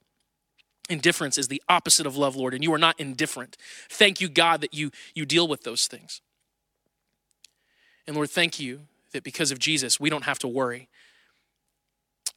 Indifference 0.89 1.37
is 1.37 1.47
the 1.47 1.61
opposite 1.69 2.05
of 2.05 2.17
love, 2.17 2.35
Lord, 2.35 2.53
and 2.53 2.63
you 2.63 2.73
are 2.73 2.77
not 2.77 2.99
indifferent. 2.99 3.55
Thank 3.89 4.19
you, 4.19 4.27
God, 4.27 4.61
that 4.61 4.73
you, 4.73 4.91
you 5.15 5.25
deal 5.25 5.47
with 5.47 5.63
those 5.63 5.87
things. 5.87 6.21
And 8.05 8.15
Lord, 8.15 8.29
thank 8.29 8.59
you 8.59 8.81
that 9.13 9.23
because 9.23 9.51
of 9.51 9.59
Jesus, 9.59 9.99
we 9.99 10.09
don't 10.09 10.25
have 10.25 10.39
to 10.39 10.47
worry 10.47 10.89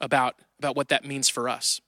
about, 0.00 0.36
about 0.58 0.76
what 0.76 0.88
that 0.88 1.04
means 1.04 1.28
for 1.28 1.48
us. 1.48 1.80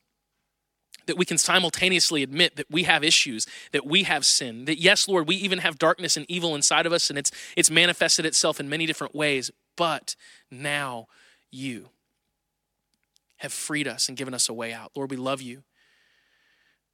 That 1.07 1.17
we 1.17 1.25
can 1.25 1.39
simultaneously 1.39 2.23
admit 2.23 2.57
that 2.57 2.71
we 2.71 2.83
have 2.83 3.05
issues, 3.05 3.47
that 3.73 3.87
we 3.87 4.03
have 4.03 4.27
sin, 4.27 4.65
that 4.65 4.79
yes, 4.79 5.07
Lord, 5.07 5.29
we 5.29 5.37
even 5.37 5.61
have 5.61 5.79
darkness 5.79 6.17
and 6.17 6.27
evil 6.29 6.55
inside 6.55 6.87
of 6.87 6.93
us, 6.93 7.09
and 7.09 7.19
it's, 7.19 7.31
it's 7.57 7.71
manifested 7.71 8.27
itself 8.27 8.59
in 8.59 8.69
many 8.69 8.85
different 8.85 9.15
ways, 9.15 9.51
but 9.77 10.17
now 10.51 11.07
you 11.51 11.89
have 13.39 13.53
freed 13.53 13.87
us 13.87 14.09
and 14.09 14.19
given 14.19 14.35
us 14.35 14.49
a 14.49 14.53
way 14.53 14.73
out. 14.73 14.91
Lord, 14.97 15.11
we 15.11 15.17
love 15.17 15.41
you. 15.41 15.63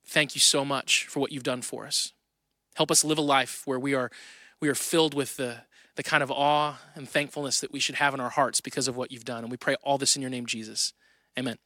Thank 0.07 0.35
you 0.35 0.40
so 0.40 0.64
much 0.64 1.07
for 1.07 1.21
what 1.21 1.33
you've 1.33 1.43
done 1.43 1.62
for 1.62 1.87
us. 1.87 2.12
Help 2.77 2.90
us 2.90 3.05
live 3.05 3.19
a 3.19 3.23
life 3.23 3.62
where 3.64 3.79
we 3.79 3.95
are, 3.95 4.11
we 4.61 4.69
are 4.69 4.75
filled 4.75 5.14
with 5.14 5.37
the, 5.37 5.62
the 5.97 6.03
kind 6.03 6.23
of 6.23 6.31
awe 6.31 6.79
and 6.95 7.09
thankfulness 7.09 7.61
that 7.61 7.73
we 7.73 7.81
should 7.81 7.95
have 7.97 8.14
in 8.14 8.21
our 8.21 8.31
hearts 8.31 8.61
because 8.61 8.88
of 8.88 8.97
what 8.97 9.12
you've 9.12 9.25
done. 9.25 9.45
And 9.45 9.51
we 9.51 9.57
pray 9.57 9.77
all 9.83 9.99
this 9.99 10.17
in 10.17 10.23
your 10.23 10.31
name, 10.31 10.46
Jesus. 10.46 10.92
Amen. 11.38 11.59